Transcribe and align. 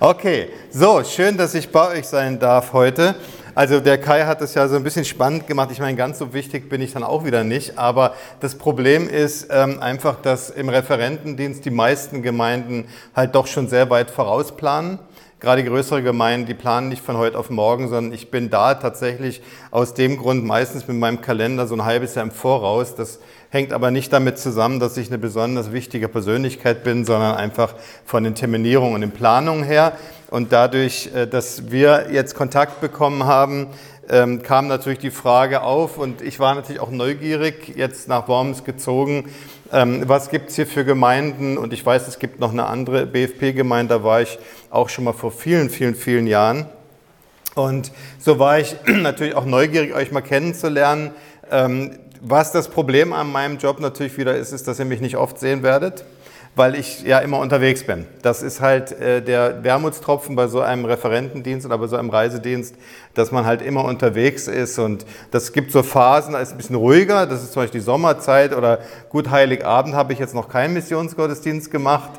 Okay, 0.00 0.50
so 0.70 1.02
schön, 1.02 1.36
dass 1.36 1.54
ich 1.54 1.72
bei 1.72 1.98
euch 1.98 2.06
sein 2.06 2.38
darf 2.38 2.72
heute. 2.72 3.16
Also 3.56 3.80
der 3.80 3.98
Kai 3.98 4.26
hat 4.26 4.40
es 4.40 4.54
ja 4.54 4.68
so 4.68 4.76
ein 4.76 4.84
bisschen 4.84 5.04
spannend 5.04 5.48
gemacht. 5.48 5.70
Ich 5.72 5.80
meine, 5.80 5.96
ganz 5.96 6.20
so 6.20 6.32
wichtig 6.32 6.68
bin 6.68 6.80
ich 6.80 6.92
dann 6.92 7.02
auch 7.02 7.24
wieder 7.24 7.42
nicht. 7.42 7.78
Aber 7.78 8.14
das 8.38 8.54
Problem 8.54 9.08
ist 9.08 9.48
ähm, 9.50 9.80
einfach, 9.80 10.22
dass 10.22 10.50
im 10.50 10.68
Referentendienst 10.68 11.64
die 11.64 11.72
meisten 11.72 12.22
Gemeinden 12.22 12.86
halt 13.16 13.34
doch 13.34 13.48
schon 13.48 13.66
sehr 13.66 13.90
weit 13.90 14.08
vorausplanen. 14.12 15.00
Gerade 15.40 15.64
größere 15.64 16.04
Gemeinden, 16.04 16.46
die 16.46 16.54
planen 16.54 16.90
nicht 16.90 17.02
von 17.02 17.16
heute 17.16 17.36
auf 17.36 17.50
morgen, 17.50 17.88
sondern 17.88 18.12
ich 18.12 18.30
bin 18.30 18.50
da 18.50 18.74
tatsächlich 18.74 19.42
aus 19.72 19.94
dem 19.94 20.16
Grund 20.16 20.44
meistens 20.44 20.86
mit 20.86 20.96
meinem 20.96 21.20
Kalender 21.20 21.66
so 21.66 21.74
ein 21.74 21.84
halbes 21.84 22.14
Jahr 22.14 22.24
im 22.24 22.30
Voraus. 22.30 22.94
Das 22.94 23.18
hängt 23.50 23.72
aber 23.72 23.90
nicht 23.90 24.12
damit 24.12 24.38
zusammen, 24.38 24.80
dass 24.80 24.96
ich 24.96 25.08
eine 25.08 25.18
besonders 25.18 25.72
wichtige 25.72 26.08
Persönlichkeit 26.08 26.84
bin, 26.84 27.04
sondern 27.04 27.34
einfach 27.34 27.74
von 28.04 28.24
den 28.24 28.34
Terminierungen 28.34 28.94
und 28.94 29.00
den 29.00 29.10
Planungen 29.10 29.64
her. 29.64 29.92
Und 30.30 30.52
dadurch, 30.52 31.10
äh, 31.14 31.26
dass 31.26 31.70
wir 31.70 32.08
jetzt 32.12 32.34
Kontakt 32.34 32.80
bekommen 32.80 33.24
haben, 33.24 33.68
ähm, 34.10 34.42
kam 34.42 34.68
natürlich 34.68 34.98
die 34.98 35.10
Frage 35.10 35.62
auf 35.62 35.98
und 35.98 36.22
ich 36.22 36.38
war 36.40 36.54
natürlich 36.54 36.80
auch 36.80 36.90
neugierig, 36.90 37.74
jetzt 37.76 38.08
nach 38.08 38.28
Worms 38.28 38.64
gezogen, 38.64 39.30
ähm, 39.70 40.04
was 40.06 40.30
gibt 40.30 40.48
es 40.50 40.56
hier 40.56 40.66
für 40.66 40.84
Gemeinden 40.84 41.58
und 41.58 41.74
ich 41.74 41.84
weiß, 41.84 42.08
es 42.08 42.18
gibt 42.18 42.40
noch 42.40 42.52
eine 42.52 42.66
andere 42.66 43.04
BFP-Gemeinde, 43.04 43.96
da 43.96 44.04
war 44.04 44.22
ich 44.22 44.38
auch 44.70 44.88
schon 44.88 45.04
mal 45.04 45.12
vor 45.12 45.30
vielen, 45.30 45.68
vielen, 45.68 45.94
vielen 45.94 46.26
Jahren. 46.26 46.66
Und 47.54 47.92
so 48.18 48.38
war 48.38 48.58
ich 48.58 48.76
natürlich 48.86 49.34
auch 49.34 49.44
neugierig, 49.44 49.94
euch 49.94 50.10
mal 50.10 50.22
kennenzulernen. 50.22 51.10
Was 52.20 52.50
das 52.50 52.68
Problem 52.68 53.12
an 53.12 53.30
meinem 53.30 53.58
Job 53.58 53.80
natürlich 53.80 54.18
wieder 54.18 54.36
ist, 54.36 54.52
ist, 54.52 54.66
dass 54.66 54.78
ihr 54.78 54.84
mich 54.84 55.00
nicht 55.00 55.16
oft 55.16 55.38
sehen 55.38 55.62
werdet, 55.62 56.04
weil 56.56 56.74
ich 56.74 57.02
ja 57.02 57.20
immer 57.20 57.38
unterwegs 57.38 57.84
bin. 57.84 58.06
Das 58.22 58.42
ist 58.42 58.60
halt 58.60 58.90
äh, 58.92 59.22
der 59.22 59.62
Wermutstropfen 59.62 60.34
bei 60.34 60.48
so 60.48 60.60
einem 60.60 60.84
Referentendienst 60.84 61.64
oder 61.64 61.78
bei 61.78 61.86
so 61.86 61.96
einem 61.96 62.10
Reisedienst, 62.10 62.74
dass 63.14 63.30
man 63.30 63.46
halt 63.46 63.62
immer 63.62 63.84
unterwegs 63.84 64.48
ist 64.48 64.80
und 64.80 65.06
das 65.30 65.52
gibt 65.52 65.70
so 65.70 65.84
Phasen, 65.84 66.32
da 66.32 66.40
ist 66.40 66.48
es 66.48 66.54
ein 66.54 66.56
bisschen 66.56 66.76
ruhiger, 66.76 67.26
das 67.26 67.44
ist 67.44 67.52
zum 67.52 67.62
Beispiel 67.62 67.80
die 67.80 67.84
Sommerzeit 67.84 68.52
oder 68.52 68.80
gut 69.10 69.30
Heiligabend 69.30 69.94
habe 69.94 70.12
ich 70.12 70.18
jetzt 70.18 70.34
noch 70.34 70.48
keinen 70.48 70.74
Missionsgottesdienst 70.74 71.70
gemacht. 71.70 72.10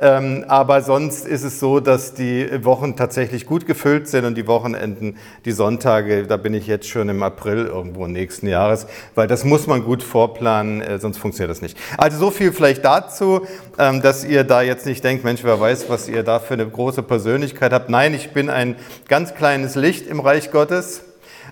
Ähm, 0.00 0.44
aber 0.46 0.82
sonst 0.82 1.26
ist 1.26 1.42
es 1.42 1.58
so, 1.58 1.80
dass 1.80 2.14
die 2.14 2.64
Wochen 2.64 2.94
tatsächlich 2.94 3.46
gut 3.46 3.66
gefüllt 3.66 4.06
sind 4.06 4.24
und 4.24 4.36
die 4.36 4.46
Wochenenden, 4.46 5.16
die 5.44 5.50
Sonntage, 5.50 6.26
da 6.26 6.36
bin 6.36 6.54
ich 6.54 6.68
jetzt 6.68 6.88
schon 6.88 7.08
im 7.08 7.22
April 7.24 7.66
irgendwo 7.66 8.06
nächsten 8.06 8.46
Jahres, 8.46 8.86
weil 9.16 9.26
das 9.26 9.44
muss 9.44 9.66
man 9.66 9.82
gut 9.82 10.04
vorplanen, 10.04 10.80
äh, 10.82 11.00
sonst 11.00 11.18
funktioniert 11.18 11.50
das 11.50 11.62
nicht. 11.62 11.76
Also 11.96 12.18
so 12.18 12.30
viel 12.30 12.52
vielleicht 12.52 12.84
dazu, 12.84 13.44
ähm, 13.76 14.00
dass 14.00 14.24
ihr 14.24 14.44
da 14.44 14.62
jetzt 14.62 14.86
nicht 14.86 15.02
denkt, 15.02 15.24
Mensch, 15.24 15.42
wer 15.42 15.58
weiß, 15.58 15.88
was 15.88 16.08
ihr 16.08 16.22
da 16.22 16.38
für 16.38 16.54
eine 16.54 16.68
große 16.68 17.02
Persönlichkeit 17.02 17.72
habt. 17.72 17.90
Nein, 17.90 18.14
ich 18.14 18.30
bin 18.30 18.50
ein 18.50 18.76
ganz 19.08 19.34
kleines 19.34 19.74
Licht 19.74 20.06
im 20.06 20.20
Reich 20.20 20.52
Gottes 20.52 21.02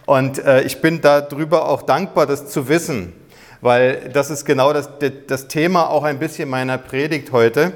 und 0.04 0.38
äh, 0.44 0.62
ich 0.62 0.80
bin 0.80 1.00
darüber 1.00 1.68
auch 1.68 1.82
dankbar, 1.82 2.26
das 2.26 2.46
zu 2.46 2.68
wissen, 2.68 3.12
weil 3.60 4.08
das 4.12 4.30
ist 4.30 4.44
genau 4.44 4.72
das, 4.72 4.88
das 5.26 5.48
Thema 5.48 5.90
auch 5.90 6.04
ein 6.04 6.20
bisschen 6.20 6.48
meiner 6.48 6.78
Predigt 6.78 7.32
heute. 7.32 7.72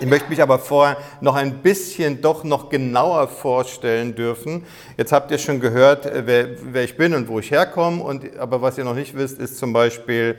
Ich 0.00 0.06
möchte 0.06 0.30
mich 0.30 0.40
aber 0.40 0.60
vorher 0.60 0.96
noch 1.20 1.34
ein 1.34 1.54
bisschen 1.58 2.20
doch 2.20 2.44
noch 2.44 2.68
genauer 2.68 3.26
vorstellen 3.26 4.14
dürfen. 4.14 4.62
Jetzt 4.96 5.10
habt 5.10 5.32
ihr 5.32 5.38
schon 5.38 5.58
gehört, 5.58 6.06
äh, 6.06 6.22
wer, 6.24 6.48
wer 6.72 6.84
ich 6.84 6.96
bin 6.96 7.14
und 7.14 7.26
wo 7.26 7.40
ich 7.40 7.50
herkomme. 7.50 8.02
Und, 8.04 8.38
aber 8.38 8.62
was 8.62 8.78
ihr 8.78 8.84
noch 8.84 8.94
nicht 8.94 9.16
wisst, 9.16 9.40
ist 9.40 9.58
zum 9.58 9.72
Beispiel, 9.72 10.36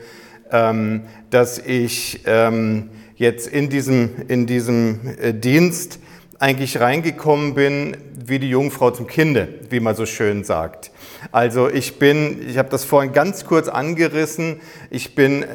ähm, 0.49 1.03
dass 1.29 1.57
ich 1.57 2.21
ähm, 2.25 2.89
jetzt 3.15 3.47
in 3.47 3.69
diesem, 3.69 4.11
in 4.29 4.47
diesem 4.47 5.17
äh, 5.19 5.33
Dienst 5.33 5.99
eigentlich 6.39 6.79
reingekommen 6.79 7.53
bin 7.53 7.97
wie 8.29 8.39
die 8.39 8.49
Jungfrau 8.49 8.91
zum 8.91 9.07
Kinde, 9.07 9.49
wie 9.69 9.81
man 9.81 9.95
so 9.95 10.05
schön 10.05 10.43
sagt. 10.45 10.91
Also 11.31 11.69
ich 11.69 11.99
bin, 11.99 12.47
ich 12.47 12.57
habe 12.57 12.69
das 12.69 12.85
vorhin 12.85 13.11
ganz 13.11 13.43
kurz 13.43 13.67
angerissen, 13.67 14.61
ich 14.89 15.15
bin 15.15 15.43
äh, 15.43 15.47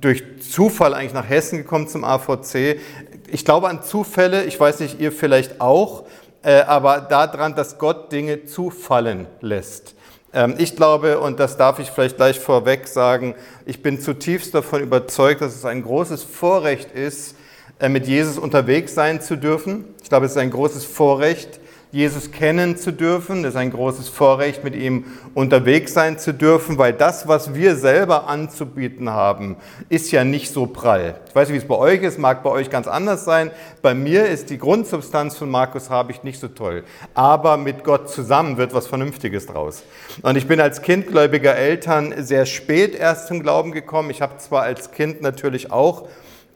durch 0.00 0.24
Zufall 0.40 0.94
eigentlich 0.94 1.12
nach 1.12 1.28
Hessen 1.28 1.58
gekommen 1.58 1.88
zum 1.88 2.04
AVC 2.04 2.78
ich 3.32 3.44
glaube 3.44 3.68
an 3.68 3.82
Zufälle, 3.82 4.44
ich 4.44 4.60
weiß 4.60 4.80
nicht, 4.80 5.00
ihr 5.00 5.10
vielleicht 5.10 5.60
auch, 5.60 6.04
äh, 6.42 6.60
aber 6.60 7.00
daran, 7.00 7.54
dass 7.54 7.78
Gott 7.78 8.12
Dinge 8.12 8.44
zufallen 8.44 9.26
lässt. 9.40 9.94
Ähm, 10.34 10.54
ich 10.58 10.76
glaube, 10.76 11.18
und 11.18 11.40
das 11.40 11.56
darf 11.56 11.78
ich 11.78 11.90
vielleicht 11.90 12.16
gleich 12.16 12.38
vorweg 12.38 12.86
sagen, 12.86 13.34
ich 13.64 13.82
bin 13.82 14.00
zutiefst 14.00 14.54
davon 14.54 14.82
überzeugt, 14.82 15.40
dass 15.40 15.54
es 15.54 15.64
ein 15.64 15.82
großes 15.82 16.22
Vorrecht 16.22 16.92
ist, 16.92 17.34
äh, 17.78 17.88
mit 17.88 18.06
Jesus 18.06 18.38
unterwegs 18.38 18.94
sein 18.94 19.22
zu 19.22 19.36
dürfen. 19.36 19.86
Ich 20.02 20.10
glaube, 20.10 20.26
es 20.26 20.32
ist 20.32 20.38
ein 20.38 20.50
großes 20.50 20.84
Vorrecht, 20.84 21.58
Jesus 21.92 22.30
kennen 22.30 22.78
zu 22.78 22.90
dürfen. 22.90 23.42
Das 23.42 23.52
ist 23.52 23.60
ein 23.60 23.70
großes 23.70 24.08
Vorrecht, 24.08 24.64
mit 24.64 24.74
ihm 24.74 25.04
unterwegs 25.34 25.92
sein 25.92 26.18
zu 26.18 26.32
dürfen, 26.32 26.78
weil 26.78 26.94
das, 26.94 27.28
was 27.28 27.54
wir 27.54 27.76
selber 27.76 28.28
anzubieten 28.28 29.10
haben, 29.10 29.56
ist 29.90 30.10
ja 30.10 30.24
nicht 30.24 30.50
so 30.50 30.66
prall. 30.66 31.20
Ich 31.28 31.34
weiß 31.34 31.48
nicht, 31.48 31.54
wie 31.54 31.62
es 31.62 31.68
bei 31.68 31.76
euch 31.76 32.02
ist, 32.02 32.18
mag 32.18 32.42
bei 32.42 32.48
euch 32.48 32.70
ganz 32.70 32.88
anders 32.88 33.26
sein. 33.26 33.50
Bei 33.82 33.92
mir 33.92 34.26
ist 34.26 34.48
die 34.48 34.56
Grundsubstanz 34.56 35.36
von 35.36 35.50
Markus 35.50 35.90
Habich 35.90 36.22
nicht 36.22 36.40
so 36.40 36.48
toll. 36.48 36.84
Aber 37.12 37.58
mit 37.58 37.84
Gott 37.84 38.08
zusammen 38.08 38.56
wird 38.56 38.72
was 38.72 38.86
Vernünftiges 38.86 39.44
draus. 39.44 39.82
Und 40.22 40.36
ich 40.36 40.48
bin 40.48 40.62
als 40.62 40.80
Kind 40.80 41.08
gläubiger 41.08 41.54
Eltern 41.54 42.14
sehr 42.16 42.46
spät 42.46 42.94
erst 42.94 43.26
zum 43.26 43.42
Glauben 43.42 43.70
gekommen. 43.70 44.08
Ich 44.08 44.22
habe 44.22 44.38
zwar 44.38 44.62
als 44.62 44.92
Kind 44.92 45.20
natürlich 45.20 45.70
auch 45.70 46.08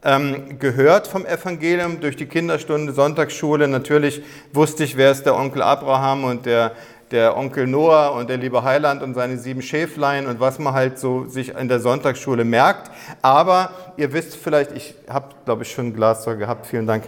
ähm, 0.06 0.60
gehört 0.60 1.08
vom 1.08 1.26
Evangelium 1.26 2.00
durch 2.00 2.14
die 2.16 2.26
Kinderstunde, 2.26 2.92
Sonntagsschule. 2.92 3.66
Natürlich 3.66 4.22
wusste 4.52 4.84
ich, 4.84 4.96
wer 4.96 5.10
ist 5.10 5.26
der 5.26 5.34
Onkel 5.34 5.62
Abraham 5.62 6.22
und 6.22 6.46
der, 6.46 6.72
der 7.10 7.36
Onkel 7.36 7.66
Noah 7.66 8.12
und 8.12 8.30
der 8.30 8.36
liebe 8.36 8.62
Heiland 8.62 9.02
und 9.02 9.14
seine 9.14 9.36
sieben 9.36 9.62
Schäflein 9.62 10.28
und 10.28 10.38
was 10.38 10.60
man 10.60 10.74
halt 10.74 11.00
so 11.00 11.26
sich 11.26 11.56
in 11.56 11.68
der 11.68 11.80
Sonntagsschule 11.80 12.44
merkt. 12.44 12.92
Aber 13.20 13.70
ihr 13.96 14.12
wisst 14.12 14.36
vielleicht, 14.36 14.70
ich 14.72 14.94
habe, 15.08 15.30
glaube 15.44 15.64
ich, 15.64 15.72
schon 15.72 15.88
ein 15.88 15.94
Glas 15.94 16.24
gehabt. 16.24 16.66
Vielen 16.66 16.86
Dank. 16.86 17.02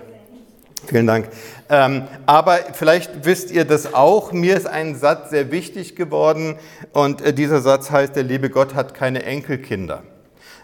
Vielen 0.86 1.06
Dank. 1.06 1.28
Ähm, 1.68 2.04
aber 2.26 2.58
vielleicht 2.72 3.24
wisst 3.24 3.52
ihr 3.52 3.64
das 3.64 3.94
auch. 3.94 4.32
Mir 4.32 4.56
ist 4.56 4.66
ein 4.66 4.96
Satz 4.96 5.30
sehr 5.30 5.52
wichtig 5.52 5.94
geworden 5.94 6.56
und 6.92 7.20
äh, 7.20 7.32
dieser 7.32 7.60
Satz 7.60 7.92
heißt, 7.92 8.16
der 8.16 8.24
liebe 8.24 8.50
Gott 8.50 8.74
hat 8.74 8.94
keine 8.94 9.22
Enkelkinder. 9.22 10.02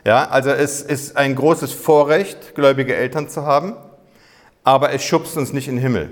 Ja, 0.05 0.29
also 0.29 0.51
es 0.51 0.83
ist 0.83 1.17
ein 1.17 1.35
großes 1.35 1.73
Vorrecht, 1.73 2.55
gläubige 2.55 2.95
Eltern 2.95 3.31
zu 3.31 3.47
haben, 3.47 3.75
aber 4.63 4.93
es 4.93 5.03
schubst 5.03 5.39
uns 5.39 5.55
nicht 5.55 5.67
in 5.67 5.77
den 5.77 5.83
Himmel. 5.83 6.11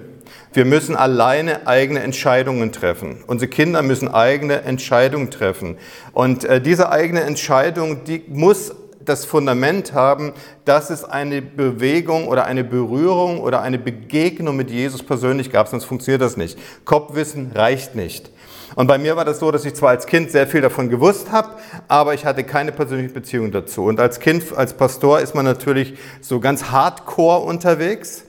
Wir 0.54 0.64
müssen 0.64 0.96
alleine 0.96 1.66
eigene 1.66 2.00
Entscheidungen 2.00 2.72
treffen. 2.72 3.22
Unsere 3.26 3.50
Kinder 3.50 3.82
müssen 3.82 4.08
eigene 4.08 4.62
Entscheidungen 4.62 5.30
treffen. 5.30 5.76
Und 6.12 6.44
äh, 6.44 6.62
diese 6.62 6.90
eigene 6.90 7.20
Entscheidung, 7.20 8.04
die 8.04 8.24
muss 8.28 8.74
das 9.04 9.26
Fundament 9.26 9.92
haben, 9.92 10.32
dass 10.64 10.88
es 10.88 11.04
eine 11.04 11.42
Bewegung 11.42 12.28
oder 12.28 12.46
eine 12.46 12.64
Berührung 12.64 13.40
oder 13.40 13.60
eine 13.60 13.78
Begegnung 13.78 14.56
mit 14.56 14.70
Jesus 14.70 15.02
persönlich 15.02 15.50
gab, 15.50 15.68
sonst 15.68 15.84
funktioniert 15.84 16.22
das 16.22 16.38
nicht. 16.38 16.58
Kopfwissen 16.86 17.52
reicht 17.54 17.94
nicht. 17.94 18.30
Und 18.74 18.86
bei 18.86 18.98
mir 18.98 19.16
war 19.16 19.24
das 19.24 19.38
so, 19.38 19.50
dass 19.50 19.64
ich 19.64 19.74
zwar 19.74 19.90
als 19.90 20.06
Kind 20.06 20.30
sehr 20.30 20.46
viel 20.46 20.60
davon 20.60 20.88
gewusst 20.88 21.30
habe, 21.30 21.50
aber 21.88 22.14
ich 22.14 22.24
hatte 22.24 22.44
keine 22.44 22.72
persönliche 22.72 23.12
Beziehung 23.12 23.52
dazu. 23.52 23.84
Und 23.84 24.00
als 24.00 24.20
Kind, 24.20 24.56
als 24.56 24.74
Pastor 24.74 25.20
ist 25.20 25.34
man 25.34 25.44
natürlich 25.44 25.94
so 26.20 26.40
ganz 26.40 26.70
hardcore 26.70 27.40
unterwegs. 27.40 28.24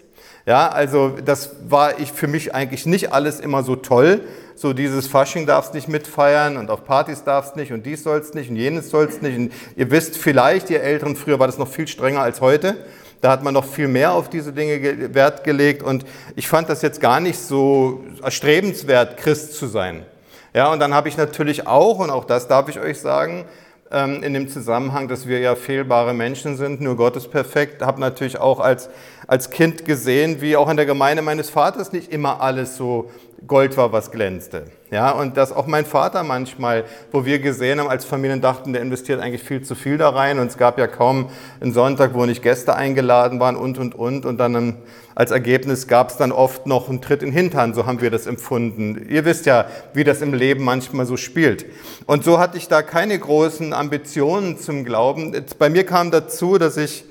Ja, 0.45 0.67
also 0.67 1.13
das 1.23 1.55
war 1.69 1.99
ich 1.99 2.11
für 2.11 2.27
mich 2.27 2.53
eigentlich 2.53 2.85
nicht 2.85 3.13
alles 3.13 3.39
immer 3.39 3.63
so 3.63 3.77
toll. 3.77 4.21
So 4.55 4.73
dieses 4.73 5.07
Fasching 5.07 5.45
darfst 5.45 5.73
nicht 5.73 5.87
mitfeiern 5.87 6.57
und 6.57 6.69
auf 6.69 6.83
Partys 6.83 7.23
darfst 7.23 7.55
nicht 7.55 7.71
und 7.71 7.85
dies 7.85 8.03
sollst 8.03 8.35
nicht 8.35 8.49
und 8.49 8.57
jenes 8.57 8.89
sollst 8.89 9.23
nicht. 9.23 9.37
Und 9.37 9.53
ihr 9.75 9.89
wisst 9.89 10.17
vielleicht, 10.17 10.69
ihr 10.69 10.81
Älteren, 10.81 11.15
früher 11.15 11.39
war 11.39 11.47
das 11.47 11.57
noch 11.57 11.69
viel 11.69 11.87
strenger 11.87 12.21
als 12.21 12.41
heute. 12.41 12.75
Da 13.21 13.31
hat 13.31 13.41
man 13.41 13.53
noch 13.53 13.63
viel 13.63 13.87
mehr 13.87 14.11
auf 14.11 14.29
diese 14.29 14.51
Dinge 14.51 15.13
Wert 15.15 15.45
gelegt 15.45 15.81
und 15.81 16.05
ich 16.35 16.49
fand 16.49 16.67
das 16.67 16.81
jetzt 16.81 16.99
gar 16.99 17.21
nicht 17.21 17.39
so 17.39 18.03
erstrebenswert, 18.21 19.15
Christ 19.15 19.53
zu 19.53 19.67
sein. 19.67 20.05
Ja, 20.53 20.71
und 20.71 20.79
dann 20.79 20.93
habe 20.93 21.09
ich 21.09 21.17
natürlich 21.17 21.65
auch, 21.65 21.97
und 21.97 22.11
auch 22.11 22.25
das 22.25 22.47
darf 22.47 22.69
ich 22.69 22.79
euch 22.79 22.99
sagen, 22.99 23.45
ähm, 23.91 24.21
in 24.21 24.35
dem 24.35 24.47
Zusammenhang, 24.47 25.07
dass 25.07 25.27
wir 25.27 25.39
ja 25.39 25.55
fehlbare 25.55 26.13
Menschen 26.13 26.57
sind, 26.57 26.79
nur 26.79 26.95
Gott 26.95 27.15
ist 27.15 27.31
perfekt, 27.31 27.81
habe 27.81 27.99
natürlich 27.99 28.39
auch 28.39 28.59
als, 28.59 28.89
als 29.25 29.49
Kind 29.49 29.83
gesehen, 29.83 30.41
wie 30.41 30.55
auch 30.55 30.69
in 30.69 30.77
der 30.77 30.85
Gemeinde 30.85 31.23
meines 31.23 31.49
Vaters 31.49 31.91
nicht 31.91 32.11
immer 32.11 32.39
alles 32.39 32.77
so 32.77 33.09
Gold 33.45 33.75
war, 33.75 33.91
was 33.91 34.11
glänzte. 34.11 34.65
Ja, 34.89 35.11
und 35.11 35.37
dass 35.37 35.51
auch 35.51 35.67
mein 35.67 35.85
Vater 35.85 36.23
manchmal, 36.23 36.85
wo 37.11 37.25
wir 37.25 37.39
gesehen 37.39 37.79
haben 37.79 37.89
als 37.89 38.05
Familien 38.05 38.41
dachten, 38.41 38.73
der 38.73 38.81
investiert 38.81 39.19
eigentlich 39.19 39.43
viel 39.43 39.61
zu 39.63 39.75
viel 39.75 39.97
da 39.97 40.09
rein 40.09 40.39
und 40.39 40.47
es 40.47 40.57
gab 40.57 40.77
ja 40.77 40.87
kaum 40.87 41.29
einen 41.59 41.73
Sonntag, 41.73 42.13
wo 42.13 42.25
nicht 42.25 42.41
Gäste 42.41 42.75
eingeladen 42.75 43.39
waren 43.39 43.55
und, 43.55 43.77
und, 43.77 43.95
und. 43.95 44.25
Und 44.25 44.37
dann 44.37 44.77
als 45.15 45.31
Ergebnis 45.31 45.87
gab 45.87 46.09
es 46.09 46.17
dann 46.17 46.31
oft 46.31 46.67
noch 46.67 46.89
einen 46.89 47.01
Tritt 47.01 47.21
in 47.21 47.29
den 47.29 47.35
Hintern, 47.35 47.73
so 47.73 47.85
haben 47.85 48.01
wir 48.01 48.11
das 48.11 48.27
empfunden. 48.27 49.07
Ihr 49.09 49.25
wisst 49.25 49.45
ja, 49.45 49.65
wie 49.93 50.03
das 50.03 50.21
im 50.21 50.33
Leben 50.33 50.63
manchmal 50.63 51.05
so 51.05 51.17
spielt. 51.17 51.65
Und 52.05 52.23
so 52.23 52.39
hatte 52.39 52.57
ich 52.57 52.67
da 52.67 52.81
keine 52.81 53.17
großen 53.17 53.73
Ambitionen 53.73 54.57
zum 54.57 54.85
Glauben. 54.85 55.35
Bei 55.59 55.69
mir 55.69 55.85
kam 55.85 56.11
dazu, 56.11 56.57
dass 56.57 56.77
ich 56.77 57.05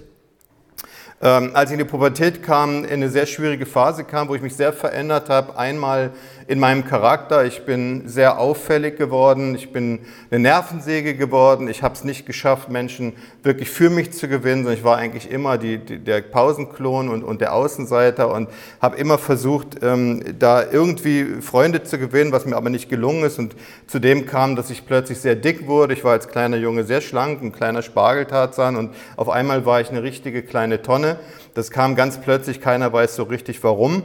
Ähm, 1.25 1.53
als 1.55 1.71
ich 1.71 1.75
in 1.75 1.79
die 1.79 1.89
Pubertät 1.89 2.43
kam, 2.43 2.85
in 2.85 2.91
eine 2.91 3.09
sehr 3.09 3.27
schwierige 3.27 3.65
Phase 3.65 4.03
kam, 4.03 4.29
wo 4.29 4.35
ich 4.35 4.43
mich 4.43 4.57
sehr 4.57 4.73
verändert 4.73 5.29
habe, 5.29 5.57
einmal 5.57 6.11
in 6.53 6.61
meinem 6.61 6.85
Charakter. 6.85 7.47
Ich 7.47 7.65
bin 7.65 8.07
sehr 8.07 8.39
auffällig 8.39 8.99
geworden, 8.99 9.55
ich 9.55 9.73
bin 9.73 10.01
eine 10.31 10.39
Nervensäge 10.41 11.15
geworden. 11.15 11.67
Ich 11.67 11.83
habe 11.83 11.95
es 11.95 12.05
nicht 12.05 12.27
geschafft, 12.27 12.69
Menschen 12.69 13.15
wirklich 13.43 13.71
für 13.71 13.89
mich 13.89 14.13
zu 14.13 14.29
gewinnen, 14.29 14.65
sondern 14.65 14.79
ich 14.79 14.85
war 14.85 14.99
eigentlich 14.99 15.31
immer 15.31 15.57
die, 15.57 15.79
die, 15.79 15.99
der 15.99 16.21
Pausenklon 16.21 17.09
und, 17.09 17.25
und 17.25 17.41
der 17.41 17.55
Außenseiter 17.55 18.31
und 18.31 18.51
habe 18.83 18.99
immer 18.99 19.17
versucht, 19.17 19.79
ähm, 19.83 20.23
da 20.39 20.63
irgendwie 20.71 21.41
Freunde 21.41 21.85
zu 21.85 21.97
gewinnen, 21.97 22.33
was 22.33 22.45
mir 22.45 22.57
aber 22.57 22.69
nicht 22.69 22.91
gelungen 22.91 23.25
ist. 23.25 23.39
Und 23.39 23.57
zudem 23.87 24.27
kam, 24.27 24.55
dass 24.55 24.69
ich 24.69 24.85
plötzlich 24.85 25.21
sehr 25.21 25.37
dick 25.37 25.67
wurde. 25.67 25.95
Ich 25.95 26.05
war 26.05 26.13
als 26.13 26.29
kleiner 26.29 26.59
Junge 26.59 26.85
sehr 26.85 27.01
schlank, 27.01 27.41
ein 27.41 27.53
kleiner 27.53 27.81
Spargeltarzan 27.81 28.77
und 28.77 28.95
auf 29.17 29.31
einmal 29.31 29.65
war 29.65 29.81
ich 29.81 29.89
eine 29.89 30.03
richtige 30.03 30.43
kleine 30.43 30.83
Tonne. 30.83 31.17
Das 31.55 31.71
kam 31.71 31.97
ganz 31.97 32.21
plötzlich, 32.21 32.61
keiner 32.61 32.93
weiß 32.93 33.17
so 33.17 33.23
richtig 33.23 33.65
warum. 33.65 34.03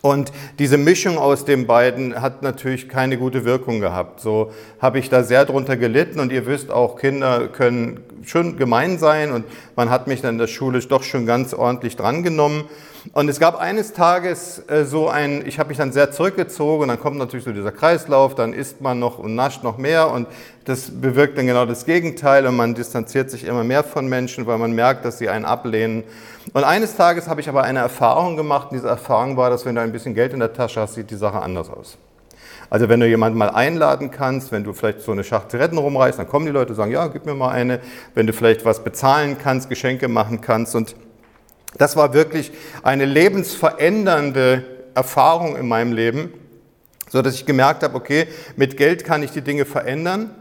Und 0.00 0.30
diese 0.60 0.78
Mischung 0.78 1.18
aus 1.18 1.44
den 1.44 1.66
beiden 1.66 2.20
hat 2.20 2.42
natürlich 2.42 2.88
keine 2.88 3.18
gute 3.18 3.44
Wirkung 3.44 3.80
gehabt. 3.80 4.20
So 4.20 4.52
habe 4.80 5.00
ich 5.00 5.08
da 5.08 5.24
sehr 5.24 5.44
drunter 5.44 5.76
gelitten 5.76 6.20
und 6.20 6.30
ihr 6.30 6.46
wisst 6.46 6.70
auch, 6.70 6.96
Kinder 6.96 7.48
können 7.48 8.00
schon 8.24 8.56
gemein 8.56 8.98
sein 8.98 9.32
und 9.32 9.44
man 9.74 9.90
hat 9.90 10.06
mich 10.06 10.20
dann 10.20 10.34
in 10.34 10.38
der 10.38 10.46
Schule 10.46 10.78
doch 10.80 11.02
schon 11.02 11.26
ganz 11.26 11.52
ordentlich 11.52 11.96
drangenommen. 11.96 12.64
Und 13.12 13.28
es 13.28 13.40
gab 13.40 13.56
eines 13.56 13.92
Tages 13.92 14.62
äh, 14.68 14.84
so 14.84 15.08
ein, 15.08 15.46
ich 15.46 15.58
habe 15.58 15.70
mich 15.70 15.78
dann 15.78 15.92
sehr 15.92 16.10
zurückgezogen 16.10 16.82
und 16.82 16.88
dann 16.88 17.00
kommt 17.00 17.16
natürlich 17.16 17.44
so 17.44 17.52
dieser 17.52 17.72
Kreislauf, 17.72 18.34
dann 18.34 18.52
isst 18.52 18.80
man 18.80 18.98
noch 18.98 19.18
und 19.18 19.34
nascht 19.34 19.62
noch 19.62 19.78
mehr 19.78 20.10
und 20.10 20.26
das 20.64 20.90
bewirkt 21.00 21.38
dann 21.38 21.46
genau 21.46 21.64
das 21.64 21.86
Gegenteil 21.86 22.46
und 22.46 22.56
man 22.56 22.74
distanziert 22.74 23.30
sich 23.30 23.44
immer 23.44 23.64
mehr 23.64 23.82
von 23.82 24.08
Menschen, 24.08 24.46
weil 24.46 24.58
man 24.58 24.72
merkt, 24.72 25.04
dass 25.04 25.18
sie 25.18 25.28
einen 25.28 25.44
ablehnen. 25.44 26.04
Und 26.52 26.64
eines 26.64 26.96
Tages 26.96 27.28
habe 27.28 27.40
ich 27.40 27.48
aber 27.48 27.62
eine 27.62 27.80
Erfahrung 27.80 28.36
gemacht 28.36 28.70
und 28.70 28.76
diese 28.76 28.88
Erfahrung 28.88 29.36
war, 29.36 29.50
dass 29.50 29.66
wenn 29.66 29.74
du 29.74 29.80
ein 29.80 29.92
bisschen 29.92 30.14
Geld 30.14 30.32
in 30.32 30.40
der 30.40 30.52
Tasche 30.52 30.80
hast, 30.80 30.94
sieht 30.94 31.10
die 31.10 31.16
Sache 31.16 31.40
anders 31.40 31.68
aus. 31.68 31.98
Also 32.70 32.88
wenn 32.88 33.00
du 33.00 33.06
jemanden 33.06 33.38
mal 33.38 33.50
einladen 33.50 34.10
kannst, 34.10 34.52
wenn 34.52 34.64
du 34.64 34.72
vielleicht 34.72 35.00
so 35.00 35.12
eine 35.12 35.24
Schachtel 35.24 35.52
Zigaretten 35.52 35.78
rumreißt, 35.78 36.18
dann 36.18 36.28
kommen 36.28 36.46
die 36.46 36.52
Leute 36.52 36.70
und 36.70 36.76
sagen, 36.76 36.92
ja, 36.92 37.06
gib 37.06 37.24
mir 37.24 37.34
mal 37.34 37.50
eine. 37.50 37.80
Wenn 38.14 38.26
du 38.26 38.32
vielleicht 38.32 38.64
was 38.64 38.84
bezahlen 38.84 39.36
kannst, 39.42 39.68
Geschenke 39.68 40.08
machen 40.08 40.40
kannst 40.40 40.74
und 40.74 40.94
das 41.76 41.96
war 41.96 42.14
wirklich 42.14 42.50
eine 42.82 43.04
lebensverändernde 43.04 44.64
Erfahrung 44.94 45.56
in 45.56 45.68
meinem 45.68 45.92
Leben, 45.92 46.32
so 47.10 47.22
dass 47.22 47.34
ich 47.34 47.46
gemerkt 47.46 47.82
habe, 47.82 47.94
okay, 47.94 48.26
mit 48.56 48.76
Geld 48.76 49.04
kann 49.04 49.22
ich 49.22 49.30
die 49.30 49.42
Dinge 49.42 49.64
verändern. 49.64 50.34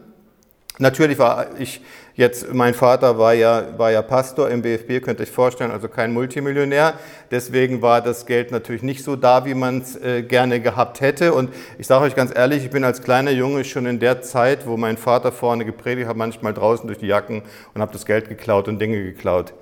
Natürlich 0.79 1.17
war 1.19 1.47
ich 1.59 1.81
jetzt, 2.17 2.53
mein 2.53 2.73
Vater 2.73 3.17
war 3.17 3.33
ja, 3.33 3.77
war 3.77 3.91
ja 3.91 4.01
Pastor 4.01 4.49
im 4.49 4.61
BFB, 4.61 5.01
könnt 5.01 5.21
ihr 5.21 5.23
euch 5.23 5.31
vorstellen, 5.31 5.71
also 5.71 5.87
kein 5.87 6.11
Multimillionär. 6.11 6.95
Deswegen 7.31 7.81
war 7.81 8.01
das 8.01 8.25
Geld 8.25 8.51
natürlich 8.51 8.83
nicht 8.83 9.05
so 9.05 9.15
da, 9.15 9.45
wie 9.45 9.53
man 9.53 9.79
es 9.79 9.95
äh, 9.95 10.23
gerne 10.23 10.59
gehabt 10.59 10.99
hätte. 10.99 11.33
Und 11.33 11.53
ich 11.77 11.87
sage 11.87 12.03
euch 12.03 12.15
ganz 12.15 12.35
ehrlich, 12.35 12.65
ich 12.65 12.71
bin 12.71 12.83
als 12.83 13.01
kleiner 13.01 13.31
Junge 13.31 13.63
schon 13.63 13.85
in 13.85 13.99
der 13.99 14.21
Zeit, 14.21 14.67
wo 14.67 14.75
mein 14.75 14.97
Vater 14.97 15.31
vorne 15.31 15.63
gepredigt 15.63 16.09
hat, 16.09 16.17
manchmal 16.17 16.53
draußen 16.53 16.85
durch 16.87 16.99
die 16.99 17.07
Jacken 17.07 17.43
und 17.73 17.81
habe 17.81 17.93
das 17.93 18.05
Geld 18.05 18.27
geklaut 18.27 18.67
und 18.67 18.79
Dinge 18.79 19.01
geklaut 19.01 19.53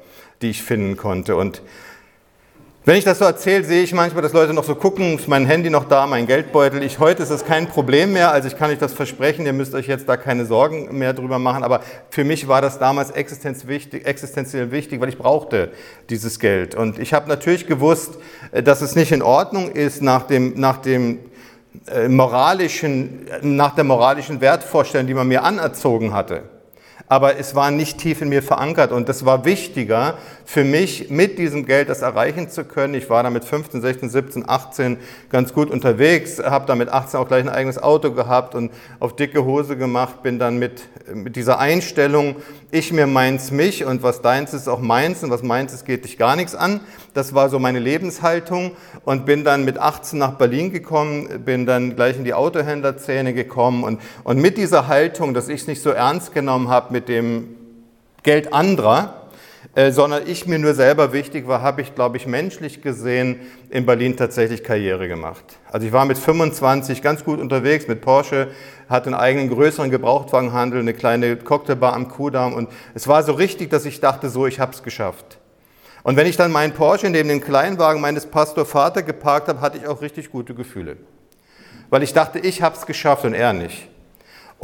die 0.41 0.49
ich 0.49 0.63
finden 0.63 0.97
konnte. 0.97 1.35
Und 1.35 1.61
wenn 2.87 2.97
ich 2.97 3.03
das 3.03 3.17
so 3.17 3.25
erzähle, 3.25 3.63
sehe 3.63 3.81
ich 3.81 3.93
manchmal, 3.93 4.21
dass 4.21 4.33
Leute 4.33 4.53
noch 4.53 4.63
so 4.63 4.75
gucken, 4.75 5.15
ist 5.15 5.27
mein 5.27 5.47
Handy 5.47 5.71
noch 5.71 5.85
da, 5.85 6.05
mein 6.05 6.27
Geldbeutel. 6.27 6.83
Ich, 6.83 6.99
heute 6.99 7.23
ist 7.23 7.31
das 7.31 7.43
kein 7.43 7.67
Problem 7.67 8.13
mehr, 8.13 8.31
also 8.31 8.47
ich 8.47 8.55
kann 8.57 8.69
euch 8.69 8.77
das 8.77 8.93
versprechen, 8.93 9.43
ihr 9.47 9.53
müsst 9.53 9.73
euch 9.73 9.87
jetzt 9.87 10.07
da 10.07 10.17
keine 10.17 10.45
Sorgen 10.45 10.95
mehr 10.95 11.13
drüber 11.13 11.39
machen, 11.39 11.63
aber 11.63 11.81
für 12.11 12.23
mich 12.23 12.47
war 12.47 12.61
das 12.61 12.77
damals 12.77 13.09
existenziell 13.09 14.69
wichtig, 14.69 15.01
weil 15.01 15.09
ich 15.09 15.17
brauchte 15.17 15.71
dieses 16.11 16.39
Geld. 16.39 16.75
Und 16.75 16.99
ich 16.99 17.15
habe 17.15 17.27
natürlich 17.27 17.65
gewusst, 17.65 18.19
äh, 18.51 18.61
dass 18.61 18.81
es 18.81 18.95
nicht 18.95 19.11
in 19.11 19.23
Ordnung 19.23 19.71
ist, 19.71 20.03
nach 20.03 20.27
dem, 20.27 20.53
nach 20.55 20.77
dem 20.77 21.17
äh, 21.87 22.07
moralischen, 22.07 23.25
nach 23.41 23.73
der 23.73 23.83
moralischen 23.83 24.41
Wertvorstellung, 24.41 25.07
die 25.07 25.15
man 25.15 25.27
mir 25.27 25.43
anerzogen 25.43 26.13
hatte 26.13 26.43
aber 27.07 27.37
es 27.37 27.55
war 27.55 27.71
nicht 27.71 27.99
tief 27.99 28.21
in 28.21 28.29
mir 28.29 28.41
verankert 28.41 28.91
und 28.91 29.09
das 29.09 29.25
war 29.25 29.45
wichtiger 29.45 30.17
für 30.45 30.63
mich, 30.63 31.09
mit 31.09 31.39
diesem 31.39 31.65
Geld 31.65 31.89
das 31.89 32.03
erreichen 32.03 32.49
zu 32.49 32.63
können. 32.63 32.93
Ich 32.93 33.09
war 33.09 33.23
da 33.23 33.31
mit 33.31 33.43
15, 33.43 33.81
16, 33.81 34.09
17, 34.09 34.47
18 34.47 34.97
ganz 35.29 35.53
gut 35.53 35.71
unterwegs, 35.71 36.39
habe 36.39 36.67
da 36.67 36.75
mit 36.75 36.89
18 36.89 37.19
auch 37.19 37.27
gleich 37.27 37.43
ein 37.43 37.49
eigenes 37.49 37.81
Auto 37.81 38.11
gehabt 38.11 38.53
und 38.53 38.71
auf 38.99 39.15
dicke 39.15 39.43
Hose 39.43 39.75
gemacht, 39.75 40.21
bin 40.21 40.37
dann 40.37 40.57
mit, 40.57 40.83
mit 41.13 41.35
dieser 41.35 41.57
Einstellung, 41.57 42.35
ich 42.69 42.93
mir 42.93 43.07
meins 43.07 43.49
mich 43.51 43.85
und 43.85 44.03
was 44.03 44.21
deins 44.21 44.53
ist 44.53 44.67
auch 44.67 44.79
meins 44.79 45.23
und 45.23 45.31
was 45.31 45.41
meins 45.41 45.73
ist 45.73 45.85
geht 45.85 46.05
dich 46.05 46.17
gar 46.17 46.35
nichts 46.35 46.53
an. 46.53 46.79
Das 47.15 47.33
war 47.33 47.49
so 47.49 47.57
meine 47.57 47.79
Lebenshaltung 47.79 48.71
und 49.03 49.25
bin 49.25 49.43
dann 49.43 49.65
mit 49.65 49.79
18 49.79 50.19
nach 50.19 50.33
Berlin 50.33 50.71
gekommen, 50.71 51.43
bin 51.43 51.65
dann 51.65 51.95
gleich 51.95 52.17
in 52.17 52.23
die 52.23 52.35
Autohändlerzähne 52.35 53.33
gekommen 53.33 53.83
und, 53.83 53.99
und 54.23 54.39
mit 54.39 54.57
dieser 54.57 54.87
Haltung, 54.87 55.33
dass 55.33 55.49
ich 55.49 55.61
es 55.61 55.67
nicht 55.67 55.81
so 55.81 55.89
ernst 55.89 56.33
genommen 56.33 56.69
habe 56.69 56.93
mit 56.93 57.09
dem 57.09 57.55
Geld 58.21 58.53
anderer, 58.53 59.24
äh, 59.75 59.91
sondern 59.91 60.23
ich 60.25 60.47
mir 60.47 60.57
nur 60.57 60.73
selber 60.73 61.11
wichtig 61.11 61.47
war, 61.47 61.61
habe 61.61 61.81
ich, 61.81 61.93
glaube 61.93 62.15
ich, 62.15 62.25
menschlich 62.25 62.81
gesehen 62.81 63.41
in 63.69 63.85
Berlin 63.85 64.15
tatsächlich 64.15 64.63
Karriere 64.63 65.09
gemacht. 65.09 65.43
Also 65.69 65.85
ich 65.85 65.91
war 65.91 66.05
mit 66.05 66.17
25 66.17 67.01
ganz 67.01 67.25
gut 67.25 67.41
unterwegs 67.41 67.87
mit 67.87 67.99
Porsche, 67.99 68.47
hatte 68.87 69.07
einen 69.07 69.15
eigenen 69.15 69.49
größeren 69.49 69.91
Gebrauchtwagenhandel, 69.91 70.79
eine 70.79 70.93
kleine 70.93 71.35
Cocktailbar 71.35 71.93
am 71.93 72.07
Kudamm 72.07 72.53
und 72.53 72.69
es 72.93 73.07
war 73.09 73.21
so 73.23 73.33
richtig, 73.33 73.69
dass 73.69 73.85
ich 73.85 73.99
dachte, 73.99 74.29
so, 74.29 74.47
ich 74.47 74.61
habe 74.61 74.71
es 74.71 74.81
geschafft. 74.81 75.39
Und 76.03 76.15
wenn 76.15 76.27
ich 76.27 76.37
dann 76.37 76.51
meinen 76.51 76.73
Porsche 76.73 77.09
neben 77.09 77.27
den 77.27 77.41
Kleinwagen 77.41 78.01
meines 78.01 78.27
Pastor 78.27 78.65
Vater 78.65 79.03
geparkt 79.03 79.49
habe, 79.49 79.59
hatte 79.59 79.77
ich 79.77 79.87
auch 79.87 80.01
richtig 80.01 80.31
gute 80.31 80.53
Gefühle. 80.53 80.97
Weil 81.89 82.03
ich 82.03 82.13
dachte, 82.13 82.39
ich 82.39 82.61
habe 82.61 82.77
es 82.77 82.85
geschafft 82.85 83.25
und 83.25 83.33
er 83.33 83.51
nicht. 83.51 83.89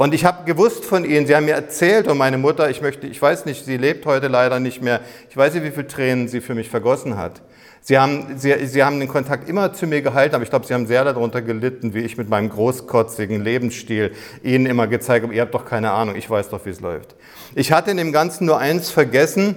Und 0.02 0.14
ich 0.14 0.24
habe 0.24 0.44
gewusst 0.46 0.84
von 0.84 1.04
ihnen, 1.04 1.28
sie 1.28 1.36
haben 1.36 1.44
mir 1.44 1.54
erzählt 1.54 2.08
und 2.08 2.18
meine 2.18 2.36
Mutter, 2.36 2.68
ich 2.68 2.82
möchte, 2.82 3.06
ich 3.06 3.22
weiß 3.22 3.44
nicht, 3.44 3.64
sie 3.64 3.76
lebt 3.76 4.04
heute 4.04 4.26
leider 4.26 4.58
nicht 4.58 4.82
mehr, 4.82 5.00
ich 5.30 5.36
weiß 5.36 5.54
nicht, 5.54 5.62
wie 5.62 5.70
viele 5.70 5.86
Tränen 5.86 6.26
sie 6.26 6.40
für 6.40 6.56
mich 6.56 6.68
vergossen 6.68 7.16
hat. 7.16 7.40
Sie 7.82 7.96
haben, 7.96 8.36
sie, 8.36 8.52
sie 8.66 8.82
haben 8.82 8.98
den 8.98 9.08
Kontakt 9.08 9.48
immer 9.48 9.72
zu 9.72 9.86
mir 9.86 10.02
gehalten, 10.02 10.34
aber 10.34 10.42
ich 10.42 10.50
glaube, 10.50 10.66
sie 10.66 10.74
haben 10.74 10.88
sehr 10.88 11.04
darunter 11.04 11.40
gelitten, 11.40 11.94
wie 11.94 12.00
ich 12.00 12.18
mit 12.18 12.28
meinem 12.28 12.48
großkotzigen 12.48 13.44
Lebensstil 13.44 14.10
ihnen 14.42 14.66
immer 14.66 14.88
gezeigt 14.88 15.22
habe, 15.22 15.36
ihr 15.36 15.42
habt 15.42 15.54
doch 15.54 15.66
keine 15.66 15.92
Ahnung, 15.92 16.16
ich 16.16 16.28
weiß 16.28 16.48
doch, 16.48 16.66
wie 16.66 16.70
es 16.70 16.80
läuft. 16.80 17.14
Ich 17.54 17.70
hatte 17.70 17.92
in 17.92 17.96
dem 17.96 18.10
Ganzen 18.10 18.46
nur 18.46 18.58
eins 18.58 18.90
vergessen, 18.90 19.54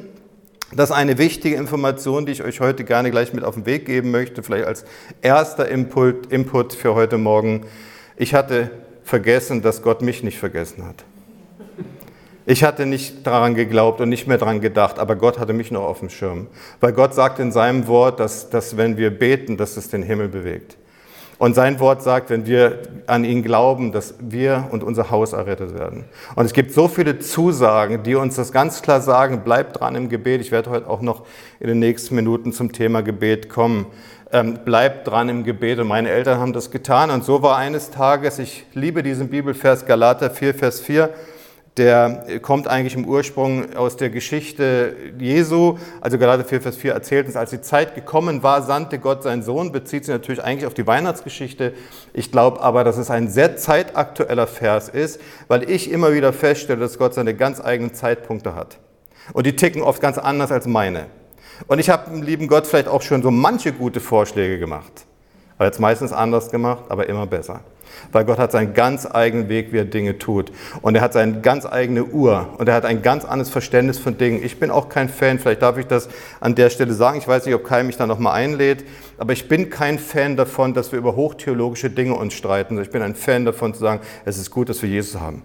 das 0.75 0.91
ist 0.91 0.95
eine 0.95 1.17
wichtige 1.17 1.55
Information, 1.55 2.27
die 2.27 2.33
ich 2.33 2.43
euch 2.43 2.59
heute 2.59 2.83
gerne 2.83 3.09
gleich 3.09 3.33
mit 3.33 3.43
auf 3.43 3.55
den 3.55 3.65
Weg 3.65 3.87
geben 3.87 4.11
möchte, 4.11 4.43
vielleicht 4.43 4.65
als 4.65 4.85
erster 5.23 5.67
Input, 5.67 6.27
Input 6.27 6.73
für 6.73 6.93
heute 6.93 7.17
Morgen. 7.17 7.65
Ich 8.15 8.35
hatte 8.35 8.69
vergessen, 9.05 9.61
dass 9.61 9.81
Gott 9.81 10.01
mich 10.01 10.23
nicht 10.23 10.37
vergessen 10.37 10.85
hat. 10.85 11.05
Ich 12.47 12.63
hatte 12.63 12.85
nicht 12.85 13.25
daran 13.25 13.55
geglaubt 13.55 14.01
und 14.01 14.09
nicht 14.09 14.27
mehr 14.27 14.37
daran 14.37 14.61
gedacht, 14.61 14.99
aber 14.99 15.15
Gott 15.15 15.39
hatte 15.39 15.53
mich 15.53 15.71
noch 15.71 15.83
auf 15.83 15.99
dem 15.99 16.09
Schirm. 16.09 16.47
Weil 16.79 16.93
Gott 16.93 17.13
sagt 17.13 17.39
in 17.39 17.51
seinem 17.51 17.87
Wort, 17.87 18.19
dass, 18.19 18.49
dass 18.49 18.77
wenn 18.77 18.97
wir 18.97 19.09
beten, 19.11 19.57
dass 19.57 19.77
es 19.77 19.89
den 19.89 20.03
Himmel 20.03 20.27
bewegt. 20.27 20.77
Und 21.37 21.53
sein 21.53 21.79
Wort 21.79 22.01
sagt, 22.01 22.29
wenn 22.29 22.45
wir 22.45 22.83
an 23.07 23.25
ihn 23.25 23.43
glauben, 23.43 23.91
dass 23.91 24.15
wir 24.19 24.67
und 24.71 24.83
unser 24.83 25.11
Haus 25.11 25.33
errettet 25.33 25.77
werden. 25.77 26.05
Und 26.35 26.45
es 26.45 26.53
gibt 26.53 26.71
so 26.71 26.87
viele 26.87 27.19
Zusagen, 27.19 28.03
die 28.03 28.15
uns 28.15 28.35
das 28.35 28.51
ganz 28.51 28.81
klar 28.81 29.01
sagen, 29.01 29.41
bleibt 29.43 29.79
dran 29.79 29.95
im 29.95 30.07
Gebet. 30.07 30.39
Ich 30.41 30.51
werde 30.51 30.69
heute 30.69 30.89
auch 30.89 31.01
noch 31.01 31.25
in 31.59 31.67
den 31.67 31.79
nächsten 31.79 32.15
Minuten 32.15 32.53
zum 32.53 32.71
Thema 32.71 33.01
Gebet 33.01 33.49
kommen. 33.49 33.87
Ähm, 34.35 34.65
bleibt 34.65 35.07
dran 35.07 35.29
im 35.29 35.45
Gebet. 35.45 35.79
Und 35.79 35.87
meine 35.87 36.09
Eltern 36.09 36.39
haben 36.39 36.51
das 36.51 36.69
getan. 36.69 37.09
Und 37.09 37.23
so 37.23 37.41
war 37.41 37.55
eines 37.55 37.89
Tages, 37.89 38.37
ich 38.37 38.65
liebe 38.73 39.01
diesen 39.01 39.29
Bibelvers 39.29 39.85
Galater 39.85 40.29
4, 40.29 40.53
Vers 40.53 40.81
4, 40.81 41.09
der 41.77 42.41
kommt 42.41 42.67
eigentlich 42.67 42.95
im 42.95 43.07
Ursprung 43.07 43.73
aus 43.77 43.95
der 43.95 44.09
Geschichte 44.09 44.93
Jesu. 45.17 45.77
Also 46.01 46.17
Galater 46.17 46.43
4, 46.43 46.59
Vers 46.59 46.75
4 46.75 46.91
erzählt 46.91 47.27
uns, 47.27 47.37
als 47.37 47.51
die 47.51 47.61
Zeit 47.61 47.95
gekommen 47.95 48.43
war, 48.43 48.61
sandte 48.61 48.99
Gott 48.99 49.23
seinen 49.23 49.41
Sohn, 49.41 49.71
bezieht 49.71 50.03
sich 50.03 50.13
natürlich 50.13 50.43
eigentlich 50.43 50.65
auf 50.65 50.73
die 50.73 50.85
Weihnachtsgeschichte. 50.85 51.71
Ich 52.11 52.29
glaube 52.29 52.59
aber, 52.59 52.83
dass 52.83 52.97
es 52.97 53.09
ein 53.09 53.29
sehr 53.29 53.55
zeitaktueller 53.55 54.47
Vers 54.47 54.89
ist, 54.89 55.21
weil 55.47 55.69
ich 55.69 55.89
immer 55.89 56.13
wieder 56.13 56.33
feststelle, 56.33 56.81
dass 56.81 56.97
Gott 56.97 57.13
seine 57.13 57.35
ganz 57.35 57.63
eigenen 57.63 57.93
Zeitpunkte 57.93 58.53
hat. 58.53 58.79
Und 59.31 59.45
die 59.45 59.55
ticken 59.55 59.81
oft 59.81 60.01
ganz 60.01 60.17
anders 60.17 60.51
als 60.51 60.67
meine. 60.67 61.05
Und 61.67 61.79
ich 61.79 61.89
habe 61.89 62.09
dem 62.09 62.21
lieben 62.21 62.47
Gott 62.47 62.67
vielleicht 62.67 62.87
auch 62.87 63.01
schon 63.01 63.21
so 63.21 63.31
manche 63.31 63.73
gute 63.73 63.99
Vorschläge 63.99 64.59
gemacht. 64.59 65.05
Aber 65.57 65.65
jetzt 65.65 65.79
meistens 65.79 66.11
anders 66.11 66.51
gemacht, 66.51 66.83
aber 66.89 67.07
immer 67.07 67.25
besser. 67.27 67.61
Weil 68.11 68.25
Gott 68.25 68.39
hat 68.39 68.51
seinen 68.51 68.73
ganz 68.73 69.07
eigenen 69.09 69.47
Weg, 69.47 69.71
wie 69.71 69.77
er 69.77 69.85
Dinge 69.85 70.17
tut. 70.17 70.51
Und 70.81 70.95
er 70.95 71.01
hat 71.01 71.13
seine 71.13 71.39
ganz 71.39 71.65
eigene 71.65 72.03
Uhr. 72.03 72.49
Und 72.57 72.67
er 72.67 72.75
hat 72.75 72.83
ein 72.83 73.01
ganz 73.01 73.23
anderes 73.23 73.49
Verständnis 73.49 73.97
von 73.97 74.17
Dingen. 74.17 74.43
Ich 74.43 74.59
bin 74.59 74.69
auch 74.69 74.89
kein 74.89 75.07
Fan, 75.07 75.39
vielleicht 75.39 75.61
darf 75.61 75.77
ich 75.77 75.87
das 75.87 76.09
an 76.41 76.55
der 76.55 76.69
Stelle 76.69 76.93
sagen. 76.93 77.17
Ich 77.17 77.27
weiß 77.27 77.45
nicht, 77.45 77.55
ob 77.55 77.63
Kai 77.63 77.83
mich 77.83 77.95
da 77.95 78.05
nochmal 78.05 78.33
einlädt. 78.33 78.83
Aber 79.17 79.31
ich 79.31 79.47
bin 79.47 79.69
kein 79.69 79.97
Fan 79.97 80.35
davon, 80.35 80.73
dass 80.73 80.91
wir 80.91 80.99
über 80.99 81.15
hochtheologische 81.15 81.89
Dinge 81.89 82.15
uns 82.15 82.33
streiten. 82.33 82.77
Ich 82.81 82.89
bin 82.89 83.01
ein 83.01 83.15
Fan 83.15 83.45
davon 83.45 83.73
zu 83.73 83.79
sagen, 83.79 84.01
es 84.25 84.37
ist 84.37 84.51
gut, 84.51 84.67
dass 84.67 84.81
wir 84.81 84.89
Jesus 84.89 85.21
haben. 85.21 85.43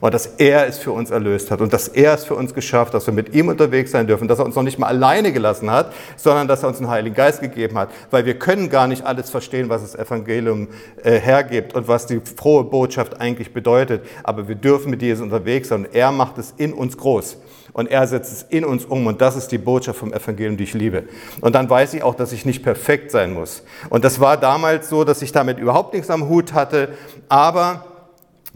Und 0.00 0.14
dass 0.14 0.26
er 0.26 0.66
es 0.66 0.78
für 0.78 0.92
uns 0.92 1.10
erlöst 1.10 1.50
hat 1.50 1.60
und 1.60 1.72
dass 1.72 1.88
er 1.88 2.14
es 2.14 2.24
für 2.24 2.34
uns 2.34 2.54
geschafft 2.54 2.94
dass 2.94 3.06
wir 3.06 3.14
mit 3.14 3.34
ihm 3.34 3.48
unterwegs 3.48 3.90
sein 3.90 4.06
dürfen, 4.06 4.28
dass 4.28 4.38
er 4.38 4.44
uns 4.44 4.54
noch 4.54 4.62
nicht 4.62 4.78
mal 4.78 4.86
alleine 4.86 5.32
gelassen 5.32 5.70
hat, 5.70 5.92
sondern 6.16 6.48
dass 6.48 6.62
er 6.62 6.68
uns 6.68 6.78
einen 6.78 6.88
Heiligen 6.88 7.14
Geist 7.14 7.40
gegeben 7.40 7.78
hat. 7.78 7.90
Weil 8.10 8.24
wir 8.26 8.38
können 8.38 8.70
gar 8.70 8.86
nicht 8.86 9.04
alles 9.04 9.30
verstehen, 9.30 9.68
was 9.68 9.82
das 9.82 9.94
Evangelium 9.94 10.68
äh, 11.02 11.18
hergibt 11.18 11.74
und 11.74 11.88
was 11.88 12.06
die 12.06 12.20
frohe 12.20 12.64
Botschaft 12.64 13.20
eigentlich 13.20 13.52
bedeutet. 13.52 14.04
Aber 14.22 14.48
wir 14.48 14.54
dürfen 14.54 14.90
mit 14.90 15.02
Jesus 15.02 15.22
unterwegs 15.22 15.68
sein 15.68 15.84
und 15.84 15.94
er 15.94 16.12
macht 16.12 16.38
es 16.38 16.54
in 16.56 16.72
uns 16.72 16.96
groß 16.96 17.36
und 17.72 17.90
er 17.90 18.06
setzt 18.06 18.32
es 18.32 18.42
in 18.48 18.64
uns 18.64 18.84
um 18.84 19.06
und 19.06 19.20
das 19.20 19.36
ist 19.36 19.52
die 19.52 19.58
Botschaft 19.58 19.98
vom 19.98 20.12
Evangelium, 20.12 20.56
die 20.56 20.64
ich 20.64 20.74
liebe. 20.74 21.04
Und 21.40 21.54
dann 21.54 21.70
weiß 21.70 21.94
ich 21.94 22.02
auch, 22.02 22.14
dass 22.14 22.32
ich 22.32 22.44
nicht 22.44 22.62
perfekt 22.62 23.10
sein 23.10 23.32
muss. 23.34 23.62
Und 23.90 24.04
das 24.04 24.20
war 24.20 24.36
damals 24.36 24.88
so, 24.88 25.04
dass 25.04 25.22
ich 25.22 25.32
damit 25.32 25.58
überhaupt 25.58 25.94
nichts 25.94 26.10
am 26.10 26.28
Hut 26.28 26.54
hatte, 26.54 26.88
aber 27.28 27.84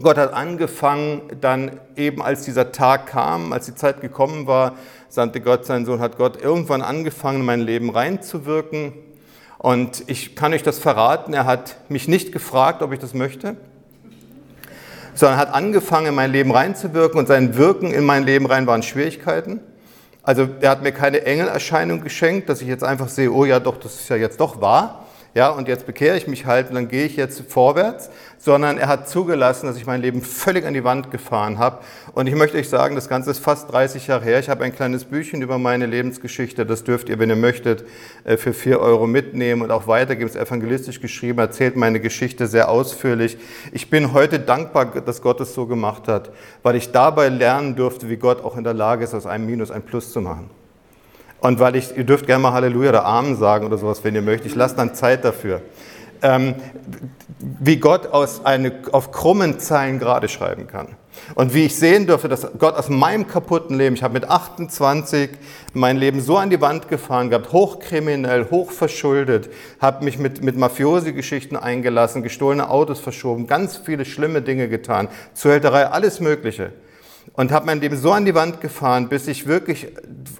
Gott 0.01 0.17
hat 0.17 0.33
angefangen, 0.33 1.21
dann 1.39 1.79
eben 1.95 2.21
als 2.21 2.43
dieser 2.43 2.71
Tag 2.71 3.07
kam, 3.07 3.53
als 3.53 3.65
die 3.65 3.75
Zeit 3.75 4.01
gekommen 4.01 4.47
war, 4.47 4.73
sandte 5.07 5.39
Gott 5.39 5.65
seinen 5.65 5.85
Sohn, 5.85 5.99
hat 5.99 6.17
Gott 6.17 6.41
irgendwann 6.41 6.81
angefangen, 6.81 7.41
in 7.41 7.45
mein 7.45 7.61
Leben 7.61 7.91
reinzuwirken. 7.91 8.93
Und 9.59 10.03
ich 10.07 10.35
kann 10.35 10.53
euch 10.53 10.63
das 10.63 10.79
verraten, 10.79 11.33
er 11.33 11.45
hat 11.45 11.77
mich 11.89 12.07
nicht 12.07 12.31
gefragt, 12.31 12.81
ob 12.81 12.91
ich 12.91 12.99
das 12.99 13.13
möchte, 13.13 13.55
sondern 15.13 15.37
hat 15.37 15.53
angefangen, 15.53 16.07
in 16.07 16.15
mein 16.15 16.31
Leben 16.31 16.51
reinzuwirken 16.51 17.19
und 17.19 17.27
sein 17.27 17.55
Wirken 17.55 17.91
in 17.91 18.03
mein 18.03 18.23
Leben 18.23 18.47
rein 18.47 18.65
waren 18.65 18.81
Schwierigkeiten. 18.81 19.59
Also 20.23 20.47
er 20.59 20.71
hat 20.71 20.81
mir 20.81 20.91
keine 20.91 21.23
Engelerscheinung 21.25 22.01
geschenkt, 22.01 22.49
dass 22.49 22.61
ich 22.61 22.67
jetzt 22.67 22.83
einfach 22.83 23.09
sehe, 23.09 23.31
oh 23.31 23.45
ja, 23.45 23.59
doch, 23.59 23.77
das 23.77 23.93
ist 23.95 24.09
ja 24.09 24.15
jetzt 24.15 24.39
doch 24.39 24.59
wahr, 24.59 25.02
ja, 25.35 25.49
und 25.49 25.67
jetzt 25.67 25.87
bekehre 25.87 26.15
ich 26.15 26.27
mich 26.27 26.45
halt 26.45 26.69
und 26.69 26.75
dann 26.75 26.87
gehe 26.87 27.05
ich 27.05 27.15
jetzt 27.15 27.41
vorwärts, 27.49 28.11
sondern 28.37 28.77
er 28.77 28.87
hat 28.87 29.09
zugelassen, 29.09 29.65
dass 29.65 29.77
ich 29.77 29.87
mein 29.87 29.99
Leben 29.99 30.21
völlig 30.21 30.63
an 30.63 30.75
die 30.75 30.83
Wand 30.83 31.09
gefahren 31.09 31.57
habe. 31.57 31.79
Und 32.13 32.27
ich 32.27 32.35
möchte 32.35 32.57
euch 32.57 32.69
sagen, 32.69 32.93
das 32.93 33.09
Ganze 33.09 33.31
ist 33.31 33.39
fast 33.39 33.71
30 33.71 34.05
Jahre 34.05 34.23
her. 34.23 34.37
Ich 34.39 34.49
habe 34.49 34.63
ein 34.63 34.75
kleines 34.75 35.05
Büchchen 35.05 35.41
über 35.41 35.57
meine 35.57 35.87
Lebensgeschichte, 35.87 36.67
das 36.67 36.83
dürft 36.83 37.09
ihr, 37.09 37.17
wenn 37.17 37.31
ihr 37.31 37.35
möchtet, 37.35 37.83
äh, 38.25 38.37
für 38.37 38.53
4 38.53 38.79
Euro 38.79 39.07
mitnehmen 39.07 39.63
und 39.63 39.71
auch 39.71 39.87
weitergeben. 39.87 40.29
Es 40.29 40.35
ist 40.35 40.41
evangelistisch 40.41 41.01
geschrieben, 41.01 41.39
erzählt 41.39 41.75
meine 41.77 41.99
Geschichte 41.99 42.45
sehr 42.45 42.69
ausführlich. 42.69 43.37
Ich 43.71 43.89
bin 43.89 44.13
heute 44.13 44.39
dankbar, 44.39 44.85
dass 44.85 45.23
Gott 45.23 45.41
es 45.41 45.55
so 45.55 45.65
gemacht 45.65 46.07
hat, 46.07 46.31
weil 46.61 46.75
ich 46.75 46.91
dabei 46.91 47.29
lernen 47.29 47.75
durfte, 47.75 48.07
wie 48.07 48.17
Gott 48.17 48.43
auch 48.43 48.55
in 48.55 48.63
der 48.63 48.75
Lage 48.75 49.03
ist, 49.03 49.15
aus 49.15 49.25
einem 49.25 49.47
Minus 49.47 49.71
ein 49.71 49.81
Plus 49.81 50.11
zu 50.11 50.21
machen. 50.21 50.51
Und 51.43 51.59
weil 51.59 51.75
ich, 51.75 51.97
ihr 51.97 52.05
dürft 52.05 52.25
gerne 52.25 52.41
mal 52.41 52.53
Halleluja 52.53 52.91
oder 52.91 53.05
Amen 53.05 53.35
sagen 53.35 53.65
oder 53.65 53.77
sowas, 53.77 54.01
wenn 54.05 54.15
ihr 54.15 54.21
möchtet. 54.21 54.47
Ich 54.47 54.55
lasse 54.55 54.77
dann 54.77 54.95
Zeit 54.95 55.25
dafür. 55.25 55.61
Ähm, 56.21 56.55
wie 57.37 57.75
Gott 57.75 58.07
aus 58.07 58.45
eine, 58.45 58.71
auf 58.93 59.11
krummen 59.11 59.59
Zeilen 59.59 59.99
gerade 59.99 60.29
schreiben 60.29 60.67
kann. 60.67 60.95
Und 61.35 61.53
wie 61.53 61.65
ich 61.65 61.75
sehen 61.75 62.07
durfte, 62.07 62.29
dass 62.29 62.47
Gott 62.57 62.75
aus 62.75 62.87
meinem 62.87 63.27
kaputten 63.27 63.77
Leben, 63.77 63.93
ich 63.93 64.03
habe 64.03 64.13
mit 64.13 64.29
28 64.29 65.31
mein 65.73 65.97
Leben 65.97 66.21
so 66.21 66.37
an 66.37 66.49
die 66.49 66.61
Wand 66.61 66.87
gefahren 66.87 67.29
gehabt, 67.29 67.51
hochkriminell, 67.51 68.49
hochverschuldet, 68.49 69.49
habe 69.81 70.05
mich 70.05 70.17
mit, 70.17 70.41
mit 70.41 70.55
Mafiosi-Geschichten 70.55 71.57
eingelassen, 71.57 72.23
gestohlene 72.23 72.69
Autos 72.69 73.01
verschoben, 73.01 73.47
ganz 73.47 73.75
viele 73.75 74.05
schlimme 74.05 74.41
Dinge 74.41 74.69
getan, 74.69 75.09
Zuhälterei, 75.33 75.87
alles 75.87 76.21
Mögliche 76.21 76.71
und 77.33 77.51
habe 77.51 77.65
mein 77.65 77.79
Leben 77.79 77.97
so 77.97 78.11
an 78.11 78.25
die 78.25 78.35
Wand 78.35 78.61
gefahren, 78.61 79.09
bis 79.09 79.27
ich 79.27 79.47
wirklich 79.47 79.87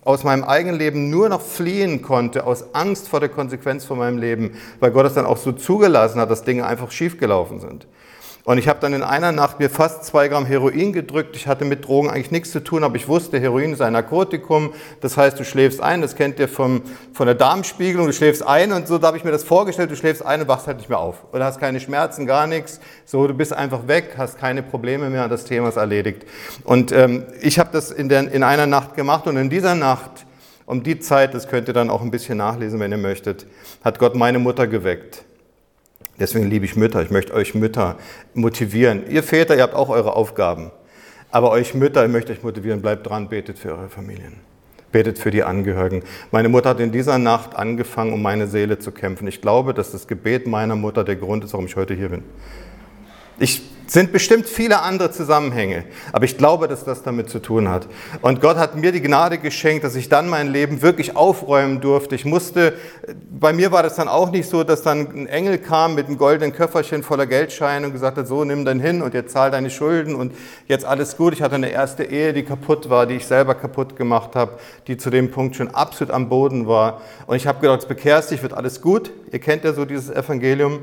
aus 0.03 0.23
meinem 0.23 0.43
eigenen 0.43 0.77
Leben 0.77 1.09
nur 1.09 1.29
noch 1.29 1.41
fliehen 1.41 2.01
konnte, 2.01 2.45
aus 2.45 2.75
Angst 2.75 3.07
vor 3.07 3.19
der 3.19 3.29
Konsequenz 3.29 3.85
von 3.85 3.97
meinem 3.97 4.17
Leben, 4.17 4.51
weil 4.79 4.91
Gott 4.91 5.05
es 5.05 5.13
dann 5.13 5.25
auch 5.25 5.37
so 5.37 5.51
zugelassen 5.51 6.19
hat, 6.19 6.29
dass 6.29 6.43
Dinge 6.43 6.65
einfach 6.65 6.91
schiefgelaufen 6.91 7.59
sind. 7.59 7.87
Und 8.45 8.57
ich 8.57 8.67
habe 8.67 8.79
dann 8.81 8.91
in 8.91 9.03
einer 9.03 9.31
Nacht 9.31 9.59
mir 9.59 9.69
fast 9.69 10.03
zwei 10.03 10.27
Gramm 10.27 10.45
Heroin 10.45 10.91
gedrückt. 10.91 11.38
Ich 11.38 11.47
hatte 11.47 11.63
mit 11.63 11.88
Drogen 11.88 12.09
eigentlich 12.09 12.31
nichts 12.31 12.51
zu 12.51 12.62
tun, 12.62 12.83
aber 12.83 12.97
ich 12.97 13.07
wusste, 13.07 13.39
Heroin 13.39 13.71
ist 13.71 13.81
ein 13.81 13.93
Narkotikum. 13.93 14.73
Das 15.00 15.15
heißt, 15.15 15.39
du 15.39 15.45
schläfst 15.45 15.81
ein, 15.81 16.01
das 16.01 16.17
kennt 16.17 16.39
ihr 16.39 16.50
vom, 16.50 16.81
von 17.13 17.25
der 17.25 17.35
Darmspiegelung, 17.35 18.07
du 18.07 18.12
schläfst 18.12 18.45
ein 18.45 18.73
und 18.73 18.85
so 18.85 18.97
da 18.97 19.07
habe 19.07 19.17
ich 19.17 19.23
mir 19.23 19.31
das 19.31 19.45
vorgestellt, 19.45 19.91
du 19.91 19.95
schläfst 19.95 20.25
ein 20.25 20.41
und 20.41 20.50
wachst 20.50 20.67
halt 20.67 20.77
nicht 20.77 20.89
mehr 20.89 21.00
auf. 21.00 21.23
Oder 21.31 21.45
hast 21.45 21.57
keine 21.62 21.79
Schmerzen, 21.79 22.25
gar 22.25 22.45
nichts. 22.45 22.81
So, 23.05 23.25
du 23.27 23.33
bist 23.33 23.53
einfach 23.53 23.88
weg, 23.88 24.15
hast 24.17 24.38
keine 24.38 24.62
Probleme 24.62 25.09
mehr 25.09 25.29
das 25.29 25.45
Thema 25.45 25.69
ist 25.69 25.77
erledigt. 25.77 26.25
Und 26.65 26.91
ähm, 26.91 27.23
ich 27.41 27.59
habe 27.59 27.69
das 27.71 27.91
in, 27.91 28.09
der, 28.09 28.29
in 28.29 28.43
einer 28.43 28.65
Nacht 28.65 28.95
gemacht 28.95 29.25
und 29.25 29.38
in 29.38 29.50
dieser 29.50 29.75
Nacht, 29.75 30.25
um 30.65 30.83
die 30.83 31.00
Zeit, 31.00 31.33
das 31.33 31.47
könnt 31.47 31.69
ihr 31.69 31.73
dann 31.73 31.89
auch 31.89 32.01
ein 32.01 32.12
bisschen 32.12 32.39
nachlesen, 32.39 32.81
wenn 32.81 32.91
ihr 32.91 32.97
möchtet, 32.97 33.45
hat 33.85 34.00
Gott 34.00 34.15
meine 34.15 34.39
Mutter 34.39 34.67
geweckt. 34.67 35.23
Deswegen 36.20 36.50
liebe 36.50 36.65
ich 36.65 36.75
Mütter. 36.75 37.01
Ich 37.01 37.10
möchte 37.10 37.34
euch 37.34 37.55
Mütter 37.55 37.98
motivieren. 38.34 39.03
Ihr 39.10 39.24
Väter, 39.24 39.55
ihr 39.55 39.63
habt 39.63 39.74
auch 39.74 39.89
eure 39.89 40.15
Aufgaben. 40.15 40.72
Aber 41.32 41.50
euch 41.50 41.74
Mütter, 41.74 42.05
ich 42.05 42.12
möchte 42.12 42.32
euch 42.32 42.43
motivieren, 42.43 42.82
bleibt 42.82 43.08
dran, 43.08 43.29
betet 43.29 43.58
für 43.58 43.70
eure 43.70 43.89
Familien. 43.89 44.36
Betet 44.91 45.17
für 45.17 45.32
die 45.32 45.41
Angehörigen. 45.41 46.03
Meine 46.29 46.50
Mutter 46.50 46.70
hat 46.70 46.79
in 46.79 46.91
dieser 46.91 47.17
Nacht 47.17 47.55
angefangen, 47.55 48.13
um 48.13 48.22
meine 48.22 48.46
Seele 48.46 48.77
zu 48.77 48.91
kämpfen. 48.91 49.27
Ich 49.27 49.41
glaube, 49.41 49.74
dass 49.74 49.91
das 49.91 50.08
Gebet 50.08 50.46
meiner 50.46 50.75
Mutter 50.75 51.03
der 51.03 51.15
Grund 51.15 51.43
ist, 51.43 51.53
warum 51.53 51.65
ich 51.65 51.75
heute 51.75 51.96
hier 51.96 52.10
bin. 52.10 52.24
Ich 53.39 53.63
sind 53.87 54.11
bestimmt 54.11 54.47
viele 54.47 54.81
andere 54.81 55.11
Zusammenhänge, 55.11 55.83
aber 56.11 56.25
ich 56.25 56.37
glaube, 56.37 56.67
dass 56.67 56.83
das 56.83 57.03
damit 57.03 57.29
zu 57.29 57.39
tun 57.39 57.69
hat. 57.69 57.87
Und 58.21 58.41
Gott 58.41 58.57
hat 58.57 58.75
mir 58.75 58.91
die 58.91 59.01
Gnade 59.01 59.37
geschenkt, 59.37 59.83
dass 59.83 59.95
ich 59.95 60.09
dann 60.09 60.29
mein 60.29 60.47
Leben 60.47 60.81
wirklich 60.81 61.15
aufräumen 61.15 61.81
durfte. 61.81 62.15
Ich 62.15 62.25
musste, 62.25 62.73
bei 63.29 63.53
mir 63.53 63.71
war 63.71 63.83
das 63.83 63.95
dann 63.95 64.07
auch 64.07 64.31
nicht 64.31 64.49
so, 64.49 64.63
dass 64.63 64.81
dann 64.81 64.99
ein 65.13 65.27
Engel 65.27 65.57
kam 65.57 65.95
mit 65.95 66.07
einem 66.07 66.17
goldenen 66.17 66.53
Köfferchen 66.53 67.03
voller 67.03 67.25
Geldscheine 67.25 67.87
und 67.87 67.93
gesagt 67.93 68.17
hat, 68.17 68.27
so 68.27 68.43
nimm 68.43 68.65
dann 68.65 68.79
hin 68.79 69.01
und 69.01 69.13
jetzt 69.13 69.33
zahl 69.33 69.51
deine 69.51 69.69
Schulden 69.69 70.15
und 70.15 70.33
jetzt 70.67 70.85
alles 70.85 71.17
gut. 71.17 71.33
Ich 71.33 71.41
hatte 71.41 71.55
eine 71.55 71.69
erste 71.69 72.03
Ehe, 72.03 72.33
die 72.33 72.43
kaputt 72.43 72.89
war, 72.89 73.05
die 73.05 73.15
ich 73.15 73.25
selber 73.25 73.55
kaputt 73.55 73.95
gemacht 73.95 74.35
habe, 74.35 74.53
die 74.87 74.97
zu 74.97 75.09
dem 75.09 75.31
Punkt 75.31 75.55
schon 75.55 75.69
absolut 75.69 76.13
am 76.13 76.29
Boden 76.29 76.67
war. 76.67 77.01
Und 77.27 77.35
ich 77.35 77.47
habe 77.47 77.59
gedacht, 77.59 77.81
jetzt 77.81 77.89
bekehrst 77.89 78.31
dich, 78.31 78.41
wird 78.41 78.53
alles 78.53 78.81
gut. 78.81 79.11
Ihr 79.31 79.39
kennt 79.39 79.63
ja 79.63 79.73
so 79.73 79.85
dieses 79.85 80.09
Evangelium. 80.09 80.79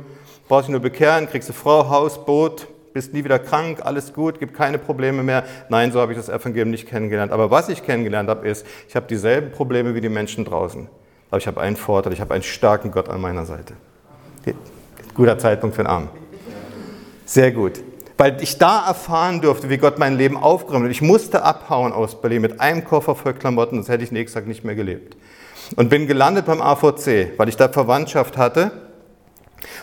Brauchst 0.48 0.66
dich 0.66 0.72
nur 0.72 0.80
bekehren, 0.80 1.28
kriegst 1.28 1.48
du 1.48 1.52
Frau, 1.52 1.88
Haus, 1.88 2.24
Boot, 2.24 2.66
bist 2.92 3.12
nie 3.12 3.24
wieder 3.24 3.38
krank, 3.38 3.80
alles 3.84 4.12
gut, 4.12 4.38
gibt 4.38 4.54
keine 4.54 4.78
Probleme 4.78 5.22
mehr. 5.22 5.44
Nein, 5.68 5.92
so 5.92 6.00
habe 6.00 6.12
ich 6.12 6.18
das 6.18 6.28
Evangelium 6.28 6.70
nicht 6.70 6.88
kennengelernt. 6.88 7.32
Aber 7.32 7.50
was 7.50 7.68
ich 7.68 7.84
kennengelernt 7.84 8.28
habe, 8.28 8.48
ist, 8.48 8.66
ich 8.88 8.96
habe 8.96 9.06
dieselben 9.06 9.52
Probleme 9.52 9.94
wie 9.94 10.00
die 10.00 10.08
Menschen 10.08 10.44
draußen. 10.44 10.88
Aber 11.30 11.38
ich 11.38 11.46
habe 11.46 11.60
einen 11.60 11.76
Vorteil, 11.76 12.12
ich 12.12 12.20
habe 12.20 12.34
einen 12.34 12.42
starken 12.42 12.90
Gott 12.90 13.08
an 13.08 13.20
meiner 13.20 13.44
Seite. 13.44 13.74
Guter 15.14 15.38
Zeitpunkt 15.38 15.76
für 15.76 15.82
den 15.82 15.88
Arm. 15.88 16.08
Sehr 17.24 17.52
gut. 17.52 17.80
Weil 18.16 18.42
ich 18.42 18.58
da 18.58 18.86
erfahren 18.86 19.40
durfte, 19.40 19.70
wie 19.70 19.78
Gott 19.78 19.98
mein 19.98 20.16
Leben 20.16 20.36
aufgeräumt 20.36 20.84
hat. 20.84 20.90
Ich 20.90 21.02
musste 21.02 21.42
abhauen 21.42 21.92
aus 21.92 22.20
Berlin 22.20 22.42
mit 22.42 22.60
einem 22.60 22.84
Koffer 22.84 23.14
voll 23.14 23.34
Klamotten, 23.34 23.76
sonst 23.76 23.88
hätte 23.88 24.04
ich 24.04 24.12
nächsten 24.12 24.38
Tag 24.38 24.46
nicht 24.46 24.64
mehr 24.64 24.74
gelebt. 24.74 25.16
Und 25.76 25.88
bin 25.88 26.06
gelandet 26.06 26.46
beim 26.46 26.60
AVC, 26.60 27.38
weil 27.38 27.48
ich 27.48 27.56
da 27.56 27.68
Verwandtschaft 27.68 28.36
hatte 28.36 28.89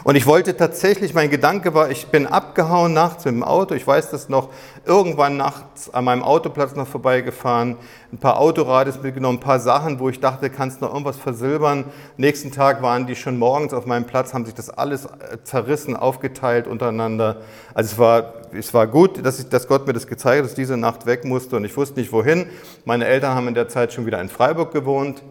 und 0.03 0.15
ich 0.15 0.25
wollte 0.25 0.55
tatsächlich, 0.55 1.13
mein 1.13 1.29
Gedanke 1.29 1.73
war, 1.73 1.91
ich 1.91 2.07
bin 2.07 2.27
abgehauen 2.27 2.93
nachts 2.93 3.25
mit 3.25 3.35
dem 3.35 3.43
Auto, 3.43 3.75
ich 3.75 3.85
weiß 3.85 4.09
das 4.09 4.29
noch, 4.29 4.49
irgendwann 4.85 5.37
nachts 5.37 5.93
an 5.93 6.05
meinem 6.05 6.23
Autoplatz 6.23 6.75
noch 6.75 6.87
vorbeigefahren, 6.87 7.77
ein 8.11 8.17
paar 8.17 8.39
Autoradios 8.39 9.01
mitgenommen, 9.01 9.37
ein 9.37 9.41
paar 9.41 9.59
Sachen, 9.59 9.99
wo 9.99 10.09
ich 10.09 10.19
dachte, 10.19 10.49
kannst 10.49 10.81
du 10.81 10.85
noch 10.85 10.93
irgendwas 10.93 11.17
versilbern. 11.17 11.85
Nächsten 12.15 12.51
Tag 12.51 12.81
waren 12.81 13.05
die 13.05 13.15
schon 13.15 13.37
morgens 13.37 13.73
auf 13.73 13.85
meinem 13.85 14.05
Platz, 14.05 14.33
haben 14.33 14.45
sich 14.45 14.55
das 14.55 14.69
alles 14.69 15.05
äh, 15.05 15.37
zerrissen, 15.43 15.95
aufgeteilt 15.95 16.67
untereinander. 16.67 17.41
Also 17.73 17.91
es 17.91 17.97
war, 17.99 18.33
es 18.53 18.73
war 18.73 18.87
gut, 18.87 19.25
dass, 19.25 19.39
ich, 19.39 19.49
dass 19.49 19.67
Gott 19.67 19.85
mir 19.85 19.93
das 19.93 20.07
gezeigt 20.07 20.39
hat, 20.39 20.45
dass 20.45 20.55
diese 20.55 20.77
Nacht 20.77 21.05
weg 21.05 21.25
musste 21.25 21.57
und 21.57 21.65
ich 21.65 21.75
wusste 21.75 21.99
nicht 21.99 22.11
wohin. 22.11 22.47
Meine 22.85 23.05
Eltern 23.05 23.35
haben 23.35 23.47
in 23.47 23.55
der 23.55 23.67
Zeit 23.67 23.93
schon 23.93 24.05
wieder 24.05 24.21
in 24.21 24.29
Freiburg 24.29 24.71
gewohnt. 24.71 25.21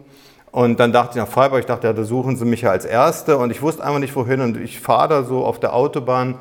Und 0.57 0.79
dann 0.79 0.91
dachte 0.91 1.11
ich 1.11 1.23
nach 1.23 1.31
Freiburg, 1.31 1.59
ich 1.59 1.65
dachte, 1.67 1.85
ja, 1.85 1.93
da 1.93 2.03
suchen 2.03 2.35
sie 2.35 2.43
mich 2.43 2.61
ja 2.61 2.71
als 2.71 2.83
Erste. 2.83 3.37
Und 3.37 3.51
ich 3.51 3.61
wusste 3.61 3.83
einfach 3.83 3.99
nicht 3.99 4.15
wohin. 4.15 4.41
Und 4.41 4.57
ich 4.57 4.79
fahre 4.79 5.07
da 5.07 5.23
so 5.23 5.45
auf 5.45 5.59
der 5.59 5.75
Autobahn 5.75 6.33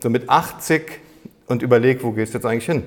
so 0.00 0.08
mit 0.10 0.30
80 0.30 1.00
und 1.48 1.60
überlege, 1.60 2.04
wo 2.04 2.12
gehst 2.12 2.32
du 2.32 2.38
jetzt 2.38 2.46
eigentlich 2.46 2.66
hin? 2.66 2.84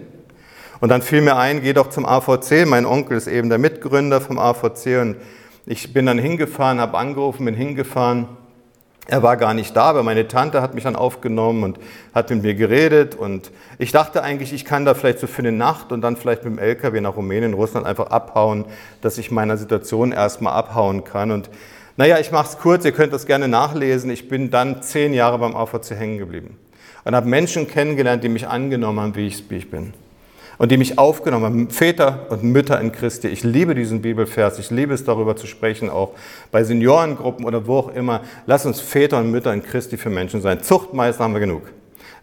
Und 0.80 0.88
dann 0.88 1.02
fiel 1.02 1.20
mir 1.20 1.36
ein, 1.36 1.62
geh 1.62 1.74
doch 1.74 1.90
zum 1.90 2.06
AVC, 2.06 2.66
mein 2.66 2.86
Onkel 2.86 3.18
ist 3.18 3.28
eben 3.28 3.50
der 3.50 3.58
Mitgründer 3.58 4.22
vom 4.22 4.40
AVC 4.40 5.02
und 5.02 5.18
ich 5.66 5.92
bin 5.92 6.06
dann 6.06 6.20
hingefahren, 6.20 6.80
habe 6.80 6.98
angerufen, 6.98 7.44
bin 7.44 7.56
hingefahren 7.56 8.30
er 9.08 9.24
war 9.24 9.38
gar 9.38 9.54
nicht 9.54 9.76
da, 9.76 9.84
aber 9.84 10.04
meine 10.04 10.28
Tante 10.28 10.62
hat 10.62 10.76
mich 10.76 10.84
dann 10.84 10.96
aufgenommen 10.96 11.64
und 11.64 11.80
hat 12.14 12.30
mit 12.30 12.44
mir 12.44 12.56
geredet. 12.56 13.16
Und 13.16 13.52
ich 13.80 13.92
dachte 13.92 14.22
eigentlich, 14.22 14.52
ich 14.52 14.66
kann 14.66 14.86
da 14.86 14.94
vielleicht 14.94 15.20
so 15.20 15.28
für 15.28 15.40
eine 15.40 15.54
Nacht 15.54 15.92
und 15.92 16.02
dann 16.02 16.18
vielleicht 16.18 16.44
mit 16.44 16.54
dem 16.54 16.60
LKW 16.60 17.00
nach 17.00 17.16
Rumänien, 17.16 17.54
Russland 17.54 17.86
einfach 17.86 18.08
abhauen, 18.08 18.66
dass 19.02 19.18
ich 19.18 19.32
meiner 19.32 19.58
Situation 19.58 20.12
erstmal 20.12 20.54
abhauen 20.54 21.04
kann. 21.06 21.32
Und 21.32 21.50
naja, 21.96 22.20
ich 22.20 22.32
mache 22.32 22.50
es 22.50 22.58
kurz, 22.58 22.84
ihr 22.86 22.92
könnt 22.92 23.14
das 23.14 23.26
gerne 23.26 23.48
nachlesen. 23.48 24.12
Ich 24.12 24.28
bin 24.28 24.52
dann 24.52 24.82
zehn 24.82 25.14
Jahre 25.14 25.40
beim 25.40 25.56
AVC 25.56 25.92
hängen 25.92 26.18
geblieben 26.18 26.58
und 27.06 27.16
habe 27.16 27.30
Menschen 27.30 27.68
kennengelernt, 27.68 28.24
die 28.24 28.30
mich 28.30 28.48
angenommen 28.48 29.00
haben, 29.00 29.16
wie 29.16 29.34
wie 29.50 29.56
ich 29.56 29.72
bin 29.72 29.94
und 30.58 30.72
die 30.72 30.78
mich 30.78 30.98
aufgenommen 30.98 31.46
haben, 31.46 31.70
Väter 31.70 32.28
und 32.30 32.44
Mütter 32.44 32.80
in 32.82 32.92
Christi. 32.92 33.28
Ich 33.28 33.44
liebe 33.44 33.76
diesen 33.76 34.02
Bibelvers, 34.02 34.60
ich 34.60 34.72
liebe 34.72 34.94
es 34.94 35.04
darüber 35.04 35.36
zu 35.36 35.48
sprechen, 35.48 35.90
auch 35.90 36.12
bei 36.52 36.64
Seniorengruppen 36.64 37.46
oder 37.46 37.68
wo 37.68 37.78
auch 37.78 37.90
immer. 37.90 38.22
Lass 38.46 38.66
uns 38.66 38.80
Väter 38.80 39.20
und 39.20 39.32
Mütter 39.32 39.54
in 39.54 39.64
Christi 39.64 39.98
für 39.98 40.10
Menschen 40.10 40.42
sein. 40.42 40.62
Zuchtmeister 40.62 41.24
haben 41.24 41.34
wir 41.34 41.42
genug. 41.42 41.64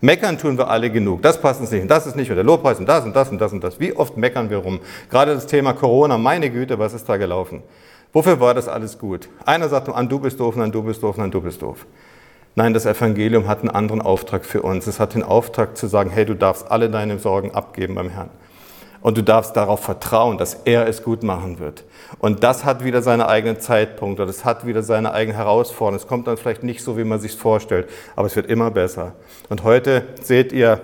Meckern 0.01 0.37
tun 0.37 0.59
wir 0.59 0.69
alle 0.69 0.91
genug. 0.91 1.23
Das 1.23 1.41
passt 1.41 1.61
uns 1.61 1.71
nicht 1.71 1.83
und 1.83 1.89
das 1.89 2.07
ist 2.07 2.17
nicht 2.17 2.29
und 2.29 2.37
der 2.37 2.45
Lobpreis 2.45 2.79
und 2.79 2.87
das 2.87 3.05
und 3.05 3.15
das 3.15 3.31
und 3.31 3.41
das 3.41 3.53
und 3.53 3.65
das. 3.65 3.81
Wie 3.81 3.95
oft 3.95 4.17
meckern 4.17 4.51
wir 4.51 4.59
rum? 4.59 4.81
Gerade 5.11 5.35
das 5.35 5.47
Thema 5.47 5.73
Corona, 5.73 6.19
meine 6.19 6.51
Güte, 6.51 6.79
was 6.79 6.93
ist 6.93 7.09
da 7.09 7.17
gelaufen? 7.17 7.63
Wofür 8.13 8.39
war 8.39 8.55
das 8.55 8.69
alles 8.69 8.99
gut? 8.99 9.29
Einer 9.45 9.69
sagt, 9.69 9.89
an 9.89 10.09
du 10.09 10.19
bist 10.19 10.39
doof, 10.39 10.57
an 10.59 10.71
du 10.71 10.83
bist 10.83 11.03
doof, 11.03 11.19
an 11.19 11.31
du 11.31 11.41
bist 11.41 11.63
doof. 11.63 11.87
Nein, 12.57 12.73
das 12.73 12.87
Evangelium 12.87 13.49
hat 13.49 13.61
einen 13.61 13.71
anderen 13.71 14.01
Auftrag 14.01 14.45
für 14.45 14.63
uns. 14.63 14.87
Es 14.87 15.01
hat 15.01 15.15
den 15.15 15.25
Auftrag 15.25 15.77
zu 15.77 15.89
sagen, 15.89 16.11
hey, 16.11 16.25
du 16.25 16.35
darfst 16.35 16.71
alle 16.71 16.89
deine 16.89 17.19
Sorgen 17.19 17.53
abgeben 17.53 17.97
beim 17.97 18.11
Herrn. 18.11 18.31
Und 19.01 19.19
du 19.19 19.23
darfst 19.23 19.57
darauf 19.57 19.81
vertrauen, 19.81 20.39
dass 20.39 20.55
er 20.65 20.87
es 20.87 21.03
gut 21.03 21.25
machen 21.25 21.59
wird. 21.59 21.85
Und 22.21 22.45
das 22.45 22.65
hat 22.65 22.85
wieder 22.85 23.03
seine 23.03 23.29
eigenen 23.29 23.61
Zeitpunkte, 23.61 24.25
das 24.25 24.45
hat 24.45 24.67
wieder 24.67 24.85
seine 24.85 25.13
eigenen 25.13 25.37
Herausforderungen. 25.37 25.97
Es 26.01 26.07
kommt 26.07 26.29
dann 26.29 26.37
vielleicht 26.37 26.63
nicht 26.63 26.83
so, 26.83 26.97
wie 26.97 27.05
man 27.05 27.19
sich 27.19 27.37
vorstellt, 27.37 27.91
aber 28.15 28.29
es 28.29 28.37
wird 28.37 28.47
immer 28.47 28.71
besser. 28.71 29.15
Und 29.49 29.65
heute 29.65 30.05
seht 30.23 30.53
ihr, 30.53 30.81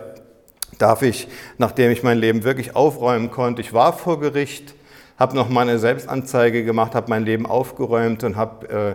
darf 0.76 1.02
ich, 1.02 1.28
nachdem 1.56 1.92
ich 1.92 2.02
mein 2.02 2.18
Leben 2.18 2.42
wirklich 2.42 2.74
aufräumen 2.74 3.30
konnte, 3.30 3.62
ich 3.62 3.72
war 3.72 3.92
vor 3.92 4.18
Gericht, 4.18 4.74
habe 5.18 5.36
noch 5.36 5.48
meine 5.48 5.78
Selbstanzeige 5.78 6.64
gemacht, 6.64 6.94
habe 6.94 7.08
mein 7.08 7.24
Leben 7.24 7.46
aufgeräumt 7.46 8.24
und 8.24 8.36
habe 8.36 8.68
äh, 8.68 8.94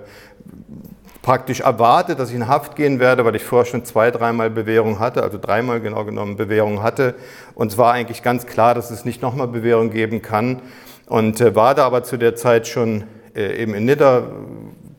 praktisch 1.26 1.62
erwartet, 1.62 2.20
dass 2.20 2.30
ich 2.30 2.36
in 2.36 2.48
Haft 2.48 2.76
gehen 2.76 3.00
werde, 3.00 3.26
weil 3.26 3.36
ich 3.36 3.44
vorher 3.44 3.66
schon 3.66 3.84
zwei, 3.84 4.12
dreimal 4.12 4.52
Bewährung 4.52 5.00
hatte, 5.00 5.24
also 5.24 5.40
dreimal 5.40 5.82
genau 5.82 6.06
genommen 6.06 6.38
Bewährung 6.38 6.84
hatte. 6.84 7.16
Und 7.56 7.72
es 7.72 7.80
war 7.80 7.94
eigentlich 7.94 8.22
ganz 8.22 8.46
klar, 8.46 8.76
dass 8.76 8.92
es 8.92 9.06
nicht 9.06 9.24
nochmal 9.24 9.48
Bewährung 9.48 9.90
geben 9.90 10.22
kann. 10.22 10.62
Und 11.08 11.42
äh, 11.42 11.56
war 11.56 11.74
da 11.74 11.84
aber 11.88 12.04
zu 12.04 12.18
der 12.18 12.36
Zeit 12.36 12.68
schon 12.68 13.06
äh, 13.36 13.60
eben 13.60 13.74
in 13.74 13.86
Nidda, 13.86 14.22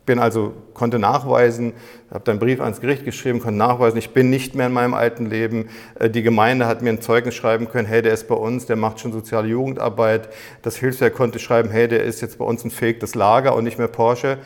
bin 0.05 0.19
also, 0.19 0.53
konnte 0.75 0.99
nachweisen, 0.99 1.75
habe 2.11 2.25
dann 2.25 2.35
einen 2.35 2.41
Brief 2.41 2.61
ans 2.61 2.81
Gericht 2.81 3.05
geschrieben, 3.05 3.39
konnte 3.39 3.59
nachweisen, 3.59 3.97
ich 3.97 4.11
bin 4.11 4.29
nicht 4.29 4.57
mehr 4.57 4.67
in 4.67 4.73
meinem 4.73 4.95
alten 4.95 5.27
Leben. 5.27 5.69
Äh, 6.01 6.11
die 6.11 6.23
Gemeinde 6.23 6.67
hat 6.67 6.83
mir 6.83 6.91
ein 6.91 7.01
Zeugnis 7.01 7.37
schreiben 7.37 7.69
können, 7.69 7.87
hey, 7.87 8.03
der 8.03 8.13
ist 8.13 8.27
bei 8.27 8.35
uns, 8.35 8.67
der 8.67 8.75
macht 8.75 8.99
schon 8.99 9.13
soziale 9.13 9.47
Jugendarbeit. 9.47 10.29
Das 10.63 10.75
Hilfswerk 10.77 11.15
konnte 11.15 11.39
schreiben, 11.39 11.71
hey, 11.71 11.87
der 11.87 12.03
ist 12.03 12.21
jetzt 12.21 12.39
bei 12.39 12.45
uns 12.45 12.65
ein 12.65 12.73
fähiges 12.73 13.15
Lager 13.15 13.55
und 13.55 13.63
nicht 13.63 13.79
mehr 13.79 13.87
Porsche. 13.87 14.39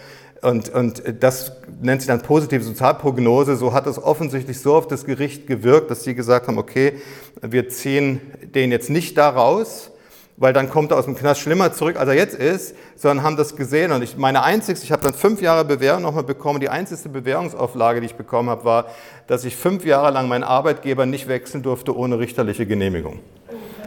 Und, 0.42 0.70
und 0.70 1.02
das 1.20 1.52
nennt 1.82 2.00
sich 2.00 2.08
dann 2.08 2.22
positive 2.22 2.62
Sozialprognose. 2.62 3.56
So 3.56 3.74
hat 3.74 3.86
es 3.86 4.02
offensichtlich 4.02 4.58
so 4.58 4.74
auf 4.74 4.88
das 4.88 5.04
Gericht 5.04 5.46
gewirkt, 5.46 5.90
dass 5.90 6.04
sie 6.04 6.14
gesagt 6.14 6.48
haben, 6.48 6.56
okay, 6.58 6.94
wir 7.42 7.68
ziehen 7.68 8.20
den 8.54 8.70
jetzt 8.70 8.88
nicht 8.88 9.18
da 9.18 9.28
raus, 9.28 9.90
weil 10.38 10.54
dann 10.54 10.70
kommt 10.70 10.92
er 10.92 10.98
aus 10.98 11.04
dem 11.04 11.14
Knast 11.14 11.42
schlimmer 11.42 11.74
zurück, 11.74 11.96
als 11.98 12.08
er 12.08 12.14
jetzt 12.14 12.34
ist, 12.34 12.74
sondern 12.96 13.22
haben 13.22 13.36
das 13.36 13.54
gesehen. 13.54 13.92
Und 13.92 14.02
ich, 14.02 14.16
meine 14.16 14.42
einzigste, 14.42 14.86
ich 14.86 14.92
habe 14.92 15.02
dann 15.02 15.12
fünf 15.12 15.42
Jahre 15.42 15.66
Bewährung 15.66 16.00
nochmal 16.00 16.24
bekommen. 16.24 16.60
Die 16.60 16.70
einzigste 16.70 17.10
Bewährungsauflage, 17.10 18.00
die 18.00 18.06
ich 18.06 18.14
bekommen 18.14 18.48
habe, 18.48 18.64
war, 18.64 18.86
dass 19.26 19.44
ich 19.44 19.54
fünf 19.54 19.84
Jahre 19.84 20.10
lang 20.10 20.28
meinen 20.28 20.44
Arbeitgeber 20.44 21.04
nicht 21.04 21.28
wechseln 21.28 21.62
durfte 21.62 21.94
ohne 21.94 22.18
richterliche 22.18 22.64
Genehmigung. 22.64 23.18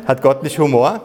Hat 0.05 0.21
Gott 0.21 0.43
nicht 0.43 0.59
Humor? 0.59 1.01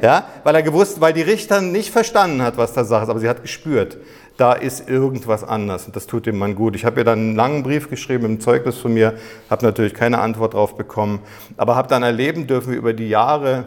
Ja, 0.00 0.26
weil 0.42 0.54
er 0.54 0.62
gewusst, 0.62 1.00
weil 1.00 1.12
die 1.12 1.22
Richter 1.22 1.60
nicht 1.60 1.90
verstanden 1.90 2.42
hat, 2.42 2.56
was 2.56 2.72
da 2.72 2.84
Sache 2.84 3.04
ist, 3.04 3.10
aber 3.10 3.20
sie 3.20 3.28
hat 3.28 3.42
gespürt 3.42 3.98
da 4.36 4.52
ist 4.52 4.88
irgendwas 4.88 5.44
anders 5.44 5.86
und 5.86 5.96
das 5.96 6.06
tut 6.06 6.26
dem 6.26 6.38
Mann 6.38 6.54
gut. 6.54 6.74
Ich 6.76 6.84
habe 6.84 7.00
ihr 7.00 7.04
dann 7.04 7.18
einen 7.18 7.36
langen 7.36 7.62
Brief 7.62 7.90
geschrieben 7.90 8.24
im 8.24 8.40
Zeugnis 8.40 8.78
von 8.78 8.94
mir, 8.94 9.14
habe 9.50 9.64
natürlich 9.64 9.94
keine 9.94 10.18
Antwort 10.18 10.54
darauf 10.54 10.76
bekommen, 10.76 11.20
aber 11.56 11.76
habe 11.76 11.88
dann 11.88 12.02
erleben 12.02 12.46
dürfen, 12.46 12.72
wie 12.72 12.76
über 12.76 12.92
die 12.92 13.08
Jahre 13.08 13.66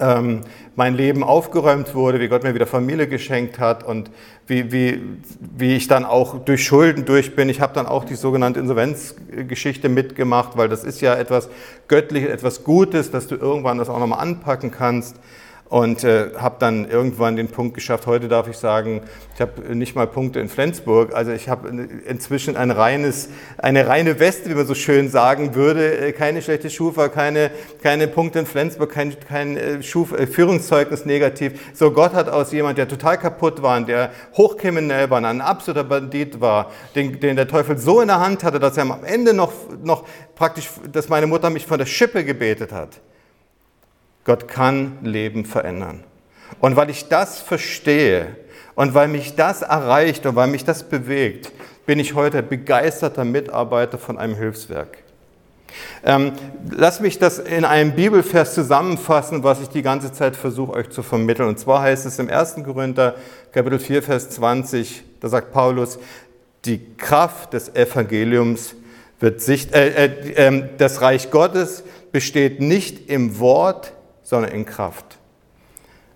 ähm, 0.00 0.40
mein 0.76 0.94
Leben 0.94 1.22
aufgeräumt 1.22 1.94
wurde, 1.94 2.20
wie 2.20 2.28
Gott 2.28 2.42
mir 2.42 2.54
wieder 2.54 2.66
Familie 2.66 3.06
geschenkt 3.06 3.58
hat 3.58 3.84
und 3.84 4.10
wie, 4.46 4.72
wie, 4.72 5.00
wie 5.38 5.76
ich 5.76 5.86
dann 5.86 6.04
auch 6.04 6.44
durch 6.44 6.64
Schulden 6.64 7.04
durch 7.04 7.36
bin. 7.36 7.48
Ich 7.48 7.60
habe 7.60 7.74
dann 7.74 7.86
auch 7.86 8.04
die 8.04 8.16
sogenannte 8.16 8.60
Insolvenzgeschichte 8.60 9.88
mitgemacht, 9.88 10.56
weil 10.56 10.68
das 10.68 10.84
ist 10.84 11.00
ja 11.00 11.14
etwas 11.14 11.48
Göttliches, 11.88 12.30
etwas 12.30 12.64
Gutes, 12.64 13.10
dass 13.10 13.26
du 13.26 13.36
irgendwann 13.36 13.78
das 13.78 13.88
auch 13.88 13.98
nochmal 13.98 14.20
anpacken 14.20 14.70
kannst 14.70 15.16
und 15.70 16.04
äh, 16.04 16.30
habe 16.36 16.56
dann 16.58 16.88
irgendwann 16.88 17.36
den 17.36 17.48
Punkt 17.48 17.74
geschafft. 17.74 18.06
Heute 18.06 18.28
darf 18.28 18.48
ich 18.48 18.58
sagen, 18.58 19.02
ich 19.34 19.40
habe 19.40 19.74
nicht 19.74 19.96
mal 19.96 20.06
Punkte 20.06 20.38
in 20.38 20.48
Flensburg. 20.48 21.14
Also 21.14 21.32
ich 21.32 21.48
habe 21.48 21.68
inzwischen 22.06 22.56
ein 22.56 22.70
reines, 22.70 23.30
eine 23.58 23.86
reine 23.86 24.20
Weste, 24.20 24.50
wie 24.50 24.54
man 24.54 24.66
so 24.66 24.74
schön 24.74 25.08
sagen 25.08 25.54
würde. 25.54 26.08
Äh, 26.08 26.12
keine 26.12 26.42
schlechte 26.42 26.68
Schufa, 26.68 27.08
keine, 27.08 27.50
keine 27.82 28.08
Punkte 28.08 28.40
in 28.40 28.46
Flensburg, 28.46 28.90
kein, 28.90 29.16
kein 29.26 29.56
äh, 29.56 29.82
Schuf, 29.82 30.12
äh, 30.12 30.26
Führungszeugnis 30.26 31.06
negativ. 31.06 31.58
So 31.74 31.90
Gott 31.90 32.12
hat 32.12 32.28
aus 32.28 32.52
jemand, 32.52 32.76
der 32.76 32.86
total 32.86 33.18
kaputt 33.18 33.62
war, 33.62 33.80
der 33.80 34.10
hochkriminell 34.36 35.08
war, 35.08 35.24
ein 35.24 35.40
absoluter 35.40 35.84
Bandit 35.84 36.40
war, 36.40 36.70
den, 36.94 37.18
den 37.20 37.36
der 37.36 37.48
Teufel 37.48 37.78
so 37.78 38.00
in 38.02 38.08
der 38.08 38.20
Hand 38.20 38.44
hatte, 38.44 38.60
dass 38.60 38.76
er 38.76 38.82
am 38.82 39.02
Ende 39.02 39.32
noch, 39.32 39.52
noch 39.82 40.04
praktisch, 40.34 40.68
dass 40.92 41.08
meine 41.08 41.26
Mutter 41.26 41.48
mich 41.48 41.66
von 41.66 41.78
der 41.78 41.86
Schippe 41.86 42.22
gebetet 42.22 42.70
hat. 42.70 43.00
Gott 44.24 44.48
kann 44.48 44.98
Leben 45.02 45.44
verändern. 45.44 46.02
Und 46.60 46.76
weil 46.76 46.90
ich 46.90 47.08
das 47.08 47.40
verstehe 47.40 48.36
und 48.74 48.94
weil 48.94 49.08
mich 49.08 49.36
das 49.36 49.62
erreicht 49.62 50.26
und 50.26 50.36
weil 50.36 50.48
mich 50.48 50.64
das 50.64 50.82
bewegt, 50.82 51.52
bin 51.86 51.98
ich 51.98 52.14
heute 52.14 52.42
begeisterter 52.42 53.24
Mitarbeiter 53.24 53.98
von 53.98 54.18
einem 54.18 54.36
Hilfswerk. 54.36 54.98
Ähm, 56.04 56.32
lass 56.70 57.00
mich 57.00 57.18
das 57.18 57.38
in 57.38 57.64
einem 57.64 57.92
Bibelvers 57.92 58.54
zusammenfassen, 58.54 59.42
was 59.42 59.60
ich 59.60 59.68
die 59.68 59.82
ganze 59.82 60.12
Zeit 60.12 60.36
versuche 60.36 60.72
euch 60.72 60.90
zu 60.90 61.02
vermitteln. 61.02 61.48
Und 61.48 61.58
zwar 61.58 61.82
heißt 61.82 62.06
es 62.06 62.18
im 62.18 62.30
1. 62.30 62.56
Korinther 62.64 63.16
Kapitel 63.52 63.78
4, 63.78 64.02
Vers 64.02 64.30
20, 64.30 65.02
da 65.20 65.28
sagt 65.28 65.52
Paulus, 65.52 65.98
die 66.64 66.94
Kraft 66.96 67.52
des 67.52 67.74
Evangeliums 67.74 68.74
wird 69.20 69.40
sich, 69.40 69.74
äh, 69.74 70.06
äh, 70.06 70.62
das 70.78 71.00
Reich 71.00 71.30
Gottes 71.30 71.82
besteht 72.12 72.60
nicht 72.60 73.10
im 73.10 73.38
Wort, 73.40 73.93
sondern 74.24 74.50
in 74.50 74.64
Kraft. 74.64 75.18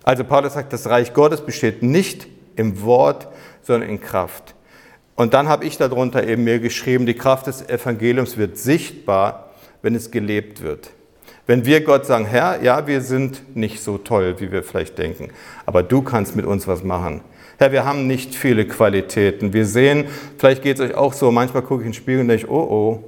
Also 0.03 0.23
Paulus 0.25 0.53
sagt, 0.53 0.73
das 0.73 0.89
Reich 0.89 1.13
Gottes 1.13 1.41
besteht 1.41 1.81
nicht 1.83 2.27
im 2.55 2.81
Wort, 2.81 3.29
sondern 3.61 3.89
in 3.89 4.01
Kraft. 4.01 4.55
Und 5.15 5.33
dann 5.33 5.47
habe 5.47 5.65
ich 5.65 5.77
darunter 5.77 6.27
eben 6.27 6.43
mir 6.43 6.59
geschrieben, 6.59 7.05
die 7.05 7.13
Kraft 7.13 7.47
des 7.47 7.67
Evangeliums 7.67 8.37
wird 8.37 8.57
sichtbar, 8.57 9.51
wenn 9.81 9.95
es 9.95 10.11
gelebt 10.11 10.61
wird. 10.61 10.91
Wenn 11.45 11.65
wir 11.65 11.81
Gott 11.81 12.05
sagen, 12.05 12.25
Herr, 12.25 12.61
ja, 12.61 12.87
wir 12.87 13.01
sind 13.01 13.55
nicht 13.55 13.81
so 13.81 13.97
toll, 13.97 14.35
wie 14.39 14.51
wir 14.51 14.63
vielleicht 14.63 14.97
denken, 14.97 15.31
aber 15.65 15.83
du 15.83 16.01
kannst 16.01 16.35
mit 16.35 16.45
uns 16.45 16.67
was 16.67 16.83
machen. 16.83 17.21
Herr, 17.57 17.71
wir 17.71 17.85
haben 17.85 18.07
nicht 18.07 18.35
viele 18.35 18.65
Qualitäten. 18.65 19.51
Wir 19.51 19.65
sehen, 19.65 20.05
vielleicht 20.37 20.61
geht 20.61 20.79
es 20.79 20.81
euch 20.81 20.95
auch 20.95 21.11
so, 21.11 21.31
manchmal 21.31 21.63
gucke 21.63 21.81
ich 21.81 21.87
in 21.87 21.91
den 21.91 21.95
Spiegel 21.95 22.21
und 22.21 22.27
denke, 22.29 22.49
oh 22.49 22.67
oh, 22.69 23.03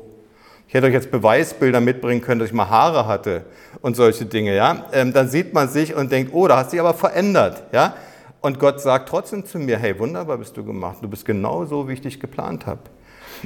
ich 0.71 0.75
hätte 0.75 0.87
euch 0.87 0.93
jetzt 0.93 1.11
Beweisbilder 1.11 1.81
mitbringen 1.81 2.21
können, 2.21 2.39
dass 2.39 2.47
ich 2.47 2.55
mal 2.55 2.69
Haare 2.69 3.05
hatte 3.05 3.43
und 3.81 3.97
solche 3.97 4.23
Dinge, 4.25 4.55
ja. 4.55 4.85
Ähm, 4.93 5.11
dann 5.11 5.27
sieht 5.27 5.53
man 5.53 5.67
sich 5.67 5.93
und 5.93 6.13
denkt, 6.13 6.31
oh, 6.33 6.47
da 6.47 6.55
hast 6.55 6.67
du 6.67 6.71
dich 6.71 6.79
aber 6.79 6.93
verändert, 6.93 7.61
ja. 7.73 7.93
Und 8.39 8.57
Gott 8.57 8.79
sagt 8.79 9.09
trotzdem 9.09 9.45
zu 9.45 9.59
mir, 9.59 9.77
hey, 9.77 9.99
wunderbar 9.99 10.37
bist 10.37 10.55
du 10.55 10.63
gemacht. 10.63 10.99
Du 11.01 11.09
bist 11.09 11.25
genau 11.25 11.65
so, 11.65 11.89
wie 11.89 11.93
ich 11.93 12.01
dich 12.01 12.21
geplant 12.21 12.67
habe. 12.67 12.79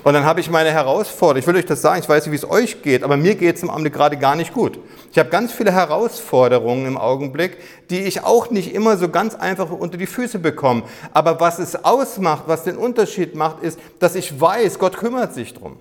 Und 0.03 0.13
dann 0.13 0.23
habe 0.23 0.39
ich 0.39 0.51
meine 0.51 0.69
Herausforderung. 0.69 1.39
Ich 1.39 1.47
will 1.47 1.55
euch 1.55 1.65
das 1.65 1.81
sagen, 1.81 1.99
ich 1.99 2.07
weiß 2.07 2.27
nicht, 2.27 2.31
wie 2.31 2.35
es 2.35 2.47
euch 2.47 2.83
geht, 2.83 3.01
aber 3.01 3.17
mir 3.17 3.33
geht 3.33 3.55
es 3.55 3.63
im 3.63 3.71
Augenblick 3.71 3.93
gerade 3.93 4.17
gar 4.17 4.35
nicht 4.35 4.53
gut. 4.53 4.77
Ich 5.11 5.17
habe 5.17 5.31
ganz 5.31 5.51
viele 5.51 5.71
Herausforderungen 5.71 6.85
im 6.85 6.95
Augenblick, 6.95 7.57
die 7.89 8.01
ich 8.03 8.23
auch 8.23 8.51
nicht 8.51 8.71
immer 8.71 8.97
so 8.97 9.09
ganz 9.09 9.33
einfach 9.33 9.71
unter 9.71 9.97
die 9.97 10.05
Füße 10.05 10.37
bekomme. 10.37 10.83
Aber 11.11 11.39
was 11.39 11.57
es 11.57 11.85
ausmacht, 11.85 12.43
was 12.45 12.65
den 12.65 12.77
Unterschied 12.77 13.33
macht, 13.33 13.63
ist, 13.63 13.79
dass 13.97 14.13
ich 14.13 14.39
weiß, 14.39 14.77
Gott 14.77 14.97
kümmert 14.97 15.33
sich 15.33 15.55
drum. 15.55 15.77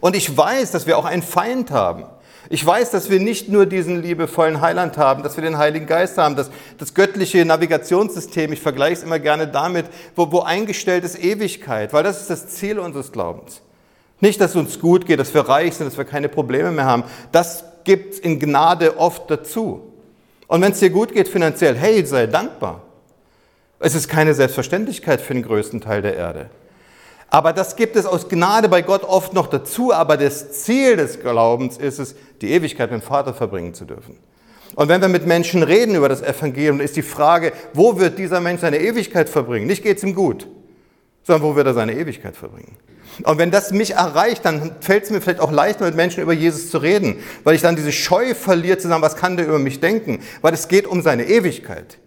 Und 0.00 0.16
ich 0.16 0.36
weiß, 0.36 0.70
dass 0.70 0.86
wir 0.86 0.98
auch 0.98 1.04
einen 1.04 1.22
Feind 1.22 1.70
haben. 1.70 2.04
Ich 2.50 2.64
weiß, 2.64 2.90
dass 2.90 3.10
wir 3.10 3.20
nicht 3.20 3.48
nur 3.48 3.66
diesen 3.66 4.02
liebevollen 4.02 4.60
Heiland 4.60 4.96
haben, 4.96 5.22
dass 5.22 5.36
wir 5.36 5.44
den 5.44 5.58
Heiligen 5.58 5.86
Geist 5.86 6.16
haben, 6.16 6.34
dass 6.34 6.50
das 6.78 6.94
göttliche 6.94 7.44
Navigationssystem, 7.44 8.52
ich 8.52 8.60
vergleiche 8.60 8.94
es 8.94 9.02
immer 9.02 9.18
gerne 9.18 9.48
damit, 9.48 9.86
wo, 10.16 10.32
wo 10.32 10.40
eingestellt 10.40 11.04
ist 11.04 11.22
Ewigkeit, 11.22 11.92
weil 11.92 12.04
das 12.04 12.22
ist 12.22 12.30
das 12.30 12.48
Ziel 12.48 12.78
unseres 12.78 13.12
Glaubens. 13.12 13.60
Nicht, 14.20 14.40
dass 14.40 14.50
es 14.52 14.56
uns 14.56 14.80
gut 14.80 15.04
geht, 15.06 15.20
dass 15.20 15.34
wir 15.34 15.42
reich 15.42 15.74
sind, 15.74 15.86
dass 15.86 15.98
wir 15.98 16.04
keine 16.04 16.28
Probleme 16.28 16.70
mehr 16.70 16.86
haben. 16.86 17.04
Das 17.32 17.64
gibt 17.84 18.14
es 18.14 18.20
in 18.20 18.40
Gnade 18.40 18.98
oft 18.98 19.30
dazu. 19.30 19.92
Und 20.46 20.62
wenn 20.62 20.72
es 20.72 20.80
dir 20.80 20.90
gut 20.90 21.12
geht 21.12 21.28
finanziell, 21.28 21.76
hey, 21.76 22.04
sei 22.06 22.26
dankbar. 22.26 22.82
Es 23.78 23.94
ist 23.94 24.08
keine 24.08 24.34
Selbstverständlichkeit 24.34 25.20
für 25.20 25.34
den 25.34 25.42
größten 25.42 25.80
Teil 25.80 26.02
der 26.02 26.16
Erde. 26.16 26.50
Aber 27.30 27.52
das 27.52 27.76
gibt 27.76 27.96
es 27.96 28.06
aus 28.06 28.28
Gnade 28.28 28.68
bei 28.68 28.82
Gott 28.82 29.04
oft 29.04 29.34
noch 29.34 29.48
dazu. 29.48 29.92
Aber 29.92 30.16
das 30.16 30.62
Ziel 30.62 30.96
des 30.96 31.20
Glaubens 31.20 31.76
ist 31.76 31.98
es, 31.98 32.14
die 32.40 32.50
Ewigkeit 32.50 32.90
mit 32.90 33.02
dem 33.02 33.06
Vater 33.06 33.34
verbringen 33.34 33.74
zu 33.74 33.84
dürfen. 33.84 34.16
Und 34.74 34.88
wenn 34.88 35.00
wir 35.00 35.08
mit 35.08 35.26
Menschen 35.26 35.62
reden 35.62 35.94
über 35.94 36.08
das 36.08 36.22
Evangelium, 36.22 36.80
ist 36.80 36.96
die 36.96 37.02
Frage, 37.02 37.52
wo 37.74 37.98
wird 37.98 38.18
dieser 38.18 38.40
Mensch 38.40 38.60
seine 38.60 38.78
Ewigkeit 38.78 39.28
verbringen? 39.28 39.66
Nicht 39.66 39.82
geht 39.82 39.98
es 39.98 40.04
ihm 40.04 40.14
gut, 40.14 40.46
sondern 41.24 41.42
wo 41.42 41.56
wird 41.56 41.66
er 41.66 41.74
seine 41.74 41.94
Ewigkeit 41.94 42.36
verbringen? 42.36 42.76
Und 43.24 43.38
wenn 43.38 43.50
das 43.50 43.72
mich 43.72 43.94
erreicht, 43.94 44.44
dann 44.44 44.76
fällt 44.80 45.04
es 45.04 45.10
mir 45.10 45.20
vielleicht 45.20 45.40
auch 45.40 45.50
leichter, 45.50 45.86
mit 45.86 45.96
Menschen 45.96 46.22
über 46.22 46.32
Jesus 46.32 46.70
zu 46.70 46.78
reden, 46.78 47.16
weil 47.42 47.56
ich 47.56 47.62
dann 47.62 47.74
diese 47.74 47.90
Scheu 47.90 48.34
verliere, 48.34 48.78
zu 48.78 48.88
sagen, 48.88 49.02
was 49.02 49.16
kann 49.16 49.36
der 49.36 49.46
über 49.46 49.58
mich 49.58 49.80
denken? 49.80 50.20
Weil 50.40 50.54
es 50.54 50.68
geht 50.68 50.86
um 50.86 51.02
seine 51.02 51.24
Ewigkeit. 51.24 51.98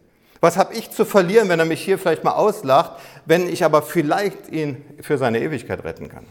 Was 0.41 0.57
habe 0.57 0.73
ich 0.73 0.89
zu 0.89 1.05
verlieren, 1.05 1.49
wenn 1.49 1.59
er 1.59 1.65
mich 1.65 1.81
hier 1.81 1.99
vielleicht 1.99 2.23
mal 2.23 2.31
auslacht, 2.31 2.93
wenn 3.25 3.47
ich 3.47 3.63
aber 3.63 3.83
vielleicht 3.83 4.49
ihn 4.49 4.83
für 4.99 5.19
seine 5.19 5.39
Ewigkeit 5.39 5.83
retten 5.83 6.09
kann? 6.09 6.25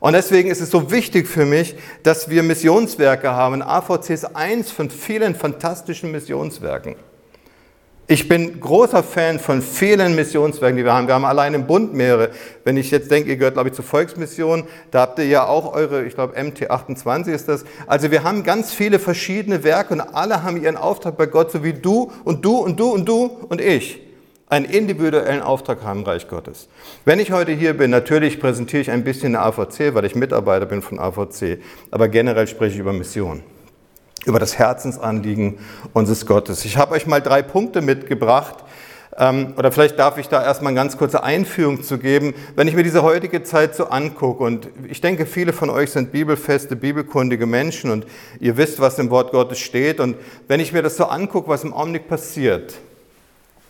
Und 0.00 0.12
deswegen 0.12 0.50
ist 0.50 0.60
es 0.60 0.70
so 0.70 0.90
wichtig 0.90 1.26
für 1.28 1.46
mich, 1.46 1.74
dass 2.02 2.28
wir 2.28 2.42
Missionswerke 2.42 3.30
haben. 3.30 3.62
AVC 3.62 4.10
ist 4.10 4.36
eins 4.36 4.70
von 4.70 4.90
vielen 4.90 5.34
fantastischen 5.34 6.10
Missionswerken. 6.10 6.96
Ich 8.08 8.28
bin 8.28 8.60
großer 8.60 9.02
Fan 9.02 9.38
von 9.38 9.62
vielen 9.62 10.14
Missionswerken, 10.14 10.76
die 10.76 10.84
wir 10.84 10.92
haben. 10.92 11.06
Wir 11.06 11.14
haben 11.14 11.24
allein 11.24 11.54
im 11.54 11.66
Bund 11.66 11.94
mehrere. 11.94 12.30
Wenn 12.64 12.76
ich 12.76 12.90
jetzt 12.90 13.10
denke, 13.10 13.30
ihr 13.30 13.36
gehört, 13.36 13.54
glaube 13.54 13.68
ich, 13.68 13.74
zur 13.74 13.84
Volksmission, 13.84 14.64
da 14.90 15.02
habt 15.02 15.18
ihr 15.20 15.26
ja 15.26 15.46
auch 15.46 15.72
eure, 15.72 16.04
ich 16.04 16.14
glaube, 16.14 16.36
MT28 16.36 17.28
ist 17.28 17.48
das. 17.48 17.64
Also 17.86 18.10
wir 18.10 18.24
haben 18.24 18.42
ganz 18.42 18.74
viele 18.74 18.98
verschiedene 18.98 19.62
Werke 19.64 19.94
und 19.94 20.00
alle 20.00 20.42
haben 20.42 20.60
ihren 20.60 20.76
Auftrag 20.76 21.16
bei 21.16 21.26
Gott, 21.26 21.52
so 21.52 21.62
wie 21.62 21.72
du 21.72 22.10
und 22.24 22.44
du 22.44 22.56
und 22.56 22.78
du 22.78 22.90
und 22.90 23.08
du 23.08 23.30
und 23.48 23.60
ich 23.60 24.00
einen 24.52 24.66
individuellen 24.66 25.40
Auftrag 25.40 25.82
haben 25.82 26.04
Reich 26.04 26.28
Gottes. 26.28 26.68
Wenn 27.06 27.18
ich 27.18 27.32
heute 27.32 27.52
hier 27.52 27.74
bin, 27.74 27.90
natürlich 27.90 28.38
präsentiere 28.38 28.82
ich 28.82 28.90
ein 28.90 29.02
bisschen 29.02 29.34
eine 29.34 29.46
AVC, 29.46 29.94
weil 29.94 30.04
ich 30.04 30.14
Mitarbeiter 30.14 30.66
bin 30.66 30.82
von 30.82 30.98
AVC, 30.98 31.58
aber 31.90 32.08
generell 32.08 32.46
spreche 32.46 32.74
ich 32.74 32.80
über 32.80 32.92
Mission, 32.92 33.42
über 34.24 34.38
das 34.38 34.58
Herzensanliegen 34.58 35.58
unseres 35.92 36.26
Gottes. 36.26 36.64
Ich 36.64 36.76
habe 36.76 36.94
euch 36.94 37.06
mal 37.06 37.20
drei 37.20 37.42
Punkte 37.42 37.80
mitgebracht, 37.80 38.64
ähm, 39.18 39.52
oder 39.58 39.70
vielleicht 39.70 39.98
darf 39.98 40.16
ich 40.16 40.28
da 40.28 40.42
erstmal 40.42 40.70
eine 40.70 40.80
ganz 40.80 40.96
kurze 40.96 41.22
Einführung 41.22 41.82
zu 41.82 41.98
geben. 41.98 42.34
Wenn 42.56 42.66
ich 42.66 42.74
mir 42.74 42.82
diese 42.82 43.02
heutige 43.02 43.42
Zeit 43.42 43.74
so 43.74 43.88
angucke, 43.88 44.42
und 44.42 44.68
ich 44.88 45.00
denke, 45.00 45.26
viele 45.26 45.52
von 45.52 45.68
euch 45.68 45.90
sind 45.90 46.12
bibelfeste, 46.12 46.76
bibelkundige 46.76 47.46
Menschen 47.46 47.90
und 47.90 48.06
ihr 48.40 48.56
wisst, 48.56 48.80
was 48.80 48.98
im 48.98 49.10
Wort 49.10 49.32
Gottes 49.32 49.58
steht. 49.58 50.00
Und 50.00 50.16
wenn 50.48 50.60
ich 50.60 50.72
mir 50.72 50.82
das 50.82 50.96
so 50.96 51.04
angucke, 51.04 51.48
was 51.48 51.64
im 51.64 51.74
Augenblick 51.74 52.08
passiert, 52.08 52.74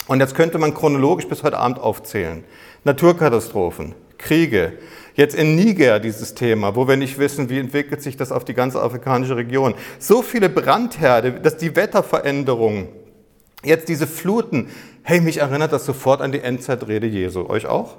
und 0.09 0.21
jetzt 0.21 0.35
könnte 0.35 0.59
man 0.59 0.75
chronologisch 0.75 1.29
bis 1.29 1.43
heute 1.43 1.59
Abend 1.59 1.79
aufzählen. 1.79 2.45
Naturkatastrophen, 2.85 3.95
Kriege, 4.19 4.73
jetzt 5.15 5.35
in 5.35 5.57
Niger 5.57 6.01
dieses 6.01 6.35
Thema, 6.35 6.75
wo 6.77 6.89
wir 6.89 6.97
nicht 6.97 7.19
wissen, 7.19 7.49
wie 7.51 7.59
entwickelt 7.59 8.03
sich 8.03 8.17
das 8.17 8.33
auf 8.33 8.45
die 8.45 8.55
ganze 8.55 8.81
afrikanische 8.81 9.37
Region. 9.37 9.75
So 9.99 10.23
viele 10.23 10.49
Brandherde, 10.49 11.33
dass 11.33 11.57
die 11.57 11.77
Wetterveränderungen, 11.77 12.89
jetzt 13.65 13.89
diese 13.89 14.07
Fluten. 14.07 14.69
Hey, 15.03 15.21
mich 15.21 15.39
erinnert 15.39 15.73
das 15.73 15.85
sofort 15.85 16.21
an 16.21 16.33
die 16.33 16.41
Endzeitrede 16.41 17.07
Jesu. 17.07 17.49
Euch 17.49 17.67
auch? 17.67 17.97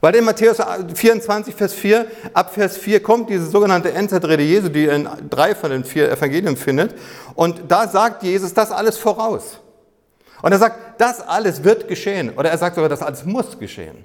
Weil 0.00 0.16
in 0.16 0.24
Matthäus 0.24 0.58
24, 0.94 1.54
Vers 1.54 1.74
4, 1.74 2.06
ab 2.32 2.52
Vers 2.52 2.76
4 2.76 3.00
kommt 3.02 3.30
diese 3.30 3.46
sogenannte 3.46 3.92
Endzeitrede 3.92 4.42
Jesu, 4.42 4.68
die 4.68 4.86
in 4.86 5.08
drei 5.30 5.54
von 5.54 5.70
den 5.70 5.84
vier 5.84 6.10
Evangelien 6.10 6.56
findet. 6.56 6.94
Und 7.36 7.62
da 7.68 7.86
sagt 7.86 8.24
Jesus 8.24 8.52
das 8.52 8.72
alles 8.72 8.98
voraus. 8.98 9.60
Und 10.42 10.50
er 10.50 10.58
sagt, 10.58 11.00
das 11.00 11.20
alles 11.20 11.62
wird 11.62 11.86
geschehen. 11.86 12.30
Oder 12.36 12.50
er 12.50 12.58
sagt 12.58 12.74
sogar, 12.74 12.88
das 12.88 13.00
alles 13.00 13.24
muss 13.24 13.56
geschehen. 13.56 14.04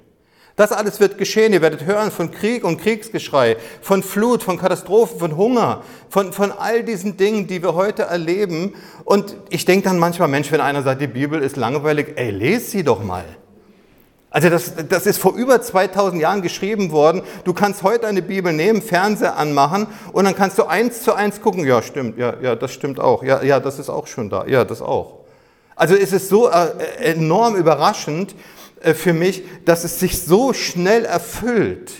Das 0.58 0.72
alles 0.72 0.98
wird 0.98 1.18
geschehen. 1.18 1.52
Ihr 1.52 1.62
werdet 1.62 1.86
hören 1.86 2.10
von 2.10 2.32
Krieg 2.32 2.64
und 2.64 2.80
Kriegsgeschrei, 2.80 3.56
von 3.80 4.02
Flut, 4.02 4.42
von 4.42 4.58
Katastrophen, 4.58 5.20
von 5.20 5.36
Hunger, 5.36 5.82
von, 6.10 6.32
von 6.32 6.50
all 6.50 6.82
diesen 6.82 7.16
Dingen, 7.16 7.46
die 7.46 7.62
wir 7.62 7.74
heute 7.74 8.02
erleben. 8.02 8.74
Und 9.04 9.36
ich 9.50 9.64
denke 9.66 9.88
dann 9.88 10.00
manchmal, 10.00 10.26
Mensch, 10.26 10.50
wenn 10.50 10.60
einer 10.60 10.82
sagt, 10.82 11.00
die 11.00 11.06
Bibel 11.06 11.40
ist 11.42 11.56
langweilig, 11.56 12.14
ey, 12.16 12.32
lese 12.32 12.70
sie 12.70 12.82
doch 12.82 13.04
mal. 13.04 13.24
Also 14.30 14.50
das, 14.50 14.72
das 14.88 15.06
ist 15.06 15.18
vor 15.18 15.36
über 15.36 15.62
2000 15.62 16.20
Jahren 16.20 16.42
geschrieben 16.42 16.90
worden. 16.90 17.22
Du 17.44 17.52
kannst 17.52 17.84
heute 17.84 18.08
eine 18.08 18.20
Bibel 18.20 18.52
nehmen, 18.52 18.82
Fernseher 18.82 19.36
anmachen 19.36 19.86
und 20.12 20.24
dann 20.24 20.34
kannst 20.34 20.58
du 20.58 20.64
eins 20.64 21.04
zu 21.04 21.14
eins 21.14 21.40
gucken. 21.40 21.64
Ja, 21.68 21.82
stimmt, 21.82 22.18
ja, 22.18 22.34
ja, 22.42 22.56
das 22.56 22.72
stimmt 22.72 22.98
auch. 22.98 23.22
Ja, 23.22 23.44
ja, 23.44 23.60
das 23.60 23.78
ist 23.78 23.90
auch 23.90 24.08
schon 24.08 24.28
da. 24.28 24.44
Ja, 24.48 24.64
das 24.64 24.82
auch. 24.82 25.18
Also 25.76 25.94
es 25.94 26.12
ist 26.12 26.28
so 26.28 26.50
äh, 26.50 26.70
enorm 26.98 27.54
überraschend 27.54 28.34
für 28.82 29.12
mich, 29.12 29.42
dass 29.64 29.84
es 29.84 29.98
sich 30.00 30.20
so 30.20 30.52
schnell 30.52 31.04
erfüllt, 31.04 31.92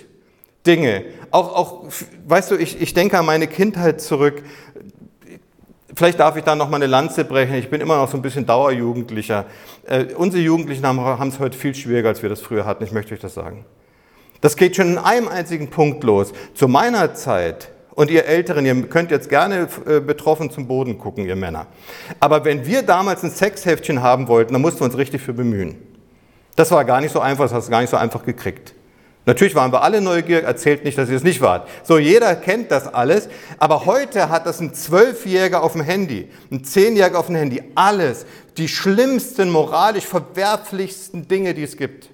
Dinge. 0.67 1.05
Auch, 1.31 1.55
auch 1.55 1.85
weißt 2.27 2.51
du, 2.51 2.57
ich, 2.57 2.81
ich 2.81 2.95
denke 2.95 3.19
an 3.19 3.27
meine 3.27 3.47
Kindheit 3.47 4.01
zurück. 4.01 4.43
Vielleicht 5.95 6.21
darf 6.21 6.37
ich 6.37 6.45
da 6.45 6.55
noch 6.55 6.69
mal 6.69 6.77
eine 6.77 6.87
Lanze 6.87 7.25
brechen. 7.25 7.55
Ich 7.55 7.71
bin 7.71 7.81
immer 7.81 7.97
noch 7.97 8.11
so 8.11 8.17
ein 8.17 8.23
bisschen 8.23 8.47
Dauerjugendlicher. 8.47 9.47
Äh, 9.87 10.07
unsere 10.15 10.43
Jugendlichen 10.43 10.87
haben, 10.87 11.01
haben 11.01 11.29
es 11.29 11.39
heute 11.39 11.57
viel 11.57 11.75
schwieriger, 11.75 12.09
als 12.09 12.23
wir 12.23 12.29
das 12.29 12.41
früher 12.41 12.65
hatten. 12.65 12.85
Ich 12.85 12.93
möchte 12.93 13.15
euch 13.15 13.21
das 13.21 13.35
sagen. 13.35 13.65
Das 14.41 14.57
geht 14.57 14.77
schon 14.77 14.93
in 14.93 14.99
einem 14.99 15.27
einzigen 15.27 15.69
Punkt 15.69 16.05
los. 16.05 16.33
Zu 16.55 16.69
meiner 16.69 17.15
Zeit 17.15 17.73
und 17.99 18.11
ihr 18.11 18.27
Älteren, 18.27 18.65
ihr 18.65 18.81
könnt 18.83 19.11
jetzt 19.11 19.29
gerne 19.29 19.67
äh, 19.87 19.99
betroffen 19.99 20.51
zum 20.51 20.69
Boden 20.69 20.99
gucken, 20.99 21.27
ihr 21.27 21.35
Männer. 21.35 21.67
Aber 22.21 22.45
wenn 22.45 22.65
wir 22.65 22.83
damals 22.83 23.25
ein 23.25 23.31
Sexheftchen 23.33 24.03
haben 24.03 24.29
wollten, 24.29 24.53
dann 24.53 24.63
mussten 24.63 24.81
wir 24.81 24.85
uns 24.85 24.97
richtig 24.97 25.23
für 25.23 25.33
bemühen. 25.33 25.88
Das 26.59 26.73
war 26.73 26.85
gar 26.85 27.01
nicht 27.01 27.13
so 27.13 27.21
einfach, 27.21 27.45
das 27.45 27.53
hast 27.53 27.67
du 27.69 27.71
gar 27.71 27.83
nicht 27.83 27.91
so 27.91 27.97
einfach 27.97 28.25
gekriegt. 28.25 28.75
Natürlich 29.27 29.55
waren 29.55 29.71
wir 29.71 29.81
alle 29.81 30.01
neugierig, 30.01 30.45
erzählt 30.45 30.83
nicht, 30.83 30.99
dass 30.99 31.09
ihr 31.09 31.15
es 31.15 31.23
nicht 31.23 31.41
wart. 31.41 31.69
So, 31.85 31.99
jeder 31.99 32.35
kennt 32.35 32.73
das 32.73 32.93
alles, 32.93 33.29
aber 33.61 33.87
heute 33.87 34.29
hat 34.29 34.45
das 34.45 34.59
ein 34.59 34.75
Zwölfjähriger 34.75 35.63
auf 35.63 35.75
dem 35.75 35.83
Handy, 35.83 36.29
ein 36.51 36.65
Zehnjähriger 36.65 37.21
auf 37.21 37.27
dem 37.27 37.37
Handy, 37.37 37.63
alles, 37.77 38.27
die 38.57 38.67
schlimmsten, 38.67 39.51
moralisch 39.51 40.05
verwerflichsten 40.07 41.29
Dinge, 41.29 41.55
die 41.55 41.63
es 41.63 41.77
gibt. 41.77 42.11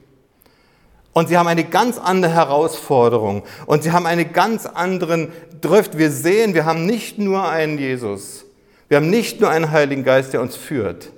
Und 1.14 1.30
sie 1.30 1.38
haben 1.38 1.48
eine 1.48 1.64
ganz 1.64 1.96
andere 1.96 2.34
Herausforderung 2.34 3.44
und 3.64 3.82
sie 3.82 3.92
haben 3.92 4.04
einen 4.04 4.34
ganz 4.34 4.66
anderen 4.66 5.32
Drift. 5.62 5.96
Wir 5.96 6.10
sehen, 6.10 6.52
wir 6.52 6.66
haben 6.66 6.84
nicht 6.84 7.16
nur 7.18 7.48
einen 7.48 7.78
Jesus, 7.78 8.44
wir 8.88 8.98
haben 8.98 9.08
nicht 9.08 9.40
nur 9.40 9.48
einen 9.48 9.70
Heiligen 9.70 10.04
Geist, 10.04 10.34
der 10.34 10.42
uns 10.42 10.54
führt, 10.54 11.12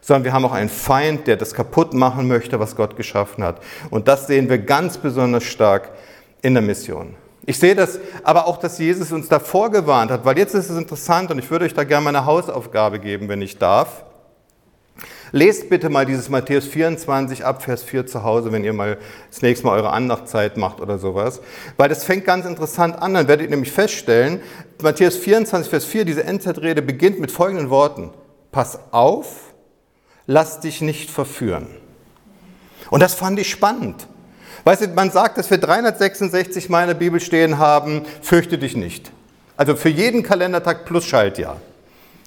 sondern 0.00 0.24
wir 0.24 0.32
haben 0.32 0.44
auch 0.44 0.52
einen 0.52 0.68
Feind, 0.68 1.26
der 1.26 1.36
das 1.36 1.54
kaputt 1.54 1.94
machen 1.94 2.28
möchte, 2.28 2.58
was 2.60 2.76
Gott 2.76 2.96
geschaffen 2.96 3.44
hat. 3.44 3.60
Und 3.90 4.08
das 4.08 4.26
sehen 4.26 4.48
wir 4.48 4.58
ganz 4.58 4.98
besonders 4.98 5.44
stark 5.44 5.90
in 6.42 6.54
der 6.54 6.62
Mission. 6.62 7.14
Ich 7.46 7.58
sehe 7.58 7.74
das 7.74 7.98
aber 8.22 8.46
auch, 8.46 8.58
dass 8.58 8.78
Jesus 8.78 9.12
uns 9.12 9.28
davor 9.28 9.70
gewarnt 9.70 10.10
hat, 10.10 10.24
weil 10.24 10.38
jetzt 10.38 10.54
ist 10.54 10.70
es 10.70 10.76
interessant 10.78 11.30
und 11.30 11.38
ich 11.38 11.50
würde 11.50 11.64
euch 11.64 11.74
da 11.74 11.84
gerne 11.84 12.04
meine 12.04 12.26
Hausaufgabe 12.26 12.98
geben, 12.98 13.28
wenn 13.28 13.42
ich 13.42 13.58
darf. 13.58 14.04
Lest 15.32 15.70
bitte 15.70 15.88
mal 15.88 16.06
dieses 16.06 16.28
Matthäus 16.28 16.66
24 16.66 17.44
ab 17.44 17.62
Vers 17.62 17.82
4 17.84 18.06
zu 18.06 18.24
Hause, 18.24 18.50
wenn 18.52 18.64
ihr 18.64 18.72
mal 18.72 18.98
das 19.30 19.42
nächste 19.42 19.66
Mal 19.66 19.76
eure 19.76 19.90
Andachtzeit 19.90 20.56
macht 20.56 20.80
oder 20.80 20.98
sowas. 20.98 21.40
Weil 21.76 21.88
das 21.88 22.04
fängt 22.04 22.24
ganz 22.24 22.46
interessant 22.46 23.00
an. 23.00 23.14
Dann 23.14 23.28
werdet 23.28 23.44
ihr 23.44 23.50
nämlich 23.50 23.70
feststellen, 23.70 24.40
Matthäus 24.82 25.16
24, 25.16 25.70
Vers 25.70 25.84
4, 25.84 26.04
diese 26.04 26.24
Endzeitrede 26.24 26.82
beginnt 26.82 27.20
mit 27.20 27.30
folgenden 27.30 27.70
Worten. 27.70 28.10
Pass 28.50 28.80
auf, 28.90 29.49
lass 30.30 30.60
dich 30.60 30.80
nicht 30.80 31.10
verführen. 31.10 31.66
Und 32.88 33.00
das 33.00 33.14
fand 33.14 33.38
ich 33.40 33.50
spannend. 33.50 34.06
Weißt 34.62 34.82
du, 34.82 34.88
man 34.88 35.10
sagt, 35.10 35.38
dass 35.38 35.50
wir 35.50 35.58
366 35.58 36.68
Mal 36.68 36.82
in 36.82 36.88
der 36.88 36.94
Bibel 36.94 37.18
stehen 37.18 37.58
haben, 37.58 38.02
fürchte 38.22 38.56
dich 38.56 38.76
nicht. 38.76 39.10
Also 39.56 39.74
für 39.74 39.88
jeden 39.88 40.22
Kalendertag 40.22 40.84
plus 40.84 41.04
Schaltjahr. 41.04 41.60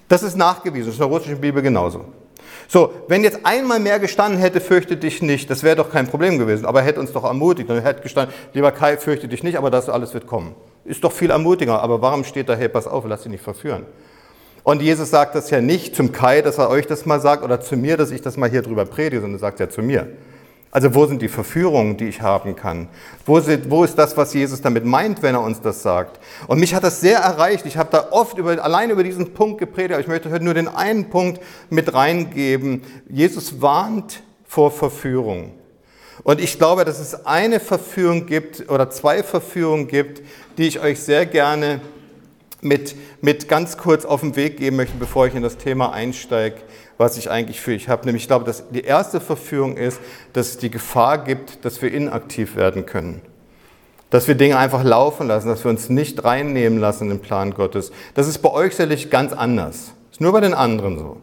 Das 0.08 0.22
ist 0.22 0.36
nachgewiesen, 0.36 0.86
das 0.86 0.96
ist 0.96 1.00
in 1.00 1.08
der 1.08 1.16
russischen 1.16 1.40
Bibel 1.40 1.62
genauso. 1.62 2.04
So, 2.68 2.92
wenn 3.08 3.24
jetzt 3.24 3.40
einmal 3.44 3.80
mehr 3.80 3.98
gestanden 3.98 4.38
hätte, 4.38 4.60
fürchte 4.60 4.98
dich 4.98 5.22
nicht, 5.22 5.48
das 5.48 5.62
wäre 5.62 5.76
doch 5.76 5.90
kein 5.90 6.06
Problem 6.06 6.38
gewesen. 6.38 6.66
Aber 6.66 6.80
er 6.80 6.86
hätte 6.86 7.00
uns 7.00 7.12
doch 7.12 7.24
ermutigt 7.24 7.70
und 7.70 7.76
er 7.76 7.82
hätte 7.82 8.02
gestanden, 8.02 8.34
lieber 8.52 8.70
Kai, 8.70 8.98
fürchte 8.98 9.28
dich 9.28 9.42
nicht, 9.42 9.56
aber 9.56 9.70
das 9.70 9.88
alles 9.88 10.12
wird 10.12 10.26
kommen. 10.26 10.54
Ist 10.84 11.02
doch 11.04 11.12
viel 11.12 11.30
ermutiger. 11.30 11.80
Aber 11.80 12.02
warum 12.02 12.24
steht 12.24 12.50
da, 12.50 12.54
hey, 12.54 12.68
pass 12.68 12.86
auf, 12.86 13.04
lass 13.06 13.22
dich 13.22 13.32
nicht 13.32 13.44
verführen? 13.44 13.86
Und 14.64 14.80
Jesus 14.80 15.10
sagt 15.10 15.34
das 15.34 15.50
ja 15.50 15.60
nicht 15.60 15.94
zum 15.94 16.10
Kai, 16.10 16.40
dass 16.40 16.56
er 16.56 16.70
euch 16.70 16.86
das 16.86 17.04
mal 17.04 17.20
sagt, 17.20 17.44
oder 17.44 17.60
zu 17.60 17.76
mir, 17.76 17.98
dass 17.98 18.10
ich 18.10 18.22
das 18.22 18.38
mal 18.38 18.48
hier 18.48 18.62
drüber 18.62 18.86
predige, 18.86 19.20
sondern 19.20 19.36
er 19.36 19.40
sagt 19.40 19.60
ja 19.60 19.68
zu 19.68 19.82
mir. 19.82 20.08
Also 20.70 20.92
wo 20.94 21.06
sind 21.06 21.22
die 21.22 21.28
Verführungen, 21.28 21.98
die 21.98 22.08
ich 22.08 22.22
haben 22.22 22.56
kann? 22.56 22.88
Wo, 23.26 23.38
sind, 23.38 23.70
wo, 23.70 23.84
ist 23.84 23.96
das, 23.96 24.16
was 24.16 24.34
Jesus 24.34 24.60
damit 24.62 24.84
meint, 24.84 25.22
wenn 25.22 25.34
er 25.34 25.42
uns 25.42 25.60
das 25.60 25.82
sagt? 25.82 26.18
Und 26.48 26.58
mich 26.58 26.74
hat 26.74 26.82
das 26.82 27.00
sehr 27.00 27.18
erreicht. 27.18 27.66
Ich 27.66 27.76
habe 27.76 27.90
da 27.92 28.08
oft 28.10 28.38
über, 28.38 28.60
allein 28.64 28.90
über 28.90 29.04
diesen 29.04 29.34
Punkt 29.34 29.58
gepredigt, 29.58 29.92
aber 29.92 30.00
ich 30.00 30.08
möchte 30.08 30.30
heute 30.30 30.44
nur 30.44 30.54
den 30.54 30.66
einen 30.66 31.10
Punkt 31.10 31.40
mit 31.70 31.94
reingeben. 31.94 32.82
Jesus 33.08 33.60
warnt 33.60 34.22
vor 34.46 34.72
Verführung. 34.72 35.52
Und 36.24 36.40
ich 36.40 36.58
glaube, 36.58 36.84
dass 36.84 36.98
es 36.98 37.26
eine 37.26 37.60
Verführung 37.60 38.26
gibt 38.26 38.68
oder 38.70 38.88
zwei 38.88 39.22
Verführungen 39.22 39.88
gibt, 39.88 40.22
die 40.56 40.66
ich 40.66 40.80
euch 40.80 41.00
sehr 41.00 41.26
gerne 41.26 41.82
mit, 42.64 42.96
mit 43.20 43.48
ganz 43.48 43.76
kurz 43.76 44.04
auf 44.04 44.20
den 44.20 44.36
Weg 44.36 44.56
geben 44.56 44.76
möchte, 44.76 44.96
bevor 44.98 45.26
ich 45.26 45.34
in 45.34 45.42
das 45.42 45.58
Thema 45.58 45.92
einsteige 45.92 46.56
was 46.98 47.16
ich 47.16 47.30
eigentlich 47.30 47.60
für 47.60 47.72
ich 47.72 47.88
habe. 47.88 48.06
Nämlich 48.06 48.24
ich 48.24 48.28
glaube, 48.28 48.44
dass 48.44 48.68
die 48.70 48.82
erste 48.82 49.20
Verführung 49.20 49.76
ist, 49.76 50.00
dass 50.32 50.50
es 50.50 50.58
die 50.58 50.70
Gefahr 50.70 51.24
gibt, 51.24 51.64
dass 51.64 51.82
wir 51.82 51.92
inaktiv 51.92 52.56
werden 52.56 52.86
können. 52.86 53.20
Dass 54.10 54.28
wir 54.28 54.36
Dinge 54.36 54.58
einfach 54.58 54.84
laufen 54.84 55.26
lassen, 55.26 55.48
dass 55.48 55.64
wir 55.64 55.70
uns 55.70 55.88
nicht 55.88 56.24
reinnehmen 56.24 56.78
lassen 56.78 57.04
in 57.04 57.18
den 57.18 57.20
Plan 57.20 57.52
Gottes. 57.52 57.90
Das 58.14 58.28
ist 58.28 58.38
bei 58.38 58.50
euch 58.50 58.72
sicherlich 58.72 59.10
ganz 59.10 59.32
anders. 59.32 59.92
Ist 60.12 60.20
nur 60.20 60.32
bei 60.32 60.40
den 60.40 60.54
anderen 60.54 60.98
so. 60.98 61.16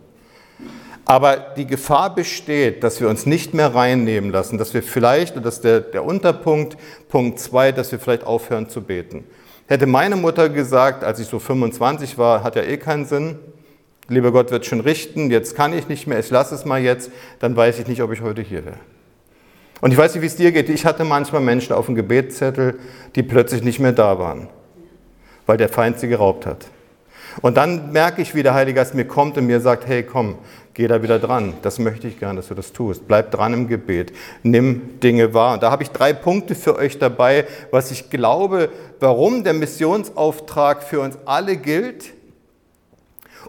Aber 1.06 1.38
die 1.38 1.66
Gefahr 1.66 2.14
besteht, 2.14 2.84
dass 2.84 3.02
wir 3.02 3.10
uns 3.10 3.26
nicht 3.26 3.54
mehr 3.54 3.74
reinnehmen 3.74 4.30
lassen, 4.30 4.58
dass 4.58 4.74
wir 4.74 4.84
vielleicht, 4.84 5.36
und 5.36 5.46
das 5.46 5.56
ist 5.56 5.64
der, 5.64 5.80
der 5.80 6.06
Unterpunkt, 6.06 6.78
Punkt 7.10 7.40
2, 7.40 7.72
dass 7.72 7.92
wir 7.92 8.00
vielleicht 8.00 8.24
aufhören 8.24 8.70
zu 8.70 8.82
beten. 8.82 9.26
Hätte 9.72 9.88
meine 9.88 10.18
Mutter 10.18 10.50
gesagt, 10.50 11.02
als 11.02 11.22
ich 11.22 11.28
so 11.28 11.40
25 11.40 12.18
war, 12.18 12.44
hat 12.44 12.58
ja 12.58 12.62
eh 12.62 12.76
keinen 12.76 13.06
Sinn, 13.06 13.40
lieber 14.10 14.34
Gott 14.34 14.52
wird 14.52 14.66
schon 14.66 14.82
richten, 14.82 15.32
jetzt 15.32 15.56
kann 15.56 15.72
ich 15.72 15.88
nicht 15.88 16.08
mehr, 16.08 16.20
ich 16.20 16.30
lasse 16.30 16.56
es 16.56 16.66
mal 16.66 16.82
jetzt, 16.82 17.10
dann 17.40 17.56
weiß 17.56 17.80
ich 17.80 17.88
nicht, 17.88 18.02
ob 18.02 18.12
ich 18.12 18.20
heute 18.20 18.42
hier 18.42 18.66
wäre. 18.66 18.76
Und 19.80 19.94
ich 19.94 19.98
weiß 19.98 20.14
nicht, 20.14 20.24
wie 20.24 20.28
es 20.28 20.36
dir 20.36 20.52
geht. 20.52 20.68
Ich 20.68 20.86
hatte 20.86 21.06
manchmal 21.06 21.40
Menschen 21.40 21.72
auf 21.72 21.86
dem 21.86 21.96
Gebetszettel, 21.96 22.80
die 23.16 23.24
plötzlich 23.24 23.64
nicht 23.64 23.80
mehr 23.80 23.94
da 23.94 24.20
waren, 24.20 24.50
weil 25.46 25.56
der 25.56 25.70
Feind 25.70 26.02
sie 26.02 26.10
geraubt 26.10 26.46
hat. 26.46 26.68
Und 27.40 27.56
dann 27.56 27.94
merke 27.94 28.22
ich, 28.22 28.36
wie 28.36 28.44
der 28.44 28.54
Heilige 28.54 28.76
Geist 28.76 28.94
mir 28.94 29.06
kommt 29.06 29.38
und 29.38 29.46
mir 29.46 29.62
sagt, 29.62 29.88
hey, 29.88 30.04
komm, 30.04 30.36
geh 30.74 30.88
da 30.88 31.04
wieder 31.04 31.20
dran. 31.20 31.54
Das 31.62 31.80
möchte 31.80 32.08
ich 32.08 32.20
gern, 32.20 32.36
dass 32.36 32.48
du 32.48 32.56
das 32.56 32.74
tust. 32.74 33.08
Bleib 33.08 33.32
dran 33.32 33.54
im 33.54 33.68
Gebet. 33.68 34.14
Nimm 34.44 35.00
Dinge 35.00 35.34
wahr. 35.34 35.54
Und 35.54 35.64
da 35.64 35.72
habe 35.72 35.84
ich 35.84 35.90
drei 35.90 36.14
Punkte 36.14 36.56
für 36.56 36.76
euch 36.76 37.00
dabei, 37.00 37.46
was 37.72 37.92
ich 37.92 38.10
glaube, 38.10 38.70
warum 39.00 39.44
der 39.44 39.54
Missionsauftrag 39.54 40.84
für 40.84 41.02
uns 41.02 41.18
alle 41.26 41.58
gilt 41.58 42.14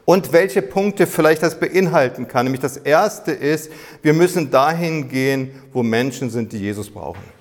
und 0.05 0.33
welche 0.33 0.63
Punkte 0.63 1.07
vielleicht 1.07 1.43
das 1.43 1.59
beinhalten 1.59 2.29
kann. 2.29 2.47
Nämlich 2.47 2.61
das 2.61 2.77
erste 2.77 3.33
ist, 3.33 3.71
wir 4.03 4.13
müssen 4.13 4.51
dahin 4.51 5.09
gehen, 5.09 5.51
wo 5.73 5.83
Menschen 5.83 6.31
sind, 6.31 6.53
die 6.53 6.59
Jesus 6.59 6.91
brauchen. 6.91 7.32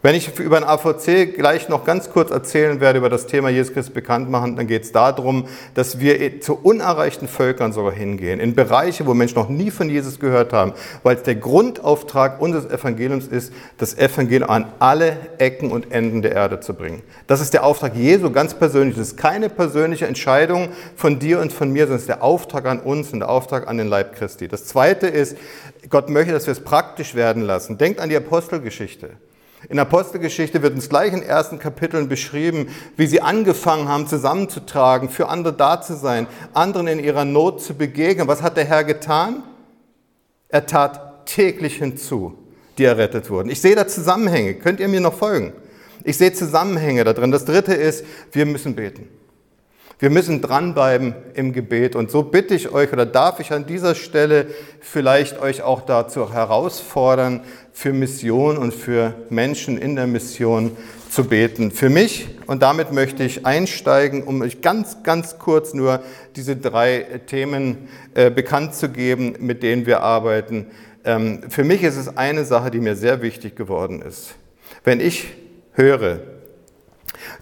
Wenn 0.00 0.14
ich 0.14 0.38
über 0.38 0.60
den 0.60 0.64
AVC 0.64 1.34
gleich 1.34 1.68
noch 1.68 1.84
ganz 1.84 2.10
kurz 2.10 2.30
erzählen 2.30 2.80
werde 2.80 2.98
über 2.98 3.08
das 3.08 3.26
Thema 3.26 3.48
Jesus 3.48 3.72
Christus 3.72 3.92
bekannt 3.92 4.30
machen, 4.30 4.54
dann 4.54 4.68
geht 4.68 4.84
es 4.84 4.92
darum, 4.92 5.48
dass 5.74 5.98
wir 5.98 6.40
zu 6.40 6.54
unerreichten 6.54 7.26
Völkern 7.26 7.72
sogar 7.72 7.92
hingehen, 7.92 8.38
in 8.38 8.54
Bereiche, 8.54 9.06
wo 9.06 9.14
Menschen 9.14 9.34
noch 9.34 9.48
nie 9.48 9.72
von 9.72 9.90
Jesus 9.90 10.20
gehört 10.20 10.52
haben, 10.52 10.72
weil 11.02 11.16
es 11.16 11.24
der 11.24 11.34
Grundauftrag 11.34 12.40
unseres 12.40 12.66
Evangeliums 12.66 13.26
ist, 13.26 13.52
das 13.78 13.98
Evangelium 13.98 14.48
an 14.48 14.72
alle 14.78 15.16
Ecken 15.38 15.72
und 15.72 15.90
Enden 15.90 16.22
der 16.22 16.30
Erde 16.32 16.60
zu 16.60 16.74
bringen. 16.74 17.02
Das 17.26 17.40
ist 17.40 17.52
der 17.52 17.64
Auftrag 17.64 17.96
Jesu 17.96 18.30
ganz 18.30 18.54
persönlich. 18.54 18.96
Das 18.96 19.08
ist 19.08 19.16
keine 19.16 19.48
persönliche 19.48 20.06
Entscheidung 20.06 20.68
von 20.94 21.18
dir 21.18 21.40
und 21.40 21.52
von 21.52 21.72
mir, 21.72 21.82
sondern 21.82 21.96
es 21.96 22.02
ist 22.02 22.08
der 22.08 22.22
Auftrag 22.22 22.66
an 22.66 22.78
uns 22.78 23.12
und 23.12 23.18
der 23.18 23.28
Auftrag 23.28 23.66
an 23.66 23.78
den 23.78 23.88
Leib 23.88 24.14
Christi. 24.14 24.46
Das 24.46 24.64
zweite 24.64 25.08
ist, 25.08 25.36
Gott 25.90 26.08
möchte, 26.08 26.32
dass 26.32 26.46
wir 26.46 26.52
es 26.52 26.60
praktisch 26.60 27.16
werden 27.16 27.42
lassen. 27.42 27.78
Denkt 27.78 27.98
an 27.98 28.08
die 28.08 28.16
Apostelgeschichte. 28.16 29.10
In 29.68 29.78
Apostelgeschichte 29.78 30.62
wird 30.62 30.74
uns 30.74 30.88
gleich 30.88 31.12
in 31.12 31.22
ersten 31.22 31.58
Kapiteln 31.58 32.08
beschrieben, 32.08 32.68
wie 32.96 33.06
sie 33.06 33.20
angefangen 33.20 33.88
haben, 33.88 34.06
zusammenzutragen, 34.06 35.08
für 35.08 35.28
andere 35.28 35.52
da 35.52 35.80
zu 35.80 35.96
sein, 35.96 36.28
anderen 36.54 36.86
in 36.86 37.00
ihrer 37.00 37.24
Not 37.24 37.60
zu 37.60 37.74
begegnen. 37.74 38.28
Was 38.28 38.42
hat 38.42 38.56
der 38.56 38.64
Herr 38.64 38.84
getan? 38.84 39.42
Er 40.48 40.66
tat 40.66 41.26
täglich 41.26 41.76
hinzu, 41.76 42.38
die 42.78 42.84
errettet 42.84 43.30
wurden. 43.30 43.50
Ich 43.50 43.60
sehe 43.60 43.74
da 43.74 43.86
Zusammenhänge. 43.86 44.54
Könnt 44.54 44.80
ihr 44.80 44.88
mir 44.88 45.00
noch 45.00 45.14
folgen? 45.14 45.52
Ich 46.04 46.16
sehe 46.16 46.32
Zusammenhänge 46.32 47.04
da 47.04 47.12
drin. 47.12 47.32
Das 47.32 47.44
dritte 47.44 47.74
ist, 47.74 48.04
wir 48.32 48.46
müssen 48.46 48.76
beten. 48.76 49.08
Wir 50.00 50.10
müssen 50.10 50.40
dranbleiben 50.40 51.14
im 51.34 51.52
Gebet. 51.52 51.96
Und 51.96 52.10
so 52.10 52.22
bitte 52.22 52.54
ich 52.54 52.70
euch 52.70 52.92
oder 52.92 53.04
darf 53.04 53.40
ich 53.40 53.52
an 53.52 53.66
dieser 53.66 53.96
Stelle 53.96 54.46
vielleicht 54.80 55.40
euch 55.40 55.62
auch 55.62 55.80
dazu 55.80 56.32
herausfordern, 56.32 57.40
für 57.72 57.92
Mission 57.92 58.58
und 58.58 58.74
für 58.74 59.14
Menschen 59.30 59.78
in 59.78 59.96
der 59.96 60.06
Mission 60.06 60.76
zu 61.10 61.24
beten. 61.24 61.70
Für 61.70 61.88
mich, 61.88 62.28
und 62.46 62.62
damit 62.62 62.92
möchte 62.92 63.24
ich 63.24 63.46
einsteigen, 63.46 64.24
um 64.24 64.40
euch 64.42 64.60
ganz, 64.60 65.02
ganz 65.02 65.38
kurz 65.38 65.74
nur 65.74 66.00
diese 66.36 66.56
drei 66.56 67.20
Themen 67.26 67.88
äh, 68.14 68.30
bekannt 68.30 68.74
zu 68.74 68.88
geben, 68.88 69.34
mit 69.38 69.62
denen 69.62 69.86
wir 69.86 70.02
arbeiten. 70.02 70.66
Ähm, 71.04 71.42
für 71.48 71.64
mich 71.64 71.82
ist 71.82 71.96
es 71.96 72.16
eine 72.16 72.44
Sache, 72.44 72.70
die 72.70 72.80
mir 72.80 72.96
sehr 72.96 73.22
wichtig 73.22 73.56
geworden 73.56 74.02
ist. 74.02 74.34
Wenn 74.84 75.00
ich 75.00 75.28
höre, 75.72 76.20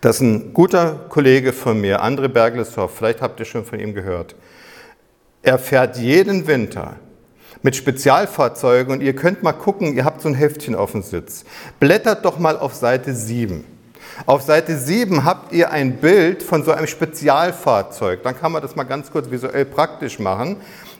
dass 0.00 0.20
ein 0.20 0.52
guter 0.52 1.06
Kollege 1.08 1.52
von 1.52 1.80
mir, 1.80 2.02
André 2.02 2.28
Bergleshoff, 2.28 2.96
vielleicht 2.96 3.22
habt 3.22 3.40
ihr 3.40 3.46
schon 3.46 3.64
von 3.64 3.78
ihm 3.78 3.94
gehört, 3.94 4.34
er 5.42 5.58
fährt 5.58 5.96
jeden 5.96 6.46
Winter 6.46 6.96
mit 7.62 7.76
Spezialfahrzeugen 7.76 8.92
und 8.92 9.00
ihr 9.00 9.14
könnt 9.14 9.42
mal 9.42 9.52
gucken, 9.52 9.94
ihr 9.94 10.04
habt 10.04 10.20
so 10.20 10.28
ein 10.28 10.34
Heftchen 10.34 10.74
auf 10.74 10.92
dem 10.92 11.02
Sitz. 11.02 11.44
Blättert 11.80 12.24
doch 12.24 12.38
mal 12.38 12.58
auf 12.58 12.74
Seite 12.74 13.14
7. 13.14 13.64
Auf 14.24 14.42
Seite 14.42 14.76
7 14.76 15.24
habt 15.24 15.52
ihr 15.52 15.70
ein 15.70 15.98
Bild 15.98 16.42
von 16.42 16.64
so 16.64 16.72
einem 16.72 16.86
Spezialfahrzeug. 16.86 18.22
Dann 18.22 18.38
kann 18.38 18.52
man 18.52 18.62
das 18.62 18.76
mal 18.76 18.84
ganz 18.84 19.10
kurz 19.10 19.30
visuell 19.30 19.64
praktisch 19.64 20.18
machen. 20.18 20.56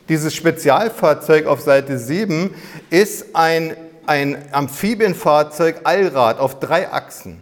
Dieses 0.09 0.35
Spezialfahrzeug 0.35 1.47
auf 1.47 1.61
Seite 1.61 1.97
7 1.97 2.53
ist 2.89 3.27
ein, 3.33 3.75
ein 4.05 4.37
Amphibienfahrzeug 4.51 5.81
Allrad 5.83 6.39
auf 6.39 6.59
drei 6.59 6.91
Achsen. 6.91 7.41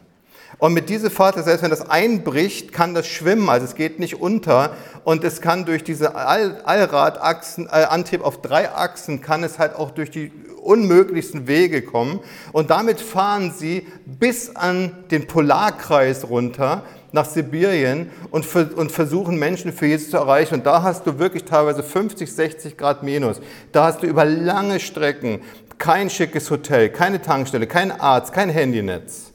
Und 0.57 0.73
mit 0.73 0.89
diesem 0.89 1.11
Fahrzeug, 1.11 1.45
selbst 1.45 1.63
wenn 1.63 1.69
das 1.69 1.89
einbricht, 1.89 2.71
kann 2.71 2.93
das 2.93 3.07
schwimmen, 3.07 3.49
also 3.49 3.65
es 3.65 3.75
geht 3.75 3.99
nicht 3.99 4.21
unter 4.21 4.71
und 5.03 5.23
es 5.23 5.41
kann 5.41 5.65
durch 5.65 5.83
diese 5.83 6.15
All 6.15 6.61
Allradantrieb 6.63 8.21
äh, 8.21 8.23
auf 8.23 8.41
drei 8.41 8.71
Achsen, 8.71 9.21
kann 9.21 9.43
es 9.43 9.59
halt 9.59 9.75
auch 9.75 9.91
durch 9.91 10.11
die 10.11 10.31
unmöglichsten 10.61 11.47
Wege 11.47 11.81
kommen. 11.83 12.19
Und 12.51 12.69
damit 12.69 12.99
fahren 12.99 13.53
sie 13.55 13.85
bis 14.05 14.55
an 14.55 14.91
den 15.11 15.27
Polarkreis 15.27 16.27
runter 16.29 16.83
nach 17.11 17.25
Sibirien 17.25 18.09
und, 18.31 18.45
und 18.55 18.91
versuchen 18.91 19.37
Menschen 19.37 19.71
für 19.71 19.85
Jesus 19.85 20.09
zu 20.09 20.17
erreichen. 20.17 20.55
Und 20.55 20.65
da 20.65 20.83
hast 20.83 21.05
du 21.07 21.19
wirklich 21.19 21.45
teilweise 21.45 21.83
50, 21.83 22.31
60 22.31 22.77
Grad 22.77 23.03
minus. 23.03 23.39
Da 23.71 23.85
hast 23.85 24.03
du 24.03 24.07
über 24.07 24.25
lange 24.25 24.79
Strecken 24.79 25.41
kein 25.77 26.09
schickes 26.09 26.49
Hotel, 26.51 26.89
keine 26.89 27.21
Tankstelle, 27.21 27.67
kein 27.67 27.91
Arzt, 27.91 28.33
kein 28.33 28.49
Handynetz. 28.49 29.34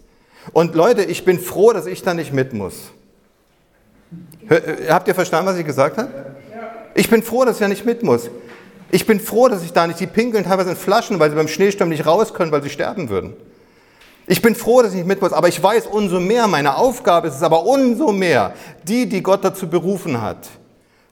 Und 0.53 0.75
Leute, 0.75 1.05
ich 1.05 1.25
bin 1.25 1.39
froh, 1.39 1.73
dass 1.73 1.87
ich 1.87 2.03
da 2.03 2.15
nicht 2.15 2.33
mit 2.33 2.53
muss. 2.53 2.91
Äh, 4.49 4.89
habt 4.89 5.07
ihr 5.09 5.15
verstanden, 5.15 5.49
was 5.49 5.59
ich 5.59 5.67
gesagt 5.67 5.99
habe? 5.99 6.09
Ich 6.95 7.09
bin 7.09 7.23
froh, 7.23 7.45
dass 7.45 7.57
ich 7.57 7.61
da 7.61 7.69
nicht 7.69 7.85
mit 7.85 8.03
muss. 8.03 8.31
Ich 8.91 9.07
bin 9.07 9.21
froh, 9.21 9.49
dass 9.49 9.63
ich 9.63 9.73
da 9.73 9.87
nicht, 9.87 10.01
die 10.01 10.07
pinkeln 10.07 10.45
teilweise 10.45 10.71
in 10.71 10.77
Flaschen, 10.77 11.21
weil 11.21 11.31
sie 11.31 11.37
beim 11.37 11.47
Schneesturm 11.47 11.91
nicht 11.91 12.07
raus 12.07 12.35
können, 12.35 12.51
weil 12.51 12.63
sie 12.63 12.71
sterben 12.71 13.09
würden. 13.09 13.35
Ich 14.27 14.43
bin 14.43 14.55
froh, 14.55 14.83
dass 14.83 14.93
ich 14.93 14.99
nicht 14.99 15.07
mit 15.07 15.21
muss, 15.21 15.33
aber 15.33 15.49
ich 15.49 15.63
weiß 15.63 15.87
umso 15.87 16.21
mehr, 16.21 16.47
meine 16.47 16.77
Aufgabe 16.77 17.29
ist 17.29 17.37
es 17.37 17.43
aber 17.43 17.65
umso 17.67 18.13
mehr, 18.13 18.53
die, 18.85 19.09
die 19.09 19.23
Gott 19.23 19.45
dazu 19.45 19.69
berufen 19.69 20.21
hat, 20.21 20.49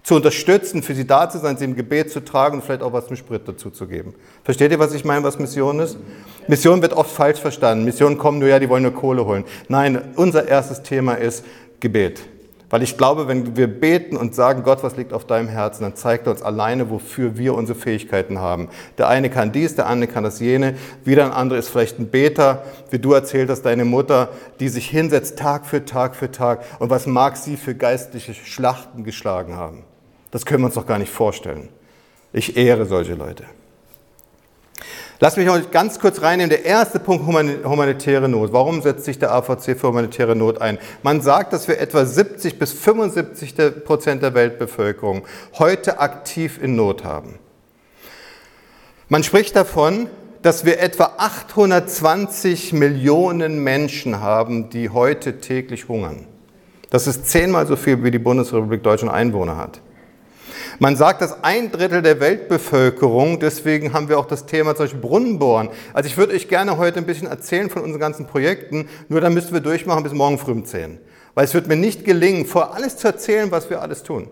zu 0.09 0.15
unterstützen, 0.15 0.83
für 0.83 0.95
sie 0.95 1.07
da 1.07 1.29
zu 1.29 1.37
sein, 1.37 1.59
sie 1.59 1.67
im 1.67 1.77
Gebet 1.77 2.11
zu 2.11 2.25
tragen 2.25 2.57
und 2.57 2.65
vielleicht 2.65 2.81
auch 2.81 2.95
was 2.95 3.09
zum 3.09 3.17
Sprit 3.17 3.43
dazu 3.45 3.69
zu 3.69 3.87
geben. 3.87 4.15
Versteht 4.43 4.73
ihr, 4.73 4.79
was 4.79 4.95
ich 4.95 5.05
meine, 5.05 5.23
was 5.23 5.39
Mission 5.39 5.81
ist? 5.81 5.99
Mission 6.47 6.81
wird 6.81 6.95
oft 6.95 7.11
falsch 7.11 7.39
verstanden. 7.39 7.85
Missionen 7.85 8.17
kommen 8.17 8.39
nur, 8.39 8.49
ja, 8.49 8.59
die 8.59 8.71
wollen 8.71 8.85
nur 8.85 8.95
Kohle 8.95 9.27
holen. 9.27 9.45
Nein, 9.69 10.01
unser 10.17 10.49
erstes 10.49 10.83
Thema 10.83 11.13
ist 11.13 11.45
Gebet. 11.81 12.23
Weil 12.71 12.83
ich 12.83 12.97
glaube, 12.97 13.29
wenn 13.29 13.55
wir 13.55 13.67
beten 13.67 14.17
und 14.17 14.35
sagen, 14.35 14.63
Gott, 14.63 14.83
was 14.83 14.97
liegt 14.97 15.13
auf 15.13 15.27
deinem 15.27 15.49
Herzen, 15.49 15.83
dann 15.83 15.95
zeigt 15.95 16.27
er 16.27 16.31
uns 16.31 16.41
alleine, 16.41 16.89
wofür 16.89 17.37
wir 17.37 17.53
unsere 17.53 17.79
Fähigkeiten 17.79 18.39
haben. 18.39 18.71
Der 18.97 19.09
eine 19.09 19.29
kann 19.29 19.53
dies, 19.53 19.75
der 19.75 19.89
andere 19.89 20.11
kann 20.11 20.25
das 20.25 20.41
jene. 20.41 20.75
Wieder 21.05 21.27
ein 21.27 21.33
anderer 21.33 21.59
ist 21.59 21.69
vielleicht 21.69 21.99
ein 21.99 22.09
Beter, 22.09 22.65
wie 22.89 22.99
du 22.99 23.13
erzählt 23.13 23.51
hast, 23.51 23.61
deine 23.61 23.85
Mutter, 23.85 24.31
die 24.59 24.71
sich 24.71 24.89
hinsetzt 24.89 25.39
Tag 25.39 25.67
für 25.67 25.85
Tag 25.85 26.17
für 26.17 26.31
Tag. 26.31 26.65
Und 26.79 26.89
was 26.89 27.07
mag 27.07 27.37
sie 27.37 27.59
für 27.59 27.75
geistliche 27.75 28.33
Schlachten 28.33 29.05
geschlagen 29.05 29.59
haben? 29.59 29.85
Das 30.31 30.45
können 30.45 30.63
wir 30.63 30.67
uns 30.67 30.75
doch 30.75 30.87
gar 30.87 30.99
nicht 30.99 31.13
vorstellen. 31.13 31.69
Ich 32.33 32.57
ehre 32.57 32.87
solche 32.87 33.15
Leute. 33.15 33.45
Lass 35.21 35.37
mich 35.37 35.47
noch 35.47 35.71
ganz 35.73 35.99
kurz 35.99 36.23
reinnehmen. 36.23 36.51
Der 36.51 36.65
erste 36.65 37.01
Punkt, 37.01 37.27
humanitäre 37.27 38.29
Not. 38.29 38.53
Warum 38.53 38.83
setzt 38.83 39.05
sich 39.05 39.19
der 39.19 39.33
AVC 39.33 39.77
für 39.77 39.89
humanitäre 39.89 40.37
Not 40.37 40.61
ein? 40.61 40.79
Man 41.03 41.23
sagt, 41.23 41.53
dass 41.53 41.67
wir 41.67 41.81
etwa 41.81 42.07
70 42.07 42.59
bis 42.59 42.73
75 42.73 43.85
Prozent 43.85 44.23
der 44.23 44.35
Weltbevölkerung 44.35 45.25
heute 45.59 45.99
aktiv 45.99 46.61
in 46.63 46.77
Not 46.77 47.03
haben. 47.03 47.41
Man 49.09 49.25
spricht 49.25 49.57
davon, 49.57 50.09
dass 50.43 50.65
wir 50.65 50.79
etwa 50.79 51.15
820 51.17 52.73
Millionen 52.73 53.65
Menschen 53.65 54.21
haben, 54.21 54.71
die 54.71 54.91
heute 54.91 55.41
täglich 55.41 55.89
hungern. 55.89 56.27
Das 56.91 57.09
ist 57.09 57.27
zehnmal 57.27 57.67
so 57.67 57.75
viel, 57.75 58.05
wie 58.05 58.13
die 58.13 58.21
Bundesrepublik 58.21 58.85
Deutschland 58.85 59.13
Einwohner 59.13 59.57
hat. 59.57 59.81
Man 60.79 60.97
sagt, 60.97 61.21
dass 61.23 61.43
ein 61.45 61.71
Drittel 61.71 62.03
der 62.03 62.21
Weltbevölkerung, 62.21 63.41
deswegen 63.41 63.93
haben 63.93 64.09
wir 64.09 64.19
auch 64.19 64.27
das 64.27 64.47
Thema 64.47 64.75
zum 64.75 64.85
Beispiel 64.85 65.01
Brunnenbohren. 65.01 65.71
Also 65.93 66.09
ich 66.09 66.17
würde 66.17 66.35
euch 66.35 66.49
gerne 66.49 66.79
heute 66.79 66.99
ein 66.99 67.07
bisschen 67.07 67.29
erzählen 67.29 67.71
von 67.71 67.83
unseren 67.83 68.01
ganzen 68.01 68.27
Projekten, 68.27 68.89
nur 69.09 69.21
dann 69.21 69.35
müssten 69.35 69.53
wir 69.53 69.61
durchmachen 69.61 70.03
bis 70.03 70.13
morgen 70.13 70.39
früh 70.39 70.53
um 70.53 70.65
10. 70.65 70.99
Weil 71.35 71.45
es 71.45 71.55
wird 71.55 71.69
mir 71.69 71.77
nicht 71.77 72.05
gelingen, 72.05 72.47
vor 72.47 72.75
alles 72.75 72.97
zu 72.97 73.07
erzählen, 73.07 73.51
was 73.51 73.71
wir 73.71 73.83
alles 73.83 74.03
tun. 74.03 74.29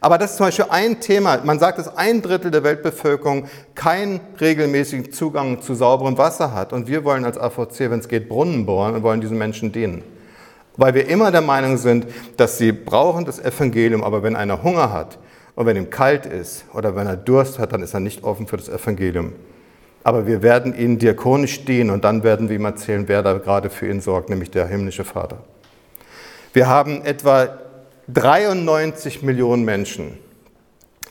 Aber 0.00 0.18
das 0.18 0.32
ist 0.32 0.36
zum 0.36 0.46
Beispiel 0.46 0.66
ein 0.68 1.00
Thema. 1.00 1.40
Man 1.44 1.58
sagt, 1.58 1.78
dass 1.78 1.96
ein 1.96 2.22
Drittel 2.22 2.50
der 2.50 2.64
Weltbevölkerung 2.64 3.46
keinen 3.74 4.20
regelmäßigen 4.40 5.12
Zugang 5.12 5.62
zu 5.62 5.74
sauberem 5.74 6.18
Wasser 6.18 6.52
hat. 6.52 6.72
Und 6.72 6.88
wir 6.88 7.04
wollen 7.04 7.24
als 7.24 7.38
AVC, 7.38 7.90
wenn 7.90 8.00
es 8.00 8.08
geht, 8.08 8.28
Brunnen 8.28 8.66
bohren 8.66 8.94
und 8.94 9.02
wollen 9.02 9.20
diesen 9.20 9.38
Menschen 9.38 9.72
dienen. 9.72 10.02
Weil 10.76 10.94
wir 10.94 11.08
immer 11.08 11.30
der 11.30 11.40
Meinung 11.40 11.78
sind, 11.78 12.06
dass 12.36 12.58
sie 12.58 12.72
brauchen 12.72 13.24
das 13.24 13.38
Evangelium, 13.38 14.04
aber 14.04 14.22
wenn 14.22 14.36
einer 14.36 14.62
Hunger 14.62 14.92
hat, 14.92 15.18
und 15.56 15.66
wenn 15.66 15.76
ihm 15.76 15.90
kalt 15.90 16.26
ist 16.26 16.64
oder 16.72 16.94
wenn 16.94 17.06
er 17.06 17.16
Durst 17.16 17.58
hat, 17.58 17.72
dann 17.72 17.82
ist 17.82 17.94
er 17.94 18.00
nicht 18.00 18.22
offen 18.22 18.46
für 18.46 18.58
das 18.58 18.68
Evangelium. 18.68 19.32
Aber 20.04 20.26
wir 20.28 20.42
werden 20.42 20.78
ihn 20.78 20.98
diakonisch 20.98 21.64
dienen 21.64 21.90
und 21.90 22.04
dann 22.04 22.22
werden 22.22 22.48
wir 22.48 22.56
ihm 22.56 22.64
erzählen, 22.64 23.08
wer 23.08 23.24
da 23.24 23.32
gerade 23.38 23.70
für 23.70 23.88
ihn 23.88 24.00
sorgt, 24.00 24.30
nämlich 24.30 24.52
der 24.52 24.68
himmlische 24.68 25.04
Vater. 25.04 25.38
Wir 26.52 26.68
haben 26.68 27.02
etwa 27.04 27.58
93 28.08 29.22
Millionen 29.22 29.64
Menschen 29.64 30.18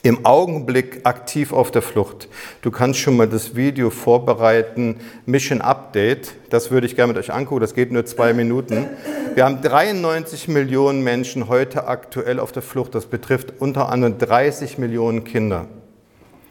im 0.08 0.24
Augenblick 0.24 1.00
aktiv 1.04 1.52
auf 1.52 1.70
der 1.70 1.82
Flucht. 1.82 2.28
Du 2.62 2.70
kannst 2.70 3.00
schon 3.00 3.16
mal 3.16 3.28
das 3.28 3.56
Video 3.56 3.90
vorbereiten, 3.90 5.00
Mission 5.24 5.60
Update. 5.60 6.34
Das 6.50 6.70
würde 6.70 6.86
ich 6.86 6.94
gerne 6.94 7.12
mit 7.12 7.22
euch 7.22 7.32
angucken, 7.32 7.60
das 7.60 7.74
geht 7.74 7.90
nur 7.90 8.06
zwei 8.06 8.32
Minuten. 8.32 8.86
Wir 9.34 9.44
haben 9.44 9.60
93 9.60 10.48
Millionen 10.48 11.02
Menschen 11.02 11.48
heute 11.48 11.88
aktuell 11.88 12.38
auf 12.38 12.52
der 12.52 12.62
Flucht. 12.62 12.94
Das 12.94 13.06
betrifft 13.06 13.54
unter 13.58 13.88
anderem 13.88 14.18
30 14.18 14.78
Millionen 14.78 15.24
Kinder. 15.24 15.66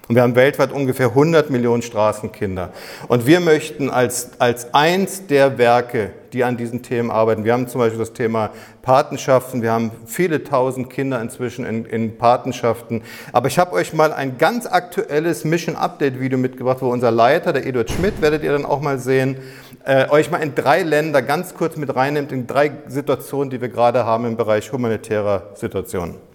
Und 0.07 0.13
wir 0.13 0.21
haben 0.21 0.35
weltweit 0.35 0.71
ungefähr 0.71 1.07
100 1.07 1.49
Millionen 1.49 1.81
Straßenkinder. 1.81 2.69
Und 3.07 3.25
wir 3.25 3.39
möchten 3.39 3.89
als, 3.89 4.31
als 4.37 4.71
eins 4.71 5.25
der 5.25 5.57
Werke, 5.57 6.11
die 6.31 6.43
an 6.43 6.57
diesen 6.57 6.83
Themen 6.83 7.09
arbeiten, 7.09 7.43
wir 7.43 7.53
haben 7.53 7.67
zum 7.67 7.79
Beispiel 7.79 7.97
das 7.97 8.13
Thema 8.13 8.51
Patenschaften, 8.83 9.63
wir 9.63 9.71
haben 9.71 9.89
viele 10.05 10.43
tausend 10.43 10.91
Kinder 10.91 11.19
inzwischen 11.19 11.65
in, 11.65 11.85
in 11.85 12.19
Patenschaften. 12.19 13.01
Aber 13.31 13.47
ich 13.47 13.57
habe 13.57 13.71
euch 13.71 13.93
mal 13.93 14.13
ein 14.13 14.37
ganz 14.37 14.67
aktuelles 14.67 15.43
Mission 15.43 15.75
Update 15.75 16.19
Video 16.19 16.37
mitgebracht, 16.37 16.77
wo 16.81 16.89
unser 16.89 17.09
Leiter, 17.09 17.51
der 17.51 17.65
Eduard 17.65 17.89
Schmidt, 17.89 18.21
werdet 18.21 18.43
ihr 18.43 18.51
dann 18.51 18.65
auch 18.65 18.81
mal 18.81 18.99
sehen, 18.99 19.37
äh, 19.85 20.07
euch 20.09 20.29
mal 20.29 20.37
in 20.37 20.53
drei 20.53 20.83
Länder 20.83 21.23
ganz 21.23 21.55
kurz 21.55 21.77
mit 21.77 21.95
reinnimmt, 21.95 22.31
in 22.31 22.45
drei 22.45 22.73
Situationen, 22.87 23.49
die 23.49 23.59
wir 23.59 23.69
gerade 23.69 24.05
haben 24.05 24.25
im 24.25 24.37
Bereich 24.37 24.71
humanitärer 24.71 25.49
Situationen. 25.55 26.34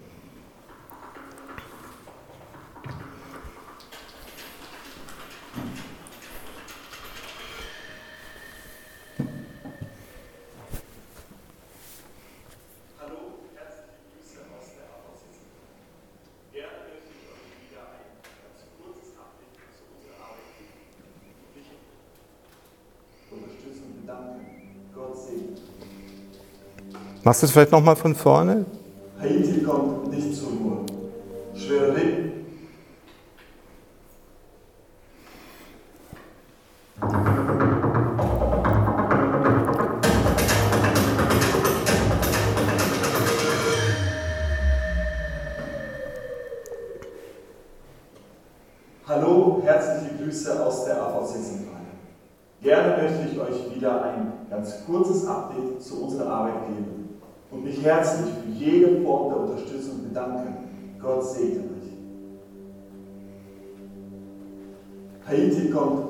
Machst 27.23 27.43
du 27.43 27.45
es 27.45 27.51
vielleicht 27.51 27.71
nochmal 27.71 27.95
von 27.95 28.15
vorne? 28.15 28.65
Haiti 29.19 29.50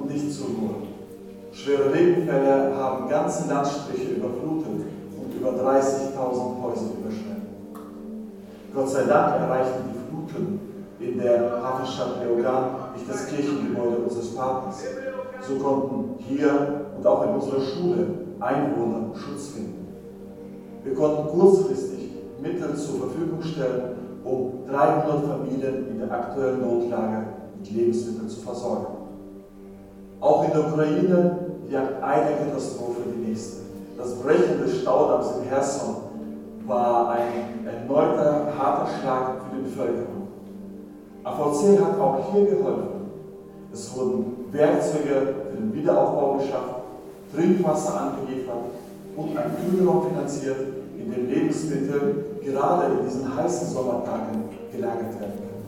Nicht 0.08 0.32
zur 0.34 0.48
Ruhe. 0.48 0.76
Schwere 1.52 1.94
Regenfälle 1.94 2.76
haben 2.76 3.10
ganze 3.10 3.48
Landstriche 3.50 4.14
überflutet 4.14 4.86
und 5.18 5.36
über 5.36 5.50
30.000 5.52 6.62
Häuser 6.62 6.92
überschwemmt. 7.00 7.42
Gott 8.74 8.90
sei 8.90 9.04
Dank 9.04 9.36
erreichten 9.42 9.84
die 9.90 10.00
Fluten 10.10 10.60
in 11.00 11.20
der 11.20 11.62
Hafenstadt 11.64 12.24
Leogan 12.24 12.94
nicht 12.96 13.10
das 13.10 13.28
Kirchengebäude 13.28 13.98
unseres 13.98 14.36
Partners. 14.36 14.84
So 15.48 15.56
konnten 15.56 16.16
hier 16.20 16.86
und 16.98 17.06
auch 17.06 17.24
in 17.24 17.30
unserer 17.36 17.62
Schule 17.62 18.08
Einwohner 18.40 19.16
Schutz 19.16 19.50
finden. 19.50 19.88
Wir 20.84 20.96
konnten 20.96 21.28
kurzfristig 21.28 22.12
Mittel 22.42 22.76
zur 22.76 23.00
Verfügung 23.00 23.42
stellen, 23.44 23.98
um 24.24 24.66
300 24.68 25.26
Familien 25.26 25.90
in 25.90 26.00
der 26.00 26.12
aktuellen 26.12 26.62
Notlage 26.62 27.26
mit 27.60 27.72
Lebensmitteln 27.72 28.30
zu 28.30 28.40
versorgen. 28.40 29.01
Auch 30.22 30.46
in 30.46 30.52
der 30.52 30.68
Ukraine 30.68 31.36
jagt 31.68 32.04
eine 32.04 32.36
Katastrophe 32.36 33.02
die 33.16 33.30
nächste. 33.30 33.62
Das 33.98 34.14
Brechen 34.16 34.62
des 34.62 34.82
Staudamms 34.82 35.32
in 35.38 35.50
Herson 35.50 35.96
war 36.68 37.10
ein 37.10 37.66
erneuter 37.66 38.54
harter 38.58 38.92
Schlag 39.00 39.42
für 39.42 39.58
die 39.58 39.64
Bevölkerung. 39.64 40.28
AVC 41.24 41.80
hat 41.84 42.00
auch 42.00 42.32
hier 42.32 42.46
geholfen. 42.46 43.10
Es 43.74 43.96
wurden 43.96 44.46
Werkzeuge 44.52 45.34
für 45.50 45.58
den 45.58 45.74
Wiederaufbau 45.74 46.34
beschafft, 46.36 46.76
Trinkwasser 47.34 48.02
angeliefert 48.02 48.58
und 49.16 49.38
ein 49.38 49.56
Kühlraum 49.56 50.08
finanziert, 50.08 50.58
in 50.98 51.12
dem 51.12 51.30
Lebensmittel 51.30 52.26
gerade 52.44 52.94
in 52.94 53.06
diesen 53.06 53.36
heißen 53.36 53.70
Sommertagen 53.70 54.44
gelagert 54.72 55.20
werden 55.20 55.34
können. 55.36 55.61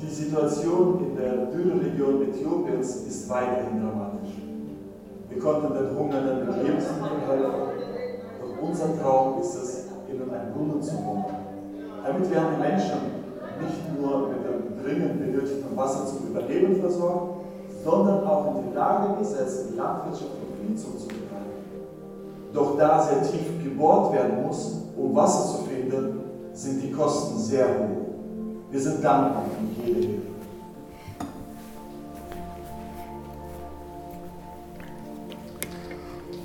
Die 0.00 0.10
Situation 0.10 1.06
in 1.06 1.16
der 1.16 1.46
Dürreregion 1.46 2.22
Äthiopiens 2.22 2.96
ist 3.06 3.28
weiterhin 3.28 3.80
dramatisch. 3.80 4.34
Wir 5.28 5.38
konnten 5.38 5.72
den 5.72 5.96
Hungernden 5.96 6.46
mit 6.46 6.56
Lebensmitteln 6.56 7.20
helfen, 7.26 7.52
doch 8.40 8.68
unser 8.68 9.00
Traum 9.00 9.40
ist 9.40 9.54
es, 9.54 9.86
ihnen 10.10 10.30
ein 10.32 10.52
Brunnen 10.52 10.82
zu 10.82 10.96
bauen. 10.96 11.24
Damit 12.04 12.30
werden 12.30 12.48
die 12.56 12.60
Menschen 12.60 12.98
nicht 13.60 14.00
nur 14.00 14.28
mit 14.28 14.38
dem 14.44 14.82
dringend 14.82 15.20
benötigten 15.20 15.76
Wasser 15.76 16.06
zum 16.06 16.28
Überleben 16.28 16.80
versorgt, 16.80 17.44
sondern 17.84 18.26
auch 18.26 18.56
in 18.56 18.68
die 18.68 18.74
Lage 18.74 19.18
gesetzt, 19.18 19.76
Landwirtschaft 19.76 20.32
und 20.32 20.68
Viehzucht 20.68 21.00
zu 21.00 21.06
betreiben. 21.06 21.54
Doch 22.52 22.76
da 22.76 23.00
sehr 23.00 23.22
tief 23.22 23.62
gebohrt 23.62 24.12
werden 24.12 24.44
muss, 24.44 24.76
um 24.96 25.14
Wasser 25.14 25.58
zu 25.58 25.64
finden, 25.64 26.20
sind 26.52 26.82
die 26.82 26.90
Kosten 26.90 27.38
sehr 27.38 27.66
hoch. 27.66 28.03
Wir 28.74 28.80
sind 28.80 29.04
dankbar 29.04 29.44
für 29.44 29.86
jede 29.86 30.00
Hilfe. 30.00 30.22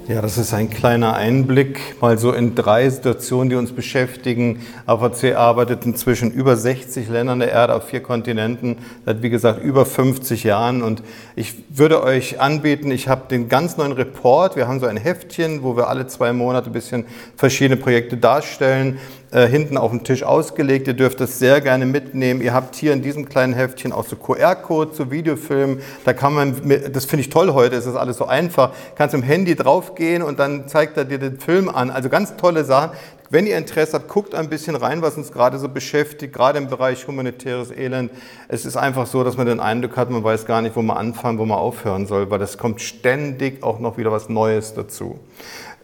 Ja, 0.07 0.21
das 0.21 0.37
ist 0.37 0.53
ein 0.53 0.69
kleiner 0.69 1.15
Einblick, 1.15 2.01
mal 2.01 2.17
so 2.19 2.31
in 2.31 2.53
drei 2.55 2.89
Situationen, 2.89 3.49
die 3.49 3.55
uns 3.55 3.71
beschäftigen. 3.71 4.59
AVC 4.85 5.35
arbeitet 5.35 5.85
inzwischen 5.85 6.31
über 6.31 6.55
60 6.55 7.09
Ländern 7.09 7.39
der 7.39 7.51
Erde 7.51 7.75
auf 7.75 7.89
vier 7.89 8.01
Kontinenten, 8.01 8.77
seit 9.05 9.21
wie 9.23 9.29
gesagt 9.29 9.63
über 9.63 9.87
50 9.87 10.43
Jahren. 10.43 10.83
Und 10.83 11.01
ich 11.35 11.55
würde 11.69 12.03
euch 12.03 12.39
anbieten, 12.39 12.91
ich 12.91 13.07
habe 13.07 13.27
den 13.27 13.49
ganz 13.49 13.77
neuen 13.77 13.91
Report. 13.91 14.55
Wir 14.55 14.67
haben 14.67 14.79
so 14.79 14.85
ein 14.85 14.97
Heftchen, 14.97 15.61
wo 15.61 15.75
wir 15.75 15.89
alle 15.89 16.05
zwei 16.05 16.33
Monate 16.33 16.71
ein 16.71 16.73
bisschen 16.73 17.05
verschiedene 17.35 17.79
Projekte 17.79 18.17
darstellen. 18.17 18.99
Äh, 19.31 19.47
hinten 19.47 19.77
auf 19.77 19.91
dem 19.91 20.03
Tisch 20.03 20.23
ausgelegt. 20.23 20.87
Ihr 20.87 20.95
dürft 20.95 21.19
das 21.19 21.37
sehr 21.37 21.61
gerne 21.61 21.85
mitnehmen. 21.85 22.41
Ihr 22.41 22.51
habt 22.51 22.75
hier 22.75 22.93
in 22.93 23.03
diesem 23.03 23.29
kleinen 23.29 23.53
Heftchen 23.53 23.91
auch 23.91 24.03
so 24.03 24.15
QR-Code 24.15 24.91
zu 24.91 25.11
Videofilmen. 25.11 25.83
Da 26.03 26.13
kann 26.13 26.33
man, 26.33 26.55
das 26.91 27.05
finde 27.05 27.21
ich 27.21 27.29
toll 27.29 27.53
heute, 27.53 27.75
es 27.75 27.85
ist 27.85 27.95
alles 27.95 28.17
so 28.17 28.25
einfach. 28.25 28.71
Kannst 28.95 29.13
im 29.13 29.21
Handy 29.21 29.53
draufgehen 29.53 30.23
und 30.23 30.39
dann 30.39 30.67
zeigt 30.67 30.97
er 30.97 31.05
dir 31.05 31.19
den 31.19 31.39
Film 31.39 31.69
an. 31.69 31.91
Also 31.91 32.09
ganz 32.09 32.37
tolle 32.37 32.63
Sachen. 32.63 32.97
Wenn 33.29 33.45
ihr 33.45 33.55
Interesse 33.59 33.93
habt, 33.93 34.07
guckt 34.07 34.33
ein 34.33 34.49
bisschen 34.49 34.75
rein, 34.75 35.03
was 35.03 35.15
uns 35.15 35.31
gerade 35.31 35.59
so 35.59 35.69
beschäftigt, 35.69 36.33
gerade 36.33 36.57
im 36.57 36.67
Bereich 36.67 37.07
humanitäres 37.07 37.69
Elend. 37.69 38.09
Es 38.47 38.65
ist 38.65 38.77
einfach 38.77 39.05
so, 39.05 39.23
dass 39.23 39.37
man 39.37 39.45
den 39.45 39.59
Eindruck 39.59 39.95
hat, 39.97 40.09
man 40.09 40.23
weiß 40.23 40.47
gar 40.47 40.63
nicht, 40.63 40.75
wo 40.75 40.81
man 40.81 40.97
anfangen, 40.97 41.37
wo 41.37 41.45
man 41.45 41.59
aufhören 41.59 42.07
soll, 42.07 42.31
weil 42.31 42.41
es 42.41 42.57
kommt 42.57 42.81
ständig 42.81 43.61
auch 43.61 43.77
noch 43.77 43.99
wieder 43.99 44.11
was 44.11 44.27
Neues 44.29 44.73
dazu. 44.73 45.19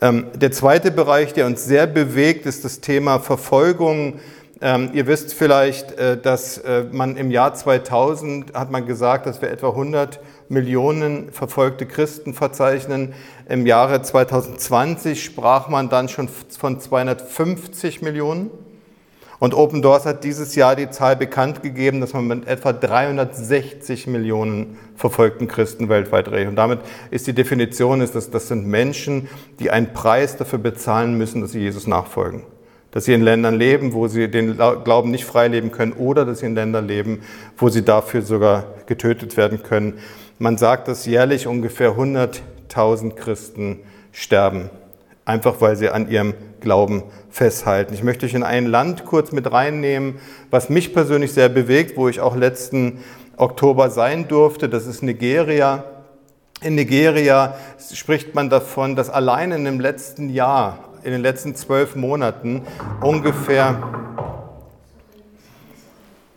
Ähm, 0.05 0.27
der 0.35 0.51
zweite 0.51 0.91
Bereich, 0.91 1.33
der 1.33 1.47
uns 1.47 1.65
sehr 1.65 1.87
bewegt, 1.87 2.45
ist 2.45 2.63
das 2.63 2.79
Thema 2.79 3.17
Verfolgung. 3.17 4.19
Ähm, 4.61 4.91
ihr 4.93 5.07
wisst 5.07 5.33
vielleicht, 5.33 5.93
äh, 5.93 6.15
dass 6.15 6.59
äh, 6.59 6.83
man 6.91 7.17
im 7.17 7.31
Jahr 7.31 7.55
2000 7.55 8.53
hat 8.53 8.69
man 8.69 8.85
gesagt, 8.85 9.25
dass 9.25 9.41
wir 9.41 9.49
etwa 9.49 9.69
100 9.69 10.19
Millionen 10.47 11.31
verfolgte 11.31 11.87
Christen 11.87 12.35
verzeichnen. 12.35 13.15
Im 13.49 13.65
Jahre 13.65 14.03
2020 14.03 15.25
sprach 15.25 15.69
man 15.69 15.89
dann 15.89 16.07
schon 16.07 16.27
von 16.27 16.79
250 16.79 18.03
Millionen. 18.03 18.51
Und 19.39 19.53
Open 19.53 19.81
Doors 19.81 20.05
hat 20.05 20.23
dieses 20.23 20.55
Jahr 20.55 20.75
die 20.75 20.89
Zahl 20.89 21.15
bekannt 21.15 21.61
gegeben, 21.61 21.99
dass 21.99 22.13
man 22.13 22.27
mit 22.27 22.47
etwa 22.47 22.71
360 22.71 24.07
Millionen 24.07 24.77
verfolgten 24.95 25.47
Christen 25.47 25.89
weltweit 25.89 26.29
rechnet. 26.29 26.49
Und 26.49 26.55
damit 26.55 26.79
ist 27.11 27.27
die 27.27 27.33
Definition, 27.33 28.01
ist, 28.01 28.15
dass 28.15 28.31
das 28.31 28.47
sind 28.47 28.65
Menschen, 28.65 29.27
die 29.59 29.71
einen 29.71 29.91
Preis 29.93 30.37
dafür 30.37 30.59
bezahlen 30.59 31.17
müssen, 31.17 31.41
dass 31.41 31.51
sie 31.51 31.59
Jesus 31.59 31.85
nachfolgen. 31.85 32.43
Dass 32.91 33.03
sie 33.05 33.13
in 33.13 33.21
Ländern 33.21 33.55
leben, 33.55 33.91
wo 33.91 34.07
sie 34.07 34.29
den 34.29 34.55
Glauben 34.55 35.11
nicht 35.11 35.25
frei 35.25 35.49
leben 35.49 35.71
können 35.71 35.91
oder 35.91 36.23
dass 36.23 36.39
sie 36.39 36.45
in 36.45 36.55
Ländern 36.55 36.87
leben, 36.87 37.21
wo 37.57 37.67
sie 37.67 37.83
dafür 37.83 38.21
sogar 38.21 38.67
getötet 38.85 39.35
werden 39.35 39.63
können. 39.63 39.95
Man 40.39 40.57
sagt, 40.57 40.87
dass 40.87 41.05
jährlich 41.05 41.45
ungefähr 41.45 41.97
100.000 41.97 43.15
Christen 43.15 43.79
sterben, 44.13 44.69
einfach 45.25 45.59
weil 45.59 45.75
sie 45.75 45.89
an 45.89 46.09
ihrem 46.09 46.35
Glauben 46.61 47.03
festhalten. 47.29 47.93
Ich 47.93 48.03
möchte 48.03 48.25
euch 48.25 48.33
in 48.33 48.43
ein 48.43 48.67
Land 48.67 49.05
kurz 49.05 49.31
mit 49.31 49.51
reinnehmen, 49.51 50.19
was 50.51 50.69
mich 50.69 50.93
persönlich 50.93 51.33
sehr 51.33 51.49
bewegt, 51.49 51.97
wo 51.97 52.07
ich 52.07 52.21
auch 52.21 52.35
letzten 52.35 53.03
Oktober 53.37 53.89
sein 53.89 54.27
durfte. 54.27 54.69
Das 54.69 54.85
ist 54.85 55.03
Nigeria. 55.03 55.83
In 56.61 56.75
Nigeria 56.75 57.55
spricht 57.93 58.33
man 58.33 58.49
davon, 58.49 58.95
dass 58.95 59.09
allein 59.09 59.51
in 59.51 59.65
dem 59.65 59.79
letzten 59.79 60.29
Jahr, 60.29 60.79
in 61.03 61.11
den 61.11 61.21
letzten 61.21 61.55
zwölf 61.55 61.95
Monaten 61.95 62.61
ungefähr 63.01 63.77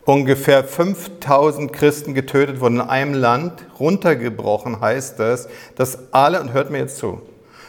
ungefähr 0.05 0.64
5000 0.64 1.70
Christen 1.70 2.14
getötet 2.14 2.61
wurden 2.61 2.76
in 2.76 2.80
einem 2.80 3.12
Land. 3.12 3.53
Runtergebrochen 3.78 4.80
heißt 4.80 5.18
das, 5.18 5.49
dass 5.76 6.12
alle, 6.14 6.41
und 6.41 6.55
hört 6.55 6.70
mir 6.70 6.78
jetzt 6.78 6.97
zu, 6.97 7.20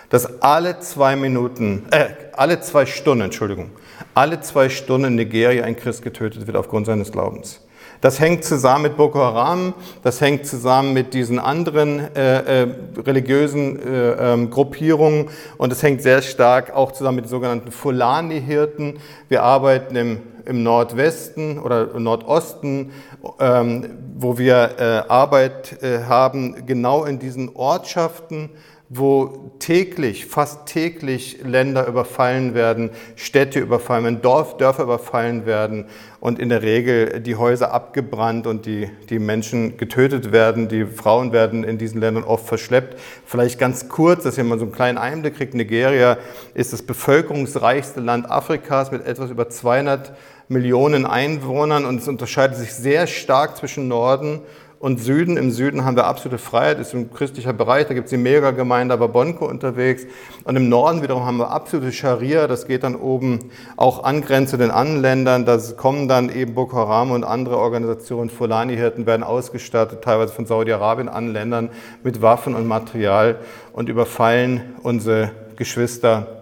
dass 0.09 0.41
alle 0.41 0.79
zwei 0.79 1.15
Minuten, 1.15 1.85
äh, 1.91 2.07
alle 2.33 2.59
zwei 2.61 2.85
Stunden, 2.85 3.25
Entschuldigung, 3.25 3.71
alle 4.13 4.41
zwei 4.41 4.69
Stunden 4.69 5.07
in 5.07 5.15
Nigeria 5.15 5.63
ein 5.63 5.75
Christ 5.75 6.01
getötet 6.01 6.47
wird 6.47 6.57
aufgrund 6.57 6.85
seines 6.85 7.11
Glaubens. 7.11 7.61
Das 8.01 8.21
hängt 8.21 8.45
zusammen 8.45 8.83
mit 8.83 8.97
Boko 8.97 9.19
Haram, 9.19 9.73
das 10.03 10.21
hängt 10.21 10.45
zusammen 10.45 10.93
mit 10.93 11.13
diesen 11.13 11.37
anderen 11.37 12.15
äh, 12.15 12.61
äh, 12.61 12.67
religiösen 13.05 13.77
äh, 13.77 14.33
ähm, 14.33 14.49
Gruppierungen 14.49 15.27
und 15.57 15.73
es 15.73 15.83
hängt 15.83 16.01
sehr 16.01 16.21
stark 16.21 16.73
auch 16.73 16.93
zusammen 16.93 17.17
mit 17.17 17.25
den 17.25 17.29
sogenannten 17.29 17.71
Fulani-Hirten. 17.71 18.99
Wir 19.27 19.43
arbeiten 19.43 19.97
im, 19.97 20.19
im 20.45 20.63
Nordwesten 20.63 21.59
oder 21.59 21.93
im 21.93 22.03
Nordosten, 22.03 22.93
ähm, 23.37 23.89
wo 24.17 24.37
wir 24.37 24.75
äh, 24.79 24.83
Arbeit 25.09 25.83
äh, 25.83 26.05
haben, 26.05 26.65
genau 26.65 27.03
in 27.03 27.19
diesen 27.19 27.53
Ortschaften, 27.53 28.49
wo 28.91 29.51
täglich, 29.59 30.25
fast 30.25 30.65
täglich 30.65 31.43
Länder 31.43 31.85
überfallen 31.85 32.55
werden, 32.55 32.89
Städte 33.15 33.59
überfallen 33.59 34.03
werden, 34.03 34.21
Dorf, 34.23 34.57
Dörfer 34.57 34.83
überfallen 34.83 35.45
werden 35.45 35.85
und 36.19 36.39
in 36.39 36.49
der 36.49 36.63
Regel 36.63 37.19
die 37.19 37.35
Häuser 37.35 37.71
abgebrannt 37.71 38.47
und 38.47 38.65
die, 38.65 38.89
die 39.11 39.19
Menschen 39.19 39.77
getötet 39.77 40.31
werden. 40.31 40.69
Die 40.69 40.85
Frauen 40.85 41.31
werden 41.31 41.63
in 41.63 41.77
diesen 41.77 42.01
Ländern 42.01 42.23
oft 42.23 42.47
verschleppt. 42.47 42.99
Vielleicht 43.27 43.59
ganz 43.59 43.89
kurz, 43.89 44.23
dass 44.23 44.39
ihr 44.39 44.43
mal 44.43 44.57
so 44.57 44.65
einen 44.65 44.73
kleinen 44.73 44.97
Einblick 44.97 45.35
kriegt. 45.37 45.53
Nigeria 45.53 46.17
ist 46.55 46.73
das 46.73 46.81
bevölkerungsreichste 46.81 47.99
Land 47.99 48.29
Afrikas 48.31 48.91
mit 48.91 49.05
etwas 49.05 49.29
über 49.29 49.49
200 49.49 50.13
Millionen 50.47 51.05
Einwohnern 51.05 51.85
und 51.85 52.01
es 52.01 52.07
unterscheidet 52.07 52.57
sich 52.57 52.73
sehr 52.73 53.05
stark 53.05 53.55
zwischen 53.55 53.87
Norden 53.87 54.41
und 54.79 54.99
Süden. 54.99 55.37
Im 55.37 55.51
Süden 55.51 55.83
haben 55.83 55.97
wir 55.97 56.05
absolute 56.05 56.37
Freiheit, 56.37 56.79
ist 56.79 56.93
ein 56.93 57.11
christlicher 57.13 57.53
Bereich, 57.53 57.87
da 57.87 57.93
gibt 57.93 58.05
es 58.05 58.11
die 58.11 58.17
Megagemeinde 58.17 58.93
Ababonco 58.93 59.45
unterwegs. 59.45 60.05
Und 60.45 60.55
im 60.55 60.69
Norden 60.69 61.01
wiederum 61.01 61.25
haben 61.25 61.37
wir 61.37 61.51
absolute 61.51 61.91
Scharia, 61.91 62.47
das 62.47 62.65
geht 62.65 62.83
dann 62.83 62.95
oben 62.95 63.39
auch 63.75 64.03
angrenzend 64.03 64.61
den 64.61 64.71
anderen 64.71 65.01
Ländern. 65.01 65.45
Da 65.45 65.59
kommen 65.75 66.07
dann 66.07 66.33
eben 66.33 66.53
Boko 66.53 66.77
Haram 66.77 67.11
und 67.11 67.23
andere 67.23 67.57
Organisationen, 67.57 68.29
Fulani-Hirten 68.29 69.05
werden 69.05 69.23
ausgestattet, 69.23 70.01
teilweise 70.01 70.33
von 70.33 70.45
Saudi-Arabien 70.45 71.09
an 71.09 71.33
Ländern 71.33 71.69
mit 72.03 72.21
Waffen 72.21 72.55
und 72.55 72.67
Material 72.67 73.39
und 73.73 73.89
überfallen 73.89 74.75
unsere 74.81 75.31
Geschwister 75.57 76.39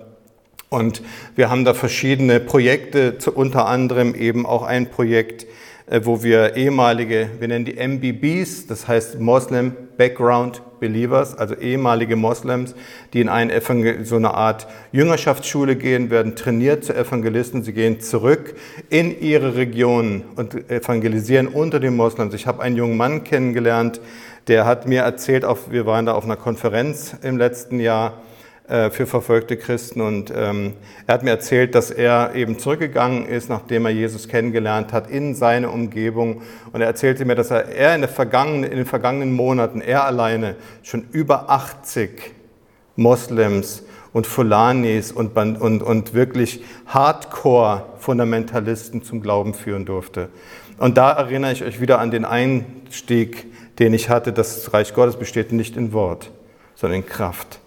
und 0.69 1.01
wir 1.35 1.49
haben 1.49 1.63
da 1.63 1.73
verschiedene 1.73 2.41
Projekte, 2.41 3.17
unter 3.33 3.67
anderem 3.67 4.13
eben 4.13 4.45
auch 4.45 4.63
ein 4.63 4.89
Projekt, 4.89 5.47
wo 6.01 6.21
wir 6.21 6.55
ehemalige, 6.55 7.29
wir 7.39 7.47
nennen 7.47 7.65
die 7.65 7.77
MBBs, 7.77 8.67
das 8.67 8.87
heißt 8.87 9.19
Muslim 9.19 9.73
Background 9.97 10.61
Believers, 10.79 11.35
also 11.35 11.55
ehemalige 11.55 12.15
Moslems, 12.15 12.75
die 13.13 13.21
in 13.21 13.29
eine 13.29 13.53
Evangel 13.53 14.05
so 14.05 14.17
eine 14.17 14.33
Art 14.33 14.67
Jüngerschaftsschule 14.91 15.75
gehen, 15.75 16.09
werden 16.09 16.35
trainiert 16.35 16.83
zu 16.83 16.93
Evangelisten. 16.93 17.63
Sie 17.63 17.73
gehen 17.73 17.99
zurück 17.99 18.55
in 18.89 19.19
ihre 19.19 19.55
Region 19.55 20.23
und 20.35 20.69
evangelisieren 20.69 21.47
unter 21.47 21.79
den 21.79 21.95
Moslems. 21.95 22.33
Ich 22.33 22.45
habe 22.45 22.61
einen 22.61 22.75
jungen 22.75 22.97
Mann 22.97 23.23
kennengelernt, 23.23 24.01
der 24.47 24.65
hat 24.65 24.87
mir 24.87 25.01
erzählt, 25.01 25.45
auf, 25.45 25.71
wir 25.71 25.85
waren 25.85 26.05
da 26.05 26.13
auf 26.13 26.25
einer 26.25 26.37
Konferenz 26.37 27.15
im 27.21 27.37
letzten 27.37 27.79
Jahr, 27.79 28.09
äh, 28.09 28.26
für 28.67 29.05
verfolgte 29.05 29.57
Christen. 29.57 30.01
Und 30.01 30.31
ähm, 30.35 30.73
er 31.05 31.13
hat 31.13 31.23
mir 31.23 31.31
erzählt, 31.31 31.73
dass 31.73 31.89
er 31.89 32.35
eben 32.35 32.59
zurückgegangen 32.59 33.25
ist, 33.25 33.49
nachdem 33.49 33.85
er 33.85 33.91
Jesus 33.91 34.27
kennengelernt 34.27 34.93
hat, 34.93 35.09
in 35.09 35.35
seine 35.35 35.69
Umgebung. 35.69 36.41
Und 36.73 36.81
er 36.81 36.87
erzählte 36.87 37.25
mir, 37.25 37.35
dass 37.35 37.51
er, 37.51 37.69
er 37.69 37.95
in, 37.95 38.03
in 38.03 38.71
den 38.71 38.85
vergangenen 38.85 39.33
Monaten, 39.33 39.81
er 39.81 40.05
alleine, 40.05 40.55
schon 40.83 41.05
über 41.11 41.49
80 41.49 42.33
Moslems 42.97 43.83
und 44.11 44.27
Fulanis 44.27 45.11
und, 45.11 45.37
und, 45.37 45.81
und 45.81 46.13
wirklich 46.13 46.63
Hardcore-Fundamentalisten 46.87 49.03
zum 49.03 49.21
Glauben 49.21 49.53
führen 49.53 49.85
durfte. 49.85 50.27
Und 50.77 50.97
da 50.97 51.11
erinnere 51.11 51.53
ich 51.53 51.63
euch 51.63 51.81
wieder 51.81 51.99
an 51.99 52.11
den 52.11 52.25
Einstieg, 52.25 53.45
den 53.79 53.93
ich 53.93 54.09
hatte, 54.09 54.33
das 54.33 54.73
Reich 54.73 54.93
Gottes 54.93 55.17
besteht 55.17 55.51
nicht 55.51 55.75
in 55.77 55.93
Wort, 55.93 56.31
sondern 56.75 57.01
in 57.01 57.05
Kraft. 57.05 57.59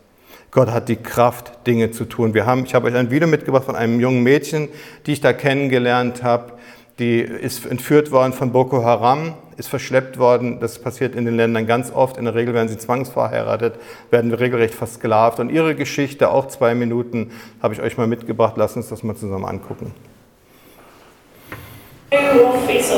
Gott 0.51 0.71
hat 0.71 0.89
die 0.89 0.97
Kraft, 0.97 1.67
Dinge 1.67 1.93
zu 1.93 2.05
tun. 2.05 2.35
Wir 2.35 2.45
haben, 2.45 2.65
ich 2.65 2.75
habe 2.75 2.89
euch 2.89 2.95
ein 2.97 3.11
Video 3.11 3.29
mitgebracht 3.29 3.65
von 3.65 3.77
einem 3.77 4.01
jungen 4.01 4.25
Mädchen, 4.25 4.69
die 5.07 5.13
ich 5.13 5.21
da 5.21 5.33
kennengelernt 5.33 6.25
habe. 6.25 6.55
Die 6.99 7.21
ist 7.21 7.65
entführt 7.67 8.11
worden 8.11 8.33
von 8.33 8.51
Boko 8.51 8.85
Haram, 8.85 9.35
ist 9.57 9.69
verschleppt 9.69 10.19
worden. 10.19 10.59
Das 10.61 10.81
passiert 10.81 11.15
in 11.15 11.25
den 11.25 11.37
Ländern 11.37 11.67
ganz 11.67 11.93
oft. 11.93 12.17
In 12.17 12.25
der 12.25 12.35
Regel 12.35 12.53
werden 12.53 12.69
sie 12.69 12.79
zwangsverheiratet, 12.79 13.75
werden 14.11 14.35
regelrecht 14.35 14.75
versklavt. 14.75 15.39
Und 15.39 15.51
ihre 15.51 15.77
Geschichte, 15.77 16.31
auch 16.31 16.49
zwei 16.49 16.75
Minuten, 16.75 17.31
habe 17.63 17.73
ich 17.73 17.81
euch 17.81 17.97
mal 17.97 18.09
mitgebracht. 18.09 18.55
Lasst 18.57 18.77
uns 18.77 18.89
das 18.89 19.05
mal 19.05 19.15
zusammen 19.15 19.45
angucken. 19.45 19.95
Es 22.11 22.91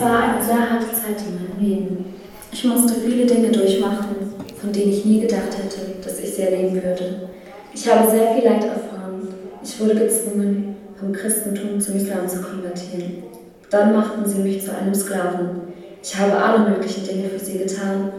war 0.00 0.22
eine 0.22 0.42
sehr 0.42 0.70
harte 0.70 0.92
Zeit 0.92 1.20
in 1.26 1.34
meinem 1.34 1.58
Leben. 1.60 2.14
Ich 2.52 2.64
musste 2.64 2.94
viele 3.00 3.26
Dinge 3.26 3.50
durchmachen, 3.50 4.33
von 4.64 4.72
denen 4.72 4.92
ich 4.92 5.04
nie 5.04 5.20
gedacht 5.20 5.52
hätte, 5.62 6.02
dass 6.02 6.18
ich 6.18 6.34
sie 6.34 6.42
erleben 6.42 6.74
würde. 6.74 7.28
Ich 7.74 7.90
habe 7.90 8.10
sehr 8.10 8.32
viel 8.32 8.44
Leid 8.44 8.64
erfahren. 8.64 9.28
Ich 9.62 9.78
wurde 9.78 9.94
gezwungen, 9.94 10.76
vom 10.98 11.12
Christentum 11.12 11.78
zum 11.78 11.96
Islam 11.96 12.26
zu 12.26 12.40
konvertieren. 12.40 13.24
Dann 13.68 13.94
machten 13.94 14.26
sie 14.26 14.38
mich 14.38 14.64
zu 14.64 14.74
einem 14.74 14.94
Sklaven. 14.94 15.74
Ich 16.02 16.16
habe 16.16 16.36
alle 16.36 16.70
möglichen 16.70 17.04
Dinge 17.06 17.28
für 17.28 17.44
sie 17.44 17.58
getan. 17.58 18.10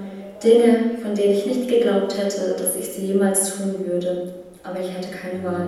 Dinge, 0.44 1.00
von 1.02 1.16
denen 1.16 1.34
ich 1.34 1.46
nicht 1.48 1.68
geglaubt 1.68 2.16
hätte, 2.16 2.56
dass 2.60 2.76
ich 2.76 2.86
sie 2.90 3.08
jemals 3.08 3.56
tun 3.56 3.74
würde. 3.88 4.34
Aber 4.64 4.80
ich 4.80 4.94
hatte 4.94 5.08
keine 5.10 5.44
Wahl. 5.44 5.68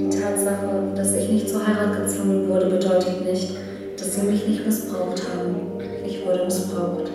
Die 0.00 0.16
Tatsache, 0.16 0.94
dass 0.96 1.14
ich 1.14 1.28
nicht 1.28 1.50
zur 1.50 1.66
Heirat 1.66 2.00
gezwungen 2.00 2.48
wurde, 2.48 2.66
bedeutet 2.66 3.22
nicht, 3.30 3.56
dass 3.98 4.14
sie 4.14 4.22
mich 4.22 4.46
nicht 4.46 4.64
missbraucht 4.64 5.22
haben. 5.28 5.56
Ich 6.06 6.24
wurde 6.24 6.44
missbraucht. 6.44 7.10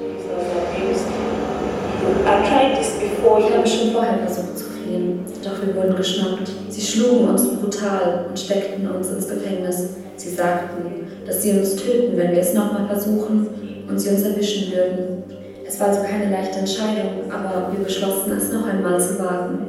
Ich 3.40 3.56
habe 3.56 3.68
schon 3.68 3.92
vorher 3.92 4.18
versucht 4.20 4.58
zu 4.58 4.66
fliehen, 4.66 5.20
doch 5.44 5.66
wir 5.66 5.76
wurden 5.76 5.96
geschnappt. 5.96 6.52
Sie 6.70 6.82
schlugen 6.82 7.30
uns 7.30 7.48
brutal 7.48 8.26
und 8.28 8.40
steckten 8.40 8.90
uns 8.90 9.10
ins 9.10 9.28
Gefängnis. 9.28 9.90
Sie 10.16 10.30
sagten, 10.30 11.08
dass 11.26 11.42
sie 11.42 11.52
uns 11.52 11.76
töten, 11.76 12.18
wenn 12.18 12.32
wir 12.32 12.40
es 12.40 12.54
nochmal 12.54 12.88
versuchen 12.88 13.48
und 13.88 14.00
sie 14.00 14.10
uns 14.10 14.24
erwischen 14.24 14.74
würden. 14.74 15.24
Es 15.66 15.80
war 15.80 15.88
also 15.90 16.02
keine 16.02 16.32
leichte 16.32 16.60
Entscheidung, 16.60 17.30
aber 17.30 17.72
wir 17.72 17.86
beschlossen, 17.86 18.34
es 18.38 18.52
noch 18.52 18.68
einmal 18.68 19.00
zu 19.00 19.20
wagen. 19.20 19.60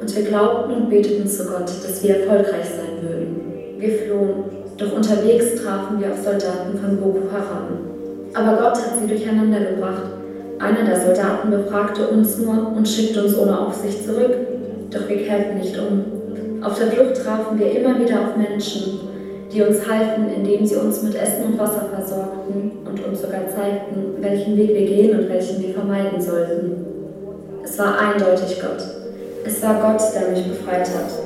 Und 0.00 0.16
wir 0.16 0.22
glaubten 0.24 0.72
und 0.72 0.90
beteten 0.90 1.28
zu 1.28 1.44
Gott, 1.44 1.68
dass 1.68 2.02
wir 2.02 2.20
erfolgreich 2.20 2.64
sein 2.64 3.02
würden. 3.02 3.40
Wir 3.78 3.98
flohen, 3.98 4.44
doch 4.76 4.92
unterwegs 4.92 5.62
trafen 5.62 6.00
wir 6.00 6.12
auf 6.12 6.22
Soldaten 6.22 6.78
von 6.78 6.96
Boko 6.96 7.30
Haram. 7.30 7.91
Aber 8.34 8.56
Gott 8.56 8.76
hat 8.76 8.98
sie 9.00 9.06
durcheinander 9.06 9.60
gebracht. 9.60 10.04
Einer 10.58 10.84
der 10.84 11.00
Soldaten 11.00 11.50
befragte 11.50 12.08
uns 12.08 12.38
nur 12.38 12.72
und 12.74 12.88
schickte 12.88 13.24
uns 13.24 13.36
ohne 13.36 13.58
Aufsicht 13.58 14.04
zurück. 14.04 14.34
Doch 14.90 15.08
wir 15.08 15.24
kehrten 15.24 15.58
nicht 15.58 15.76
um. 15.78 16.62
Auf 16.62 16.78
der 16.78 16.92
Flucht 16.92 17.16
trafen 17.16 17.58
wir 17.58 17.72
immer 17.72 17.98
wieder 17.98 18.20
auf 18.20 18.36
Menschen, 18.36 19.00
die 19.52 19.62
uns 19.62 19.86
halfen, 19.86 20.28
indem 20.34 20.64
sie 20.64 20.76
uns 20.76 21.02
mit 21.02 21.14
Essen 21.14 21.44
und 21.46 21.58
Wasser 21.58 21.86
versorgten 21.92 22.72
und 22.84 23.04
uns 23.04 23.20
sogar 23.20 23.48
zeigten, 23.48 24.14
welchen 24.20 24.56
Weg 24.56 24.68
wir 24.68 24.86
gehen 24.86 25.18
und 25.18 25.28
welchen 25.28 25.60
wir 25.60 25.74
vermeiden 25.74 26.20
sollten. 26.20 26.86
Es 27.64 27.78
war 27.78 27.98
eindeutig 27.98 28.60
Gott. 28.60 28.82
Es 29.44 29.62
war 29.62 29.74
Gott, 29.74 30.02
der 30.14 30.30
mich 30.30 30.48
befreit 30.48 30.88
hat. 30.88 31.21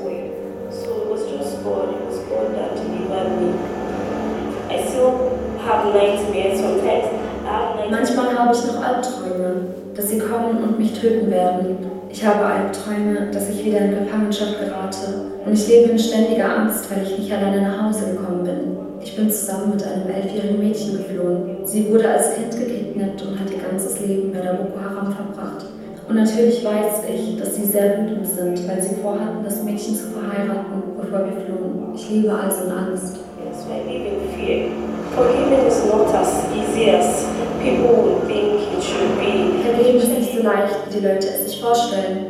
Manchmal 7.90 8.38
habe 8.38 8.54
ich 8.54 8.64
noch 8.66 8.84
Albträume, 8.84 9.66
dass 9.94 10.08
sie 10.10 10.18
kommen 10.18 10.62
und 10.62 10.78
mich 10.78 10.92
töten 10.92 11.30
werden. 11.30 11.78
Ich 12.08 12.24
habe 12.24 12.44
Albträume, 12.44 13.30
dass 13.32 13.48
ich 13.50 13.64
wieder 13.64 13.78
in 13.78 14.04
Gefangenschaft 14.04 14.60
gerate. 14.60 15.32
Und 15.44 15.52
ich 15.52 15.66
lebe 15.66 15.90
in 15.90 15.98
ständiger 15.98 16.56
Angst, 16.56 16.88
weil 16.90 17.02
ich 17.02 17.18
nicht 17.18 17.32
alleine 17.32 17.62
nach 17.62 17.82
Hause 17.82 18.12
gekommen 18.12 18.44
bin. 18.44 18.76
Ich 19.02 19.16
bin 19.16 19.30
zusammen 19.30 19.72
mit 19.74 19.84
einem 19.84 20.08
elfjährigen 20.08 20.60
Mädchen 20.60 20.98
geflohen. 20.98 21.58
Sie 21.64 21.90
wurde 21.90 22.10
als 22.10 22.34
Kind 22.34 22.56
gekidnappt 22.56 23.22
und 23.22 23.40
hat 23.40 23.50
ihr 23.50 23.58
ganzes 23.58 24.00
Leben 24.00 24.32
bei 24.32 24.40
der 24.40 24.54
Boko 24.54 24.78
Haram 24.80 25.12
verbracht. 25.12 25.66
Und 26.08 26.14
natürlich 26.14 26.64
weiß 26.64 27.02
ich, 27.12 27.38
dass 27.40 27.56
sie 27.56 27.64
sehr 27.64 27.98
wütend 27.98 28.26
sind, 28.26 28.68
weil 28.68 28.80
sie 28.80 28.94
vorhatten, 28.96 29.42
das 29.44 29.62
Mädchen 29.64 29.96
zu 29.96 30.06
verheiraten, 30.10 30.82
bevor 30.96 31.24
wir 31.24 31.32
flohen. 31.44 31.92
Ich 31.94 32.08
lebe 32.08 32.32
also 32.32 32.64
in 32.64 32.70
Angst. 32.70 33.18
Yes, 33.44 34.95
Forgiving 35.16 35.64
is 35.66 35.82
not 35.86 36.14
as 36.14 36.44
easy 36.52 36.90
as 36.90 37.24
people 37.62 38.20
think 38.26 38.60
it 38.76 38.82
should 38.82 39.18
be. 39.18 39.62
Vergeben 39.64 39.96
ist 39.96 40.08
nicht 40.10 40.36
so 40.36 40.42
leicht, 40.42 40.74
wie 40.86 40.98
die 40.98 41.06
Leute 41.06 41.26
es 41.26 41.50
sich 41.50 41.62
vorstellen. 41.62 42.26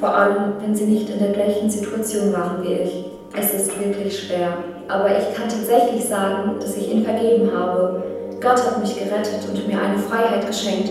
Vor 0.00 0.14
allem, 0.16 0.54
wenn 0.62 0.74
sie 0.74 0.84
nicht 0.84 1.10
in 1.10 1.18
der 1.18 1.32
gleichen 1.32 1.68
Situation 1.68 2.32
waren 2.32 2.62
wie 2.62 2.72
ich. 2.72 3.04
Es 3.38 3.52
ist 3.52 3.78
wirklich 3.78 4.18
schwer. 4.18 4.48
Aber 4.88 5.08
ich 5.10 5.36
kann 5.36 5.50
tatsächlich 5.50 6.06
sagen, 6.06 6.54
dass 6.58 6.74
ich 6.78 6.90
ihn 6.90 7.04
vergeben 7.04 7.50
habe. 7.54 8.02
Gott 8.40 8.64
hat 8.64 8.80
mich 8.80 8.94
gerettet 8.94 9.46
und 9.46 9.68
mir 9.68 9.78
eine 9.78 9.98
Freiheit 9.98 10.46
geschenkt, 10.46 10.88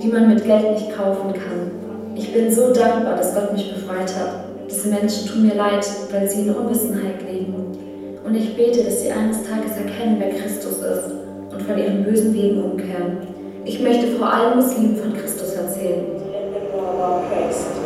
die 0.00 0.08
man 0.08 0.32
mit 0.32 0.44
Geld 0.44 0.70
nicht 0.70 0.96
kaufen 0.96 1.32
kann. 1.32 1.72
Ich 2.14 2.32
bin 2.32 2.52
so 2.52 2.72
dankbar, 2.72 3.16
dass 3.16 3.34
Gott 3.34 3.52
mich 3.52 3.74
befreit 3.74 4.14
hat. 4.16 4.44
Diese 4.70 4.86
Menschen 4.90 5.26
tun 5.26 5.44
mir 5.48 5.56
leid, 5.56 5.84
weil 6.12 6.30
sie 6.30 6.42
in 6.42 6.54
Unwissenheit 6.54 7.20
leben. 7.28 7.73
Und 8.24 8.34
ich 8.34 8.56
bete, 8.56 8.82
dass 8.82 9.02
sie 9.02 9.12
eines 9.12 9.42
Tages 9.44 9.76
erkennen, 9.76 10.16
wer 10.18 10.30
Christus 10.30 10.78
ist 10.78 11.10
und 11.52 11.62
von 11.62 11.78
ihren 11.78 12.04
bösen 12.04 12.32
Wegen 12.32 12.64
umkehren. 12.64 13.18
Ich 13.66 13.80
möchte 13.80 14.06
vor 14.18 14.32
allem 14.32 14.56
Muslimen 14.56 14.96
von 14.96 15.12
Christus 15.12 15.52
erzählen. 15.52 16.06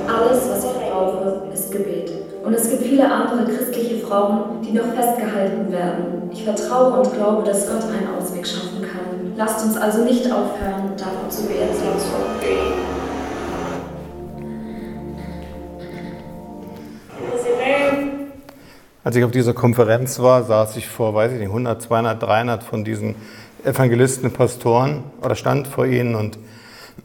Alles, 0.07 0.49
was 0.49 0.65
ich 0.65 0.91
brauche, 0.91 1.43
ist 1.53 1.73
Gebet. 1.73 2.13
Und 2.45 2.55
es 2.55 2.71
gibt 2.71 2.83
viele 2.83 3.11
andere 3.11 3.45
christliche 3.45 3.99
Frauen, 4.07 4.63
die 4.65 4.73
noch 4.73 4.87
festgehalten 4.95 5.71
werden. 5.73 6.31
Ich 6.33 6.45
vertraue 6.45 7.01
und 7.01 7.15
glaube, 7.15 7.43
dass 7.45 7.69
Gott 7.69 7.83
einen 7.85 8.09
Ausweg 8.17 8.47
schaffen 8.47 8.83
kann. 8.83 9.33
Lasst 9.37 9.65
uns 9.65 9.77
also 9.77 10.05
nicht 10.05 10.25
aufhören, 10.27 10.93
davon 10.97 11.31
zu 11.31 11.43
beten. 11.43 12.98
Als 19.09 19.17
ich 19.17 19.25
auf 19.25 19.31
dieser 19.31 19.55
Konferenz 19.55 20.19
war, 20.19 20.43
saß 20.43 20.77
ich 20.77 20.87
vor, 20.87 21.15
weiß 21.15 21.33
ich 21.33 21.39
nicht, 21.39 21.49
100, 21.49 21.81
200, 21.81 22.23
300 22.23 22.63
von 22.63 22.85
diesen 22.85 23.15
Evangelisten, 23.65 24.31
Pastoren 24.33 25.03
oder 25.23 25.35
stand 25.35 25.67
vor 25.67 25.87
ihnen 25.87 26.15
und 26.15 26.39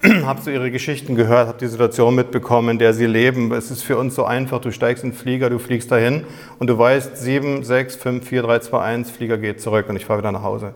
habe 0.26 0.42
so 0.42 0.52
ihre 0.52 0.70
Geschichten 0.70 1.16
gehört, 1.16 1.48
habe 1.48 1.60
die 1.60 1.68
Situation 1.68 2.14
mitbekommen, 2.14 2.72
in 2.72 2.78
der 2.78 2.94
sie 2.94 3.06
leben. 3.06 3.54
Es 3.54 3.72
ist 3.72 3.84
für 3.84 3.98
uns 3.98 4.16
so 4.16 4.26
einfach, 4.26 4.60
du 4.60 4.74
steigst 4.74 5.06
in 5.06 5.12
den 5.12 5.18
Flieger, 5.18 5.50
du 5.50 5.60
fliegst 5.60 5.92
dahin 5.92 6.26
und 6.60 6.70
du 6.70 6.78
weißt, 6.78 7.16
7, 7.16 7.64
6, 7.64 7.96
5, 7.96 8.28
4, 8.28 8.42
3, 8.42 8.60
2, 8.60 8.82
1, 8.82 9.10
Flieger 9.10 9.38
geht 9.38 9.62
zurück 9.62 9.86
und 9.88 9.96
ich 9.96 10.04
fahre 10.04 10.20
wieder 10.20 10.34
nach 10.34 10.44
Hause. 10.44 10.74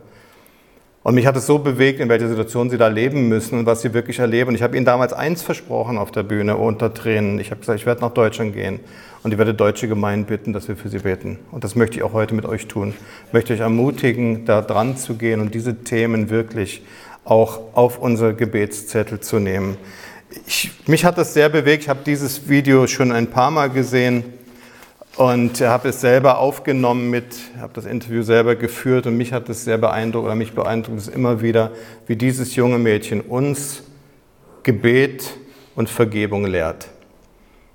Und 1.07 1.15
mich 1.15 1.25
hat 1.25 1.37
es 1.37 1.45
so 1.45 1.57
bewegt, 1.57 2.01
in 2.01 2.09
welcher 2.09 2.27
Situation 2.27 2.69
sie 2.69 2.77
da 2.77 2.89
leben 2.89 3.29
müssen 3.29 3.59
und 3.59 3.65
was 3.65 3.81
sie 3.81 3.93
wirklich 3.93 4.19
erleben. 4.19 4.49
Und 4.49 4.55
ich 4.55 4.61
habe 4.61 4.75
ihnen 4.75 4.85
damals 4.85 5.13
eins 5.13 5.41
versprochen 5.41 5.97
auf 5.97 6.11
der 6.11 6.23
Bühne 6.23 6.57
unter 6.57 6.93
Tränen. 6.93 7.39
Ich 7.39 7.49
habe 7.49 7.61
gesagt, 7.61 7.79
ich 7.79 7.85
werde 7.85 8.01
nach 8.01 8.11
Deutschland 8.11 8.51
gehen 8.53 8.81
und 9.23 9.31
ich 9.31 9.37
werde 9.37 9.53
deutsche 9.53 9.87
Gemeinden 9.87 10.25
bitten, 10.25 10.51
dass 10.51 10.67
wir 10.67 10.75
für 10.75 10.89
sie 10.89 10.99
beten. 10.99 11.39
Und 11.49 11.63
das 11.63 11.75
möchte 11.75 11.95
ich 11.95 12.03
auch 12.03 12.11
heute 12.11 12.35
mit 12.35 12.45
euch 12.45 12.67
tun. 12.67 12.93
Ich 13.27 13.31
möchte 13.31 13.53
euch 13.53 13.61
ermutigen, 13.61 14.43
da 14.43 14.61
dran 14.61 14.97
zu 14.97 15.15
gehen 15.15 15.39
und 15.39 15.55
diese 15.55 15.81
Themen 15.81 16.29
wirklich 16.29 16.83
auch 17.23 17.61
auf 17.71 17.99
unser 17.99 18.33
Gebetszettel 18.33 19.21
zu 19.21 19.39
nehmen. 19.39 19.77
Ich, 20.45 20.71
mich 20.87 21.05
hat 21.05 21.17
das 21.17 21.33
sehr 21.33 21.47
bewegt. 21.47 21.83
Ich 21.83 21.89
habe 21.89 22.01
dieses 22.05 22.49
Video 22.49 22.85
schon 22.85 23.13
ein 23.13 23.27
paar 23.27 23.49
Mal 23.49 23.69
gesehen 23.69 24.25
und 25.18 25.59
habe 25.61 25.89
es 25.89 25.99
selber 25.99 26.38
aufgenommen 26.38 27.09
mit, 27.09 27.36
habe 27.59 27.74
das 27.74 27.86
Interview 27.86 28.22
selber 28.22 28.55
geführt 28.55 29.07
und 29.07 29.18
mich 29.18 29.34
hat 29.34 29.49
es 29.49 29.63
sehr 29.63 29.80
beeindruckt 29.80 30.26
oder 30.26 30.36
mich 30.36 30.53
beeindruckt 30.53 30.99
es 30.99 31.07
immer 31.07 31.41
wieder, 31.41 31.72
wie 32.05 32.15
dieses 32.15 32.55
junge 32.55 32.78
Mädchen 32.78 33.22
uns 33.22 33.84
Gebet 34.61 35.34
und 35.76 35.89
Vergebung 35.89 36.45
lehrt. 36.45 36.88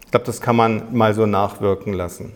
Ich 0.05 0.11
glaube, 0.13 0.27
das 0.27 0.41
kann 0.41 0.57
man 0.57 0.95
mal 0.95 1.15
so 1.15 1.27
nachwirken 1.27 1.95
lassen. 1.95 2.33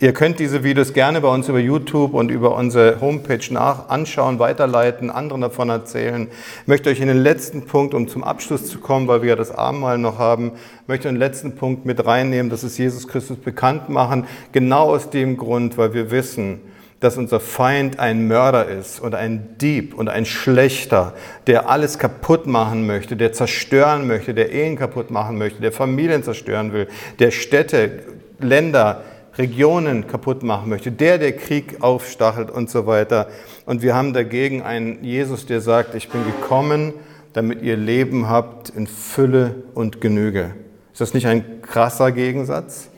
Ihr 0.00 0.12
könnt 0.12 0.38
diese 0.38 0.62
Videos 0.62 0.92
gerne 0.92 1.22
bei 1.22 1.28
uns 1.28 1.48
über 1.48 1.58
YouTube 1.58 2.12
und 2.12 2.30
über 2.30 2.54
unsere 2.54 3.00
Homepage 3.00 3.42
nach 3.50 3.88
anschauen, 3.88 4.38
weiterleiten, 4.38 5.10
anderen 5.10 5.40
davon 5.40 5.70
erzählen. 5.70 6.28
Ich 6.60 6.68
möchte 6.68 6.90
euch 6.90 7.00
in 7.00 7.08
den 7.08 7.22
letzten 7.22 7.64
Punkt, 7.64 7.94
um 7.94 8.06
zum 8.06 8.22
Abschluss 8.22 8.66
zu 8.66 8.78
kommen, 8.78 9.08
weil 9.08 9.22
wir 9.22 9.30
ja 9.30 9.36
das 9.36 9.50
Abendmahl 9.50 9.96
noch 9.96 10.18
haben, 10.18 10.52
möchte 10.86 11.08
den 11.08 11.16
letzten 11.16 11.56
Punkt 11.56 11.86
mit 11.86 12.04
reinnehmen, 12.04 12.50
dass 12.50 12.62
es 12.64 12.76
Jesus 12.76 13.08
Christus 13.08 13.38
bekannt 13.38 13.88
machen. 13.88 14.26
Genau 14.52 14.90
aus 14.90 15.08
dem 15.08 15.38
Grund, 15.38 15.78
weil 15.78 15.94
wir 15.94 16.10
wissen, 16.10 16.60
dass 17.00 17.16
unser 17.16 17.40
Feind 17.40 17.98
ein 17.98 18.28
Mörder 18.28 18.68
ist 18.68 19.00
und 19.00 19.14
ein 19.14 19.56
Dieb 19.58 19.94
und 19.94 20.08
ein 20.08 20.26
Schlechter, 20.26 21.14
der 21.46 21.70
alles 21.70 21.98
kaputt 21.98 22.46
machen 22.46 22.86
möchte, 22.86 23.16
der 23.16 23.32
zerstören 23.32 24.06
möchte, 24.06 24.34
der 24.34 24.52
Ehen 24.52 24.76
kaputt 24.76 25.10
machen 25.10 25.38
möchte, 25.38 25.62
der 25.62 25.72
Familien 25.72 26.22
zerstören 26.22 26.72
will, 26.72 26.88
der 27.18 27.30
Städte, 27.30 28.02
Länder, 28.38 29.02
Regionen 29.38 30.08
kaputt 30.08 30.42
machen 30.42 30.68
möchte, 30.68 30.90
der, 30.90 31.18
der 31.18 31.32
Krieg 31.32 31.76
aufstachelt 31.80 32.50
und 32.50 32.68
so 32.68 32.86
weiter. 32.86 33.28
Und 33.66 33.82
wir 33.82 33.94
haben 33.94 34.12
dagegen 34.12 34.62
einen 34.62 35.04
Jesus, 35.04 35.46
der 35.46 35.60
sagt, 35.60 35.94
ich 35.94 36.08
bin 36.08 36.24
gekommen, 36.24 36.92
damit 37.32 37.62
ihr 37.62 37.76
Leben 37.76 38.28
habt 38.28 38.70
in 38.70 38.86
Fülle 38.86 39.54
und 39.74 40.00
Genüge. 40.00 40.54
Ist 40.92 41.00
das 41.00 41.14
nicht 41.14 41.26
ein 41.26 41.62
krasser 41.62 42.10
Gegensatz? 42.10 42.88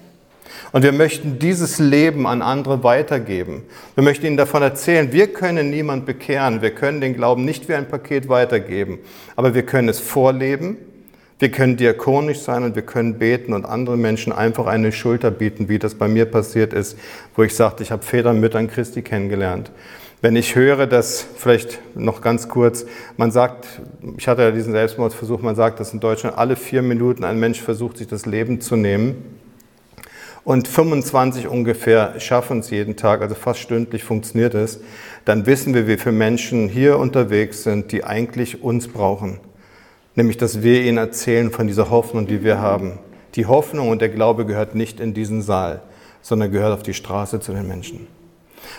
Und 0.73 0.83
wir 0.83 0.93
möchten 0.93 1.39
dieses 1.39 1.79
Leben 1.79 2.27
an 2.27 2.43
andere 2.43 2.83
weitergeben. 2.83 3.63
Wir 3.95 4.05
möchten 4.05 4.27
ihnen 4.27 4.37
davon 4.37 4.63
erzählen, 4.63 5.13
wir 5.13 5.33
können 5.33 5.71
niemand 5.71 6.07
bekehren, 6.07 6.63
wir 6.63 6.71
können 6.71 7.01
den 7.01 7.15
Glauben 7.15 7.45
nicht 7.45 7.69
wie 7.69 7.75
ein 7.75 7.89
Paket 7.89 8.29
weitergeben, 8.29 8.99
aber 9.37 9.55
wir 9.55 9.65
können 9.65 9.89
es 9.89 10.01
vorleben 10.01 10.77
wir 11.41 11.51
können 11.51 11.79
diakonisch 11.79 12.41
sein 12.41 12.63
und 12.65 12.77
wir 12.77 12.83
können 12.83 13.19
beten 13.19 13.55
und 13.55 13.65
anderen 13.65 14.01
Menschen 14.01 14.31
einfach 14.33 14.67
eine 14.67 14.93
Schulter 14.93 15.31
bieten, 15.31 15.71
wie 15.71 15.79
das 15.79 15.95
bei 15.95 16.07
mir 16.07 16.27
passiert 16.27 16.75
ist, 16.75 16.99
wo 17.35 17.43
ich 17.43 17.55
sagte, 17.55 17.83
ich 17.83 17.91
habe 17.91 18.03
Väter 18.03 18.31
und 18.31 18.41
Müttern 18.41 18.69
Christi 18.69 19.01
kennengelernt. 19.01 19.73
Wenn 20.21 20.37
ich 20.37 20.55
höre, 20.55 20.87
dass, 20.87 21.27
vielleicht 21.37 21.81
noch 21.97 22.21
ganz 22.21 22.51
kurz, 22.51 22.85
man 23.17 23.31
sagt, 23.31 23.67
ich 24.19 24.29
hatte 24.29 24.43
ja 24.43 24.51
diesen 24.51 24.75
Selbstmordversuch, 24.75 25.41
man 25.41 25.57
sagt, 25.57 25.81
dass 25.81 25.95
in 25.95 26.01
Deutschland 26.01 26.37
alle 26.37 26.57
vier 26.57 26.83
Minuten 26.83 27.25
ein 27.25 27.41
Mensch 27.41 27.63
versucht, 27.63 27.97
sich 27.97 28.07
das 28.07 28.27
Leben 28.27 28.61
zu 28.61 28.77
nehmen. 28.77 29.39
Und 30.45 30.69
25 30.69 31.49
ungefähr 31.49 32.21
schaffen 32.21 32.59
es 32.59 32.69
jeden 32.69 32.97
Tag, 32.97 33.23
also 33.23 33.35
fast 33.35 33.61
stündlich 33.61 34.05
funktioniert 34.05 34.55
es. 34.55 34.81
Dann 35.25 35.47
wissen 35.47 35.73
wir, 35.73 35.87
wie 35.87 35.97
viele 35.97 36.15
Menschen 36.15 36.69
hier 36.69 36.99
unterwegs 36.99 37.63
sind, 37.63 37.91
die 37.93 38.05
eigentlich 38.05 38.63
uns 38.63 38.89
brauchen 38.89 39.41
nämlich 40.21 40.37
dass 40.37 40.63
wir 40.63 40.83
ihnen 40.83 40.99
erzählen 40.99 41.51
von 41.51 41.67
dieser 41.67 41.89
Hoffnung, 41.89 42.27
die 42.27 42.45
wir 42.45 42.61
haben. 42.61 42.99
Die 43.37 43.47
Hoffnung 43.47 43.89
und 43.89 44.03
der 44.03 44.11
Glaube 44.11 44.45
gehört 44.45 44.75
nicht 44.75 45.01
in 45.01 45.15
diesen 45.15 45.41
Saal, 45.41 45.81
sondern 46.21 46.53
gehört 46.53 46.75
auf 46.75 46.83
die 46.83 46.93
Straße 46.93 47.41
zu 47.41 47.53
den 47.53 47.67
Menschen. 47.67 48.07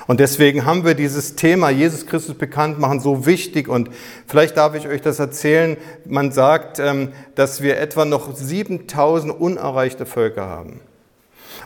Und 0.05 0.19
deswegen 0.19 0.65
haben 0.65 0.85
wir 0.85 0.93
dieses 0.93 1.35
Thema 1.35 1.71
Jesus 1.71 2.05
Christus 2.05 2.35
bekannt 2.35 2.79
machen 2.79 2.99
so 2.99 3.25
wichtig. 3.25 3.67
Und 3.67 3.89
vielleicht 4.27 4.55
darf 4.55 4.75
ich 4.75 4.87
euch 4.87 5.01
das 5.01 5.17
erzählen. 5.17 5.77
Man 6.05 6.31
sagt, 6.31 6.77
ähm, 6.77 7.09
dass 7.33 7.63
wir 7.63 7.79
etwa 7.79 8.05
noch 8.05 8.35
7000 8.35 9.33
unerreichte 9.33 10.05
Völker 10.05 10.45
haben. 10.45 10.79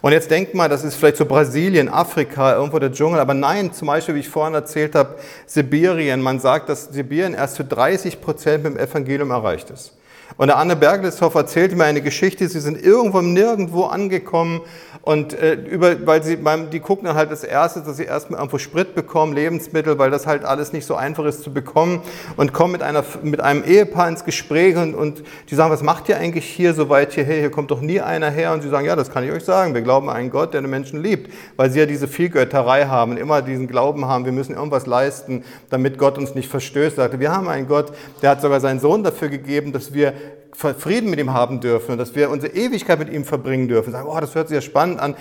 Und 0.01 0.11
jetzt 0.11 0.29
denkt 0.29 0.53
mal, 0.53 0.69
das 0.69 0.83
ist 0.83 0.95
vielleicht 0.95 1.17
so 1.17 1.25
Brasilien, 1.25 1.89
Afrika, 1.89 2.55
irgendwo 2.55 2.79
der 2.79 2.91
Dschungel. 2.91 3.19
Aber 3.19 3.33
nein, 3.33 3.73
zum 3.73 3.87
Beispiel, 3.87 4.15
wie 4.15 4.19
ich 4.19 4.29
vorhin 4.29 4.53
erzählt 4.53 4.95
habe, 4.95 5.15
Sibirien. 5.45 6.21
Man 6.21 6.39
sagt, 6.39 6.69
dass 6.69 6.85
Sibirien 6.85 7.33
erst 7.33 7.55
zu 7.55 7.63
30 7.63 8.21
Prozent 8.21 8.63
mit 8.63 8.73
dem 8.73 8.79
Evangelium 8.79 9.31
erreicht 9.31 9.69
ist. 9.69 9.93
Und 10.37 10.47
der 10.47 10.57
Anne 10.57 10.75
Bergleshoff 10.75 11.33
erzählte 11.35 11.77
mir 11.77 11.85
eine 11.85 12.01
Geschichte, 12.01 12.47
sie 12.49 12.59
sind 12.59 12.81
irgendwo 12.81 13.21
nirgendwo 13.21 13.85
angekommen 13.85 14.61
und 15.01 15.33
äh, 15.33 15.53
über, 15.53 16.05
weil 16.05 16.23
sie, 16.23 16.35
beim, 16.35 16.71
die 16.71 16.79
gucken 16.79 17.05
dann 17.05 17.15
halt 17.15 17.31
das 17.31 17.43
Erste, 17.43 17.81
dass 17.81 17.95
sie 17.95 18.05
erstmal 18.05 18.39
irgendwo 18.39 18.57
Sprit 18.57 18.95
bekommen, 18.95 19.33
Lebensmittel, 19.33 19.97
weil 19.99 20.09
das 20.09 20.25
halt 20.25 20.43
alles 20.43 20.73
nicht 20.73 20.85
so 20.85 20.95
einfach 20.95 21.23
ist 21.25 21.43
zu 21.43 21.53
bekommen 21.53 22.01
und 22.35 22.53
kommen 22.53 22.73
mit, 22.73 22.81
einer, 22.81 23.03
mit 23.21 23.39
einem 23.39 23.63
Ehepaar 23.63 24.09
ins 24.09 24.25
Gespräch 24.25 24.75
und, 24.75 24.93
und 24.95 25.23
die 25.49 25.55
sagen, 25.55 25.71
was 25.71 25.83
macht 25.83 26.09
ihr 26.09 26.17
eigentlich 26.17 26.45
hier 26.45 26.73
so 26.73 26.89
weit 26.89 27.13
hierher? 27.13 27.39
Hier 27.39 27.51
kommt 27.51 27.71
doch 27.71 27.81
nie 27.81 28.01
einer 28.01 28.31
her 28.31 28.51
und 28.51 28.61
sie 28.63 28.69
sagen, 28.69 28.85
ja, 28.85 28.95
das 28.95 29.11
kann 29.11 29.23
ich 29.23 29.31
euch 29.31 29.45
sagen, 29.45 29.73
wir 29.73 29.83
glauben 29.83 30.09
an 30.09 30.15
einen 30.15 30.31
Gott, 30.31 30.53
der 30.53 30.61
den 30.61 30.71
Menschen 30.71 31.01
liebt, 31.01 31.31
weil 31.55 31.69
sie 31.69 31.79
ja 31.79 31.85
diese 31.85 32.07
Vielgötterei 32.07 32.87
haben 32.87 33.11
und 33.11 33.17
immer 33.17 33.41
diesen 33.41 33.67
Glauben 33.67 34.05
haben, 34.05 34.25
wir 34.25 34.31
müssen 34.31 34.55
irgendwas 34.55 34.85
leisten, 34.85 35.43
damit 35.69 35.97
Gott 35.97 36.17
uns 36.17 36.35
nicht 36.35 36.49
verstößt. 36.49 36.97
Er 36.97 37.03
sagte, 37.03 37.19
wir 37.19 37.31
haben 37.31 37.47
einen 37.47 37.67
Gott, 37.67 37.93
der 38.23 38.31
hat 38.31 38.41
sogar 38.41 38.59
seinen 38.59 38.79
Sohn 38.79 39.03
dafür 39.03 39.29
gegeben, 39.29 39.71
dass 39.71 39.93
wir 39.93 40.13
Frieden 40.55 41.09
mit 41.09 41.19
ihm 41.19 41.33
haben 41.33 41.59
dürfen 41.59 41.93
und 41.93 41.97
dass 41.97 42.15
wir 42.15 42.29
unsere 42.29 42.53
Ewigkeit 42.53 42.99
mit 42.99 43.09
ihm 43.09 43.25
verbringen 43.25 43.67
dürfen. 43.67 43.91
Sagen, 43.91 44.07
oh, 44.09 44.19
das 44.19 44.35
hört 44.35 44.47
sich 44.47 44.55
ja 44.55 44.61
spannend 44.61 44.99
an. 44.99 45.15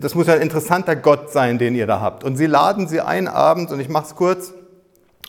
Das 0.00 0.14
muss 0.14 0.26
ja 0.26 0.34
ein 0.34 0.40
interessanter 0.40 0.96
Gott 0.96 1.30
sein, 1.30 1.58
den 1.58 1.74
ihr 1.74 1.86
da 1.86 2.00
habt. 2.00 2.24
Und 2.24 2.36
sie 2.36 2.46
laden 2.46 2.88
sie 2.88 3.00
ein 3.00 3.28
abends, 3.28 3.72
und 3.72 3.80
ich 3.80 3.88
mache 3.88 4.06
es 4.06 4.14
kurz, 4.14 4.52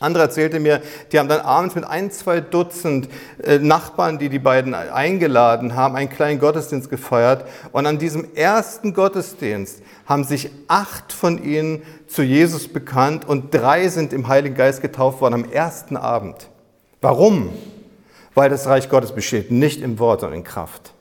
andere 0.01 0.23
erzählte 0.23 0.59
mir, 0.59 0.81
die 1.11 1.19
haben 1.19 1.29
dann 1.29 1.39
abends 1.39 1.73
mit 1.73 1.85
ein, 1.85 2.11
zwei 2.11 2.41
Dutzend 2.41 3.07
äh, 3.41 3.59
Nachbarn, 3.59 4.19
die 4.19 4.27
die 4.27 4.39
beiden 4.39 4.73
eingeladen 4.73 5.75
haben, 5.75 5.95
einen 5.95 6.09
kleinen 6.09 6.39
Gottesdienst 6.39 6.89
gefeiert. 6.89 7.45
Und 7.71 7.85
an 7.85 7.97
diesem 7.97 8.35
ersten 8.35 8.93
Gottesdienst 8.93 9.81
haben 10.05 10.25
sich 10.25 10.49
acht 10.67 11.13
von 11.13 11.41
ihnen 11.41 11.81
zu 12.07 12.23
Jesus 12.23 12.67
bekannt 12.67 13.25
und 13.25 13.53
drei 13.53 13.87
sind 13.87 14.11
im 14.11 14.27
Heiligen 14.27 14.55
Geist 14.55 14.81
getauft 14.81 15.21
worden 15.21 15.33
am 15.33 15.51
ersten 15.51 15.95
Abend. 15.95 16.49
Warum? 16.99 17.53
Weil 18.35 18.49
das 18.49 18.67
Reich 18.67 18.89
Gottes 18.89 19.13
besteht 19.13 19.49
nicht 19.49 19.81
im 19.81 19.97
Wort, 19.97 20.21
sondern 20.21 20.39
in 20.39 20.45
Kraft. 20.45 20.93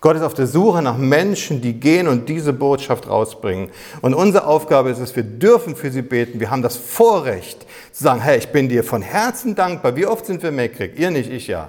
Gott 0.00 0.14
ist 0.14 0.22
auf 0.22 0.34
der 0.34 0.46
Suche 0.46 0.80
nach 0.80 0.96
Menschen, 0.96 1.60
die 1.60 1.72
gehen 1.72 2.06
und 2.06 2.28
diese 2.28 2.52
Botschaft 2.52 3.08
rausbringen. 3.08 3.70
Und 4.00 4.14
unsere 4.14 4.46
Aufgabe 4.46 4.90
ist 4.90 5.00
es, 5.00 5.16
wir 5.16 5.24
dürfen 5.24 5.74
für 5.74 5.90
sie 5.90 6.02
beten. 6.02 6.38
Wir 6.38 6.50
haben 6.50 6.62
das 6.62 6.76
Vorrecht 6.76 7.66
zu 7.90 8.04
sagen, 8.04 8.20
hey, 8.20 8.38
ich 8.38 8.48
bin 8.50 8.68
dir 8.68 8.84
von 8.84 9.02
Herzen 9.02 9.56
dankbar. 9.56 9.96
Wie 9.96 10.06
oft 10.06 10.24
sind 10.24 10.42
wir 10.44 10.52
meckrig? 10.52 10.96
Ihr 10.96 11.10
nicht, 11.10 11.32
ich 11.32 11.48
ja. 11.48 11.68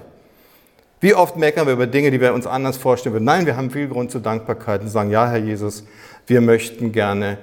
Wie 1.00 1.14
oft 1.14 1.36
meckern 1.36 1.66
wir 1.66 1.72
über 1.72 1.86
Dinge, 1.88 2.10
die 2.12 2.20
wir 2.20 2.32
uns 2.32 2.46
anders 2.46 2.76
vorstellen 2.76 3.14
würden? 3.14 3.24
Nein, 3.24 3.46
wir 3.46 3.56
haben 3.56 3.70
viel 3.70 3.88
Grund 3.88 4.12
zur 4.12 4.20
Dankbarkeit 4.20 4.82
und 4.82 4.88
sagen, 4.88 5.10
ja, 5.10 5.28
Herr 5.28 5.38
Jesus, 5.38 5.84
wir 6.26 6.40
möchten 6.40 6.92
gerne 6.92 7.38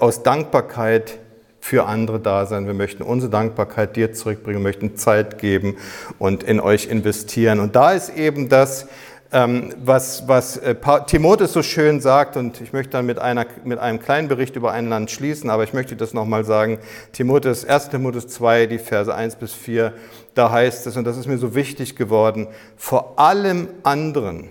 aus 0.00 0.22
Dankbarkeit 0.22 1.18
für 1.62 1.86
andere 1.86 2.18
da 2.18 2.44
sein. 2.44 2.66
Wir 2.66 2.74
möchten 2.74 3.04
unsere 3.04 3.30
Dankbarkeit 3.30 3.94
dir 3.94 4.12
zurückbringen, 4.12 4.62
möchten 4.62 4.96
Zeit 4.96 5.38
geben 5.38 5.76
und 6.18 6.42
in 6.42 6.58
euch 6.58 6.86
investieren. 6.86 7.60
Und 7.60 7.76
da 7.76 7.92
ist 7.92 8.10
eben 8.16 8.48
das, 8.48 8.88
ähm, 9.30 9.72
was, 9.82 10.26
was 10.26 10.56
äh, 10.56 10.74
Timotheus 11.06 11.52
so 11.52 11.62
schön 11.62 12.00
sagt, 12.00 12.36
und 12.36 12.60
ich 12.60 12.72
möchte 12.72 12.90
dann 12.90 13.06
mit, 13.06 13.20
einer, 13.20 13.46
mit 13.64 13.78
einem 13.78 14.00
kleinen 14.00 14.26
Bericht 14.26 14.56
über 14.56 14.72
ein 14.72 14.88
Land 14.88 15.12
schließen, 15.12 15.50
aber 15.50 15.62
ich 15.62 15.72
möchte 15.72 15.94
das 15.94 16.12
nochmal 16.12 16.44
sagen. 16.44 16.80
Timotheus, 17.12 17.64
1. 17.64 17.90
Timotheus 17.90 18.26
2, 18.26 18.66
die 18.66 18.78
Verse 18.78 19.14
1 19.14 19.36
bis 19.36 19.54
4, 19.54 19.92
da 20.34 20.50
heißt 20.50 20.88
es, 20.88 20.96
und 20.96 21.04
das 21.04 21.16
ist 21.16 21.28
mir 21.28 21.38
so 21.38 21.54
wichtig 21.54 21.94
geworden, 21.94 22.48
vor 22.76 23.20
allem 23.20 23.68
anderen, 23.84 24.50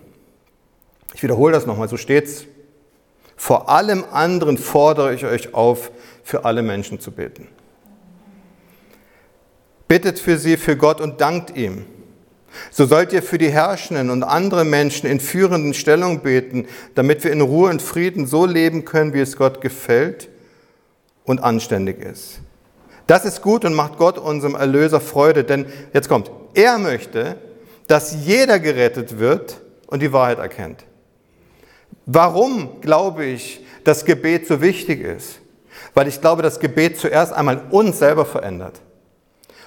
ich 1.14 1.22
wiederhole 1.22 1.52
das 1.52 1.66
nochmal, 1.66 1.90
so 1.90 1.98
steht's, 1.98 2.46
vor 3.42 3.70
allem 3.70 4.06
anderen 4.12 4.56
fordere 4.56 5.16
ich 5.16 5.26
euch 5.26 5.56
auf, 5.56 5.90
für 6.22 6.46
alle 6.46 6.62
Menschen 6.62 7.00
zu 7.00 7.10
beten. 7.10 7.48
Bittet 9.88 10.20
für 10.20 10.38
sie, 10.38 10.58
für 10.58 10.78
Gott 10.78 11.02
und 11.02 11.22
dankt 11.22 11.58
ihm. 11.58 11.88
So 12.70 12.86
sollt 12.86 13.14
ihr 13.14 13.24
für 13.24 13.40
die 13.40 13.50
Herrschenden 13.50 14.12
und 14.12 14.22
andere 14.22 14.64
Menschen 14.64 15.10
in 15.10 15.20
führenden 15.20 15.74
Stellungen 15.74 16.20
beten, 16.20 16.68
damit 16.94 17.24
wir 17.24 17.32
in 17.32 17.42
Ruhe 17.42 17.72
und 17.72 17.82
Frieden 17.82 18.28
so 18.28 18.46
leben 18.46 18.86
können, 18.86 19.16
wie 19.16 19.22
es 19.22 19.36
Gott 19.36 19.60
gefällt 19.60 20.30
und 21.24 21.44
anständig 21.44 22.00
ist. 22.00 22.42
Das 23.08 23.26
ist 23.26 23.42
gut 23.42 23.66
und 23.66 23.74
macht 23.74 23.98
Gott 23.98 24.20
unserem 24.20 24.54
Erlöser 24.54 25.02
Freude, 25.02 25.44
denn 25.44 25.66
jetzt 25.94 26.10
kommt, 26.10 26.30
er 26.54 26.78
möchte, 26.78 27.38
dass 27.88 28.24
jeder 28.24 28.60
gerettet 28.60 29.18
wird 29.18 29.62
und 29.88 30.04
die 30.04 30.14
Wahrheit 30.14 30.38
erkennt. 30.38 30.86
Warum 32.06 32.82
glaube 32.82 33.26
ich, 33.26 33.64
dass 33.84 34.06
Gebet 34.06 34.48
so 34.48 34.62
wichtig 34.62 35.02
ist? 35.02 35.40
Weil 35.94 36.08
ich 36.08 36.22
glaube, 36.22 36.42
dass 36.42 36.60
Gebet 36.60 36.98
zuerst 36.98 37.34
einmal 37.34 37.62
uns 37.72 38.00
selber 38.00 38.26
verändert. 38.26 38.82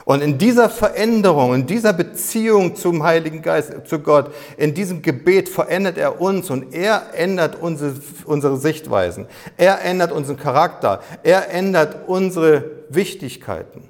Und 0.05 0.23
in 0.23 0.37
dieser 0.37 0.69
Veränderung, 0.69 1.55
in 1.55 1.67
dieser 1.67 1.95
Beziehung 1.95 2.77
zum 2.77 3.03
Heiligen 3.03 3.41
Geist, 3.41 3.73
zu 3.87 3.99
Gott, 4.01 4.35
in 4.59 4.75
diesem 4.75 5.01
Gebet 5.01 5.49
verändert 5.49 5.97
er 5.97 6.21
uns 6.21 6.51
und 6.51 6.75
er 6.75 7.15
ändert 7.15 7.57
unsere, 7.61 7.95
unsere 8.27 8.59
Sichtweisen. 8.59 9.27
Er 9.57 9.83
ändert 9.83 10.13
unseren 10.13 10.37
Charakter. 10.37 11.01
Er 11.23 11.51
ändert 11.51 12.07
unsere 12.07 12.71
Wichtigkeiten. 12.91 13.85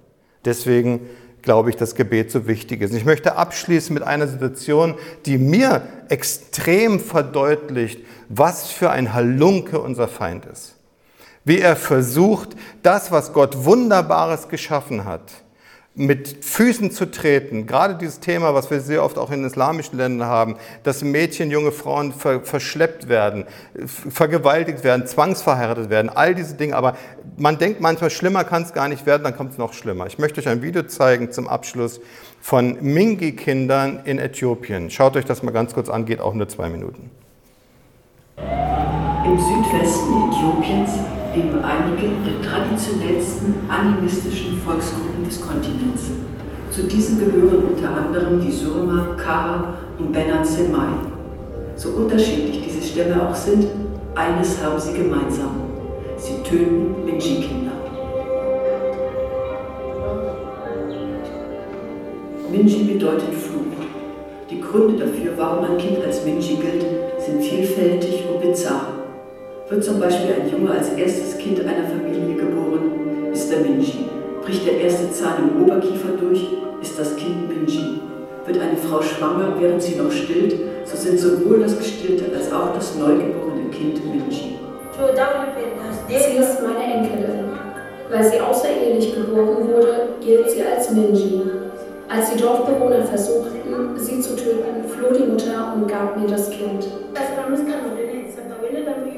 Deswegen 0.45 1.01
glaube 1.43 1.71
ich, 1.71 1.77
dass 1.77 1.97
Gebet 1.97 2.31
so 2.31 2.47
wichtig 2.47 2.81
ist. 2.81 2.95
Ich 2.95 3.05
möchte 3.05 3.37
abschließen 3.37 3.93
mit 3.93 4.05
einer 4.05 4.29
Situation, 4.29 4.95
die 5.27 5.37
mir 5.37 5.83
extrem 6.09 7.01
verdeutlicht, 7.01 8.01
was 8.29 8.69
für 8.69 8.91
ein 8.91 9.13
Halunke 9.13 9.81
unser 9.81 10.09
Feind 10.09 10.47
ist. 10.47 10.77
Wie 11.45 11.61
er 11.61 11.77
versucht, 11.77 12.51
das, 12.83 13.11
was 13.13 13.33
Gott 13.33 13.65
Wunderbares 13.65 14.49
geschaffen 14.49 15.05
hat, 15.05 15.45
mit 15.97 16.45
Füßen 16.45 16.91
zu 16.91 17.11
treten. 17.11 17.67
Gerade 17.67 17.95
dieses 17.95 18.19
Thema, 18.19 18.53
was 18.53 18.71
wir 18.71 18.81
sehr 18.81 19.05
oft 19.05 19.17
auch 19.17 19.31
in 19.31 19.45
islamischen 19.45 19.97
Ländern 19.97 20.29
haben, 20.29 20.57
dass 20.83 21.03
Mädchen, 21.03 21.51
junge 21.51 21.71
Frauen 21.71 22.13
ver 22.13 22.41
verschleppt 22.41 23.09
werden, 23.09 23.45
vergewaltigt 23.87 24.83
werden, 24.83 25.07
zwangsverheiratet 25.07 25.91
werden, 25.91 26.11
all 26.11 26.35
diese 26.35 26.55
Dinge. 26.55 26.75
Aber 26.75 26.97
man 27.37 27.59
denkt 27.59 27.81
manchmal, 27.81 28.11
schlimmer 28.11 28.43
kann 28.43 28.63
es 28.63 28.73
gar 28.73 28.89
nicht 28.89 29.07
werden, 29.07 29.23
dann 29.23 29.37
kommt 29.37 29.53
es 29.53 29.59
noch 29.59 29.73
schlimmer. 29.73 30.07
Ich 30.07 30.19
möchte 30.19 30.41
euch 30.41 30.49
ein 30.49 30.63
Video 30.63 30.83
zeigen 30.83 31.31
zum 31.31 31.47
Abschluss 31.47 32.01
von 32.41 32.77
Mingi-Kindern 32.81 34.01
in 34.05 34.19
Äthiopien. 34.19 34.91
Schaut 34.91 35.17
euch 35.17 35.25
das 35.25 35.43
mal 35.45 35.53
ganz 35.53 35.75
kurz 35.75 35.89
an, 35.89 36.07
geht 36.07 36.21
auch 36.21 36.35
nur 36.35 36.49
zwei 36.49 36.69
Minuten. 36.69 37.11
Im 38.37 39.39
Südwesten 39.39 40.29
Äthiopiens 40.29 40.91
leben 41.35 41.59
einige 41.63 42.09
der 42.27 42.43
traditionellsten 42.43 43.55
animistischen 43.69 44.59
Volksgruppen 44.59 45.25
des 45.25 45.41
Kontinents. 45.41 46.11
Zu 46.71 46.83
diesen 46.85 47.19
gehören 47.21 47.65
unter 47.75 47.97
anderem 47.97 48.41
die 48.41 48.51
Surma, 48.51 49.17
Kara 49.17 49.75
und 49.99 50.13
Benan 50.13 50.45
Semai. 50.45 50.89
So 51.77 51.91
unterschiedlich 51.91 52.63
diese 52.65 52.83
Stämme 52.83 53.29
auch 53.29 53.35
sind, 53.35 53.67
eines 54.15 54.63
haben 54.63 54.79
sie 54.79 54.95
gemeinsam. 54.95 55.63
Sie 56.17 56.43
töten 56.43 57.05
Minji-Kinder. 57.05 57.73
Minji 62.51 62.85
bedeutet 62.85 63.35
Fluch. 63.35 63.65
Die 64.49 64.61
Gründe 64.61 65.05
dafür, 65.05 65.33
warum 65.37 65.65
ein 65.65 65.79
Kind 65.79 66.05
als 66.05 66.25
Minji 66.25 66.57
gilt, 66.57 66.85
sind 67.25 67.43
vielfältig 67.43 68.25
und 68.29 68.41
bizarr. 68.41 68.89
Wird 69.69 69.83
zum 69.83 69.99
Beispiel 69.99 70.35
ein 70.35 70.51
Junge 70.51 70.73
als 70.73 70.91
erstes 70.93 71.39
Kind 71.39 71.61
einer 71.61 71.89
Familie 71.89 72.37
geboren, 72.37 73.31
ist 73.33 73.53
er 73.53 73.61
Minji. 73.61 74.07
Bricht 74.45 74.67
der 74.67 74.81
erste 74.81 75.11
Zahn 75.11 75.51
im 75.51 75.63
Oberkiefer 75.63 76.11
durch, 76.21 76.47
ist 76.83 76.99
das 76.99 77.17
Kind 77.17 77.49
Minji. 77.49 78.01
Wird 78.45 78.61
eine 78.61 78.77
Frau 78.77 79.01
schwanger, 79.01 79.55
während 79.59 79.83
sie 79.83 79.97
noch 79.97 80.13
stillt, 80.13 80.55
so 80.85 80.97
sind 80.97 81.19
sowohl 81.19 81.61
das 81.61 81.79
gestillte 81.79 82.25
als 82.35 82.53
auch 82.53 82.75
das 82.75 82.95
neugeborene 82.97 83.71
Kind 83.71 84.05
Minji. 84.05 84.59
Sie 86.07 86.37
ist 86.37 86.63
meine 86.63 86.95
Enkelin. 86.95 87.45
Weil 88.11 88.25
sie 88.25 88.39
außerehelich 88.39 89.15
geboren 89.15 89.67
wurde, 89.67 90.09
gilt 90.21 90.51
sie 90.51 90.63
als 90.63 90.91
Minji. 90.91 91.41
Als 92.09 92.31
die 92.31 92.41
Dorfbewohner 92.41 93.03
versuchten, 93.03 93.97
sie 93.97 94.21
zu 94.21 94.37
töten, 94.37 94.85
floh 94.89 95.13
die 95.13 95.31
Mutter 95.31 95.75
und 95.75 95.89
gab 95.89 96.17
mir 96.19 96.29
das 96.29 96.51
Kind. 96.51 96.87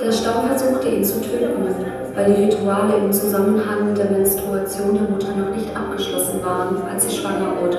Der 0.01 0.13
Stamm 0.13 0.47
versuchte 0.47 0.89
ihn 0.89 1.05
zu 1.05 1.21
töten, 1.21 1.67
weil 2.15 2.33
die 2.33 2.45
Rituale 2.45 2.97
im 3.05 3.13
Zusammenhang 3.13 3.89
mit 3.89 3.99
der 3.99 4.11
Menstruation 4.11 4.95
der 4.95 5.11
Mutter 5.11 5.29
noch 5.37 5.55
nicht 5.55 5.77
abgeschlossen 5.77 6.41
waren, 6.45 6.77
als 6.93 7.09
sie 7.09 7.17
schwanger 7.17 7.55
wurde. 7.61 7.79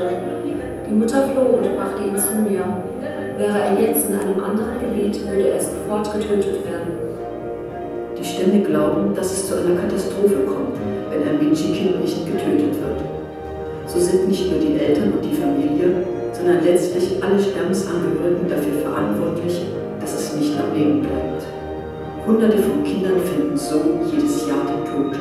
Die 0.90 0.94
Mutter 0.94 1.24
floh 1.24 1.58
und 1.58 1.76
brachte 1.78 2.04
ihn 2.04 2.18
zu 2.18 2.36
mir. 2.36 2.64
Wäre 3.38 3.60
er 3.60 3.80
jetzt 3.80 4.10
in 4.10 4.20
einem 4.20 4.44
anderen 4.44 4.80
Gebiet, 4.80 5.26
würde 5.28 5.50
er 5.50 5.62
sofort 5.62 6.12
getötet 6.14 6.66
werden. 6.66 6.98
Die 8.18 8.26
Stämme 8.26 8.62
glauben, 8.62 9.14
dass 9.16 9.32
es 9.32 9.48
zu 9.48 9.56
einer 9.56 9.80
Katastrophe 9.80 10.44
kommt, 10.46 10.78
wenn 11.10 11.28
ein 11.28 11.40
Minchi-Kind 11.40 12.02
nicht 12.02 12.26
getötet 12.26 12.74
wird. 12.82 13.17
So 13.88 14.00
sind 14.00 14.28
nicht 14.28 14.52
nur 14.52 14.60
die 14.60 14.78
Eltern 14.78 15.14
und 15.14 15.24
die 15.24 15.34
Familie, 15.34 16.04
sondern 16.34 16.64
letztlich 16.64 17.24
alle 17.24 17.40
Stammesangehörigen 17.40 18.50
dafür 18.50 18.82
verantwortlich, 18.84 19.62
dass 20.00 20.14
es 20.14 20.36
nicht 20.36 20.54
am 20.60 20.78
Leben 20.78 21.02
bleibt. 21.02 21.44
Hunderte 22.26 22.58
von 22.58 22.84
Kindern 22.84 23.20
finden 23.22 23.58
so 23.58 23.80
jedes 24.12 24.46
Jahr 24.46 24.68
den 24.68 24.84
Tod. 24.84 25.18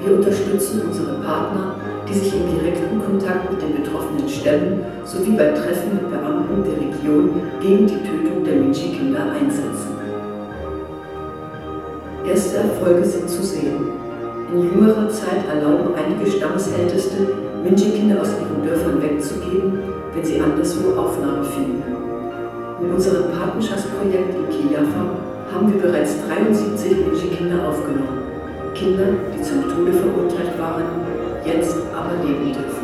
Wir 0.00 0.16
unterstützen 0.16 0.82
unsere 0.86 1.20
Partner, 1.20 1.74
die 2.08 2.14
sich 2.14 2.32
im 2.32 2.58
direkten 2.58 3.02
Kontakt 3.04 3.50
mit 3.50 3.60
den 3.60 3.82
betroffenen 3.82 4.28
Stämmen 4.28 4.80
sowie 5.04 5.36
bei 5.36 5.50
Treffen 5.50 5.94
mit 5.94 6.10
Beamten 6.10 6.64
der 6.64 6.80
Region 6.80 7.30
gegen 7.60 7.86
die 7.86 8.02
Tötung 8.02 8.44
der 8.44 8.54
Minchi-Kinder 8.54 9.32
einsetzen. 9.32 9.96
Erste 12.26 12.56
Erfolge 12.56 13.04
sind 13.04 13.28
zu 13.28 13.42
sehen. 13.42 14.05
In 14.52 14.62
jüngerer 14.62 15.08
Zeit 15.08 15.42
erlauben 15.48 15.90
einige 15.96 16.30
Stammesälteste, 16.30 17.16
Minchi-Kinder 17.64 18.20
aus 18.20 18.30
ihren 18.38 18.64
Dörfern 18.64 19.02
wegzugeben, 19.02 19.82
wenn 20.14 20.24
sie 20.24 20.40
anderswo 20.40 20.94
Aufnahme 20.96 21.42
finden. 21.44 21.82
In 22.80 22.92
unserem 22.92 23.32
Patenschaftsprojekt 23.32 24.36
in 24.36 24.48
Kijafa 24.48 25.18
haben 25.52 25.72
wir 25.72 25.82
bereits 25.82 26.14
73 26.28 26.92
Minji-Kinder 26.92 27.68
aufgenommen. 27.68 28.22
Kinder, 28.74 29.06
die 29.34 29.42
zum 29.42 29.62
Tode 29.62 29.92
verurteilt 29.92 30.56
waren, 30.60 30.84
jetzt 31.44 31.76
aber 31.92 32.14
leben 32.24 32.52
dürfen. 32.52 32.75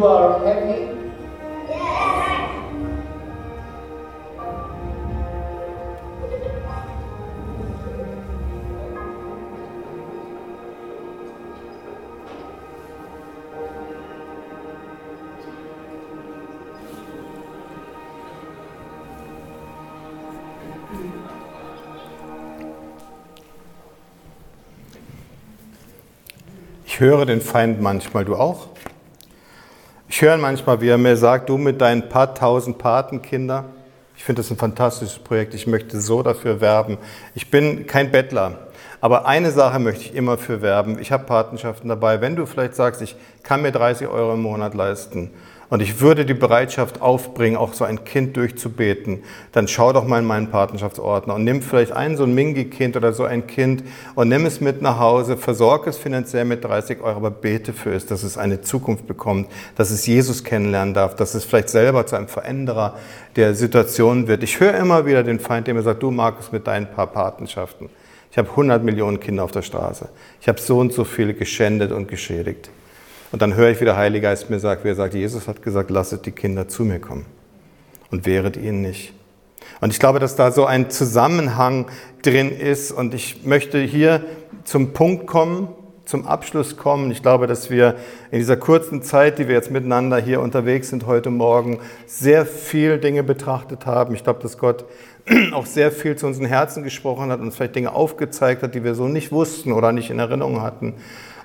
you 0.00 0.06
are 0.06 0.38
happy? 0.46 0.96
Ich 26.86 27.00
höre 27.00 27.24
den 27.26 27.40
Feind 27.40 27.80
manchmal, 27.80 28.24
du 28.24 28.36
auch? 28.36 28.68
Ich 30.20 30.26
höre 30.26 30.36
manchmal, 30.36 30.82
wie 30.82 30.88
er 30.90 30.98
mir 30.98 31.16
sagt, 31.16 31.48
du 31.48 31.56
mit 31.56 31.80
deinen 31.80 32.10
paar 32.10 32.34
tausend 32.34 32.76
Patenkinder, 32.76 33.64
ich 34.14 34.22
finde 34.22 34.42
das 34.42 34.50
ein 34.50 34.58
fantastisches 34.58 35.18
Projekt, 35.18 35.54
ich 35.54 35.66
möchte 35.66 35.98
so 35.98 36.22
dafür 36.22 36.60
werben. 36.60 36.98
Ich 37.34 37.50
bin 37.50 37.86
kein 37.86 38.10
Bettler, 38.10 38.68
aber 39.00 39.24
eine 39.24 39.50
Sache 39.50 39.78
möchte 39.78 40.02
ich 40.02 40.14
immer 40.14 40.36
für 40.36 40.60
werben. 40.60 40.98
Ich 41.00 41.10
habe 41.10 41.24
Patenschaften 41.24 41.88
dabei. 41.88 42.20
Wenn 42.20 42.36
du 42.36 42.44
vielleicht 42.44 42.74
sagst, 42.74 43.00
ich 43.00 43.16
kann 43.42 43.62
mir 43.62 43.72
30 43.72 44.08
Euro 44.08 44.34
im 44.34 44.42
Monat 44.42 44.74
leisten 44.74 45.30
und 45.70 45.80
ich 45.80 46.00
würde 46.00 46.26
die 46.26 46.34
Bereitschaft 46.34 47.00
aufbringen, 47.00 47.56
auch 47.56 47.72
so 47.72 47.84
ein 47.84 48.04
Kind 48.04 48.36
durchzubeten, 48.36 49.22
dann 49.52 49.68
schau 49.68 49.92
doch 49.92 50.04
mal 50.04 50.18
in 50.18 50.26
meinen 50.26 50.50
Patenschaftsordner 50.50 51.36
und 51.36 51.44
nimm 51.44 51.62
vielleicht 51.62 51.92
ein 51.92 52.16
so 52.16 52.24
ein 52.24 52.34
Mingi-Kind 52.34 52.96
oder 52.96 53.12
so 53.12 53.24
ein 53.24 53.46
Kind 53.46 53.84
und 54.16 54.28
nimm 54.28 54.44
es 54.46 54.60
mit 54.60 54.82
nach 54.82 54.98
Hause, 54.98 55.36
versorge 55.36 55.88
es 55.88 55.96
finanziell 55.96 56.44
mit 56.44 56.64
30 56.64 57.00
Euro, 57.00 57.16
aber 57.16 57.30
bete 57.30 57.72
für 57.72 57.94
es, 57.94 58.04
dass 58.04 58.24
es 58.24 58.36
eine 58.36 58.60
Zukunft 58.60 59.06
bekommt, 59.06 59.48
dass 59.76 59.90
es 59.90 60.06
Jesus 60.06 60.42
kennenlernen 60.42 60.92
darf, 60.92 61.14
dass 61.14 61.34
es 61.34 61.44
vielleicht 61.44 61.68
selber 61.68 62.04
zu 62.04 62.16
einem 62.16 62.28
Veränderer 62.28 62.98
der 63.36 63.54
Situation 63.54 64.26
wird. 64.26 64.42
Ich 64.42 64.58
höre 64.58 64.74
immer 64.74 65.06
wieder 65.06 65.22
den 65.22 65.38
Feind, 65.38 65.68
der 65.68 65.74
mir 65.74 65.82
sagt, 65.82 66.02
du 66.02 66.12
es 66.40 66.50
mit 66.50 66.66
deinen 66.66 66.88
paar 66.88 67.06
Patenschaften. 67.06 67.88
Ich 68.32 68.38
habe 68.38 68.50
100 68.50 68.82
Millionen 68.82 69.20
Kinder 69.20 69.44
auf 69.44 69.52
der 69.52 69.62
Straße. 69.62 70.08
Ich 70.40 70.48
habe 70.48 70.60
so 70.60 70.78
und 70.78 70.92
so 70.92 71.04
viele 71.04 71.34
geschändet 71.34 71.92
und 71.92 72.08
geschädigt. 72.08 72.70
Und 73.32 73.42
dann 73.42 73.54
höre 73.54 73.70
ich, 73.70 73.80
wie 73.80 73.84
der 73.84 73.96
Heilige 73.96 74.22
Geist 74.22 74.50
mir 74.50 74.58
sagt, 74.58 74.84
wie 74.84 74.88
er 74.88 74.94
sagt, 74.94 75.14
Jesus 75.14 75.46
hat 75.46 75.62
gesagt, 75.62 75.90
lasset 75.90 76.26
die 76.26 76.32
Kinder 76.32 76.68
zu 76.68 76.84
mir 76.84 76.98
kommen 76.98 77.26
und 78.10 78.26
wehret 78.26 78.56
ihnen 78.56 78.82
nicht. 78.82 79.14
Und 79.80 79.92
ich 79.92 80.00
glaube, 80.00 80.18
dass 80.18 80.36
da 80.36 80.50
so 80.50 80.66
ein 80.66 80.90
Zusammenhang 80.90 81.86
drin 82.22 82.50
ist. 82.50 82.92
Und 82.92 83.14
ich 83.14 83.44
möchte 83.44 83.78
hier 83.78 84.24
zum 84.64 84.92
Punkt 84.92 85.26
kommen, 85.26 85.68
zum 86.04 86.26
Abschluss 86.26 86.76
kommen. 86.76 87.10
Ich 87.12 87.22
glaube, 87.22 87.46
dass 87.46 87.70
wir 87.70 87.94
in 88.30 88.38
dieser 88.38 88.56
kurzen 88.56 89.02
Zeit, 89.02 89.38
die 89.38 89.46
wir 89.46 89.54
jetzt 89.54 89.70
miteinander 89.70 90.18
hier 90.18 90.40
unterwegs 90.40 90.88
sind 90.88 91.06
heute 91.06 91.30
Morgen, 91.30 91.78
sehr 92.06 92.44
viel 92.44 92.98
Dinge 92.98 93.22
betrachtet 93.22 93.86
haben. 93.86 94.14
Ich 94.14 94.24
glaube, 94.24 94.42
dass 94.42 94.58
Gott 94.58 94.84
auch 95.52 95.66
sehr 95.66 95.92
viel 95.92 96.16
zu 96.16 96.26
unseren 96.26 96.46
Herzen 96.46 96.82
gesprochen 96.82 97.30
hat, 97.30 97.40
uns 97.40 97.56
vielleicht 97.56 97.76
Dinge 97.76 97.92
aufgezeigt 97.92 98.62
hat, 98.62 98.74
die 98.74 98.82
wir 98.82 98.94
so 98.94 99.06
nicht 99.06 99.30
wussten 99.30 99.72
oder 99.72 99.92
nicht 99.92 100.10
in 100.10 100.18
Erinnerung 100.18 100.62
hatten. 100.62 100.94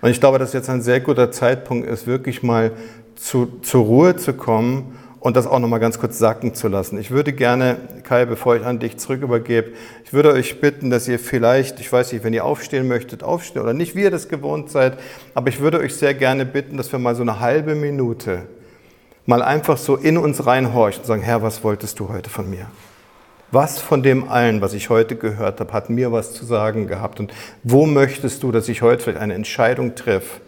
Und 0.01 0.09
ich 0.09 0.19
glaube, 0.19 0.39
dass 0.39 0.53
jetzt 0.53 0.69
ein 0.69 0.81
sehr 0.81 0.99
guter 0.99 1.31
Zeitpunkt 1.31 1.87
ist, 1.87 2.07
wirklich 2.07 2.43
mal 2.43 2.71
zu, 3.15 3.59
zur 3.61 3.85
Ruhe 3.85 4.15
zu 4.15 4.33
kommen 4.33 4.97
und 5.19 5.35
das 5.35 5.47
auch 5.47 5.59
nochmal 5.59 5.79
ganz 5.79 5.97
kurz 5.97 6.19
sacken 6.19 6.53
zu 6.53 6.67
lassen. 6.67 6.99
Ich 6.99 7.09
würde 7.09 7.33
gerne, 7.33 7.77
Kai, 8.03 8.25
bevor 8.25 8.55
ich 8.55 8.63
an 8.63 8.79
dich 8.79 8.97
zurück 8.97 9.23
übergebe, 9.23 9.71
ich 10.03 10.13
würde 10.13 10.31
euch 10.31 10.61
bitten, 10.61 10.91
dass 10.91 11.07
ihr 11.07 11.17
vielleicht, 11.17 11.79
ich 11.79 11.91
weiß 11.91 12.11
nicht, 12.11 12.23
wenn 12.23 12.33
ihr 12.33 12.45
aufstehen 12.45 12.87
möchtet, 12.87 13.23
aufstehen 13.23 13.63
oder 13.63 13.73
nicht, 13.73 13.95
wie 13.95 14.03
ihr 14.03 14.11
das 14.11 14.27
gewohnt 14.27 14.69
seid, 14.69 14.99
aber 15.33 15.49
ich 15.49 15.59
würde 15.59 15.79
euch 15.79 15.95
sehr 15.95 16.13
gerne 16.13 16.45
bitten, 16.45 16.77
dass 16.77 16.91
wir 16.91 16.99
mal 16.99 17.15
so 17.15 17.23
eine 17.23 17.39
halbe 17.39 17.73
Minute 17.73 18.43
mal 19.25 19.41
einfach 19.41 19.77
so 19.77 19.95
in 19.95 20.17
uns 20.17 20.45
reinhorchen 20.45 21.01
und 21.01 21.07
sagen, 21.07 21.21
Herr, 21.23 21.41
was 21.41 21.63
wolltest 21.63 21.99
du 21.99 22.09
heute 22.09 22.29
von 22.29 22.49
mir? 22.49 22.67
Was 23.51 23.79
von 23.79 24.03
dem 24.03 24.27
allen, 24.27 24.61
was 24.61 24.73
ich 24.73 24.89
heute 24.89 25.15
gehört 25.15 25.59
habe, 25.59 25.71
hat 25.71 25.89
mir 25.89 26.11
was 26.11 26.33
zu 26.33 26.45
sagen 26.45 26.87
gehabt? 26.87 27.19
Und 27.19 27.33
wo 27.63 27.85
möchtest 27.85 28.43
du, 28.43 28.51
dass 28.51 28.67
ich 28.69 28.81
heute 28.81 29.03
vielleicht 29.03 29.21
eine 29.21 29.35
Entscheidung 29.35 29.95
treffe? 29.95 30.41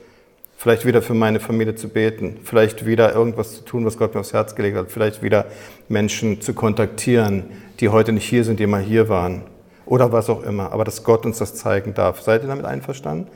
Vielleicht 0.58 0.86
wieder 0.86 1.04
für 1.04 1.14
meine 1.14 1.40
Familie 1.40 1.76
zu 1.76 1.88
beten, 1.88 2.40
vielleicht 2.44 2.88
wieder 2.88 3.14
irgendwas 3.14 3.54
zu 3.54 3.62
tun, 3.62 3.86
was 3.86 3.98
Gott 4.00 4.16
mir 4.16 4.22
aufs 4.22 4.34
Herz 4.34 4.56
gelegt 4.56 4.76
hat, 4.76 4.92
vielleicht 4.92 5.22
wieder 5.22 5.46
Menschen 5.88 6.42
zu 6.42 6.56
kontaktieren, 6.56 7.46
die 7.80 7.90
heute 7.90 8.12
nicht 8.12 8.28
hier 8.28 8.44
sind, 8.44 8.60
die 8.60 8.66
mal 8.66 8.82
hier 8.82 9.08
waren 9.08 9.44
oder 9.86 10.12
was 10.12 10.32
auch 10.32 10.42
immer, 10.42 10.72
aber 10.72 10.84
dass 10.84 11.04
Gott 11.04 11.28
uns 11.28 11.38
das 11.38 11.54
zeigen 11.54 11.94
darf. 11.94 12.22
Seid 12.22 12.42
ihr 12.42 12.48
damit 12.48 12.66
einverstanden? 12.66 13.28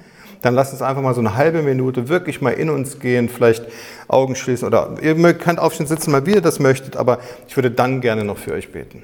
Dann 0.41 0.55
lasst 0.55 0.73
uns 0.73 0.81
einfach 0.81 1.03
mal 1.03 1.13
so 1.13 1.21
eine 1.21 1.35
halbe 1.35 1.61
Minute 1.61 2.09
wirklich 2.09 2.41
mal 2.41 2.51
in 2.51 2.71
uns 2.71 2.99
gehen, 2.99 3.29
vielleicht 3.29 3.67
Augen 4.07 4.35
schließen 4.35 4.67
oder 4.67 4.95
ihr 5.03 5.15
könnt 5.35 5.59
aufstehen, 5.59 5.85
sitzen, 5.85 6.11
mal 6.11 6.25
wie 6.25 6.33
ihr 6.33 6.41
das 6.41 6.59
möchtet, 6.59 6.97
aber 6.97 7.19
ich 7.47 7.55
würde 7.55 7.69
dann 7.69 8.01
gerne 8.01 8.23
noch 8.23 8.39
für 8.39 8.53
euch 8.53 8.71
beten. 8.71 9.03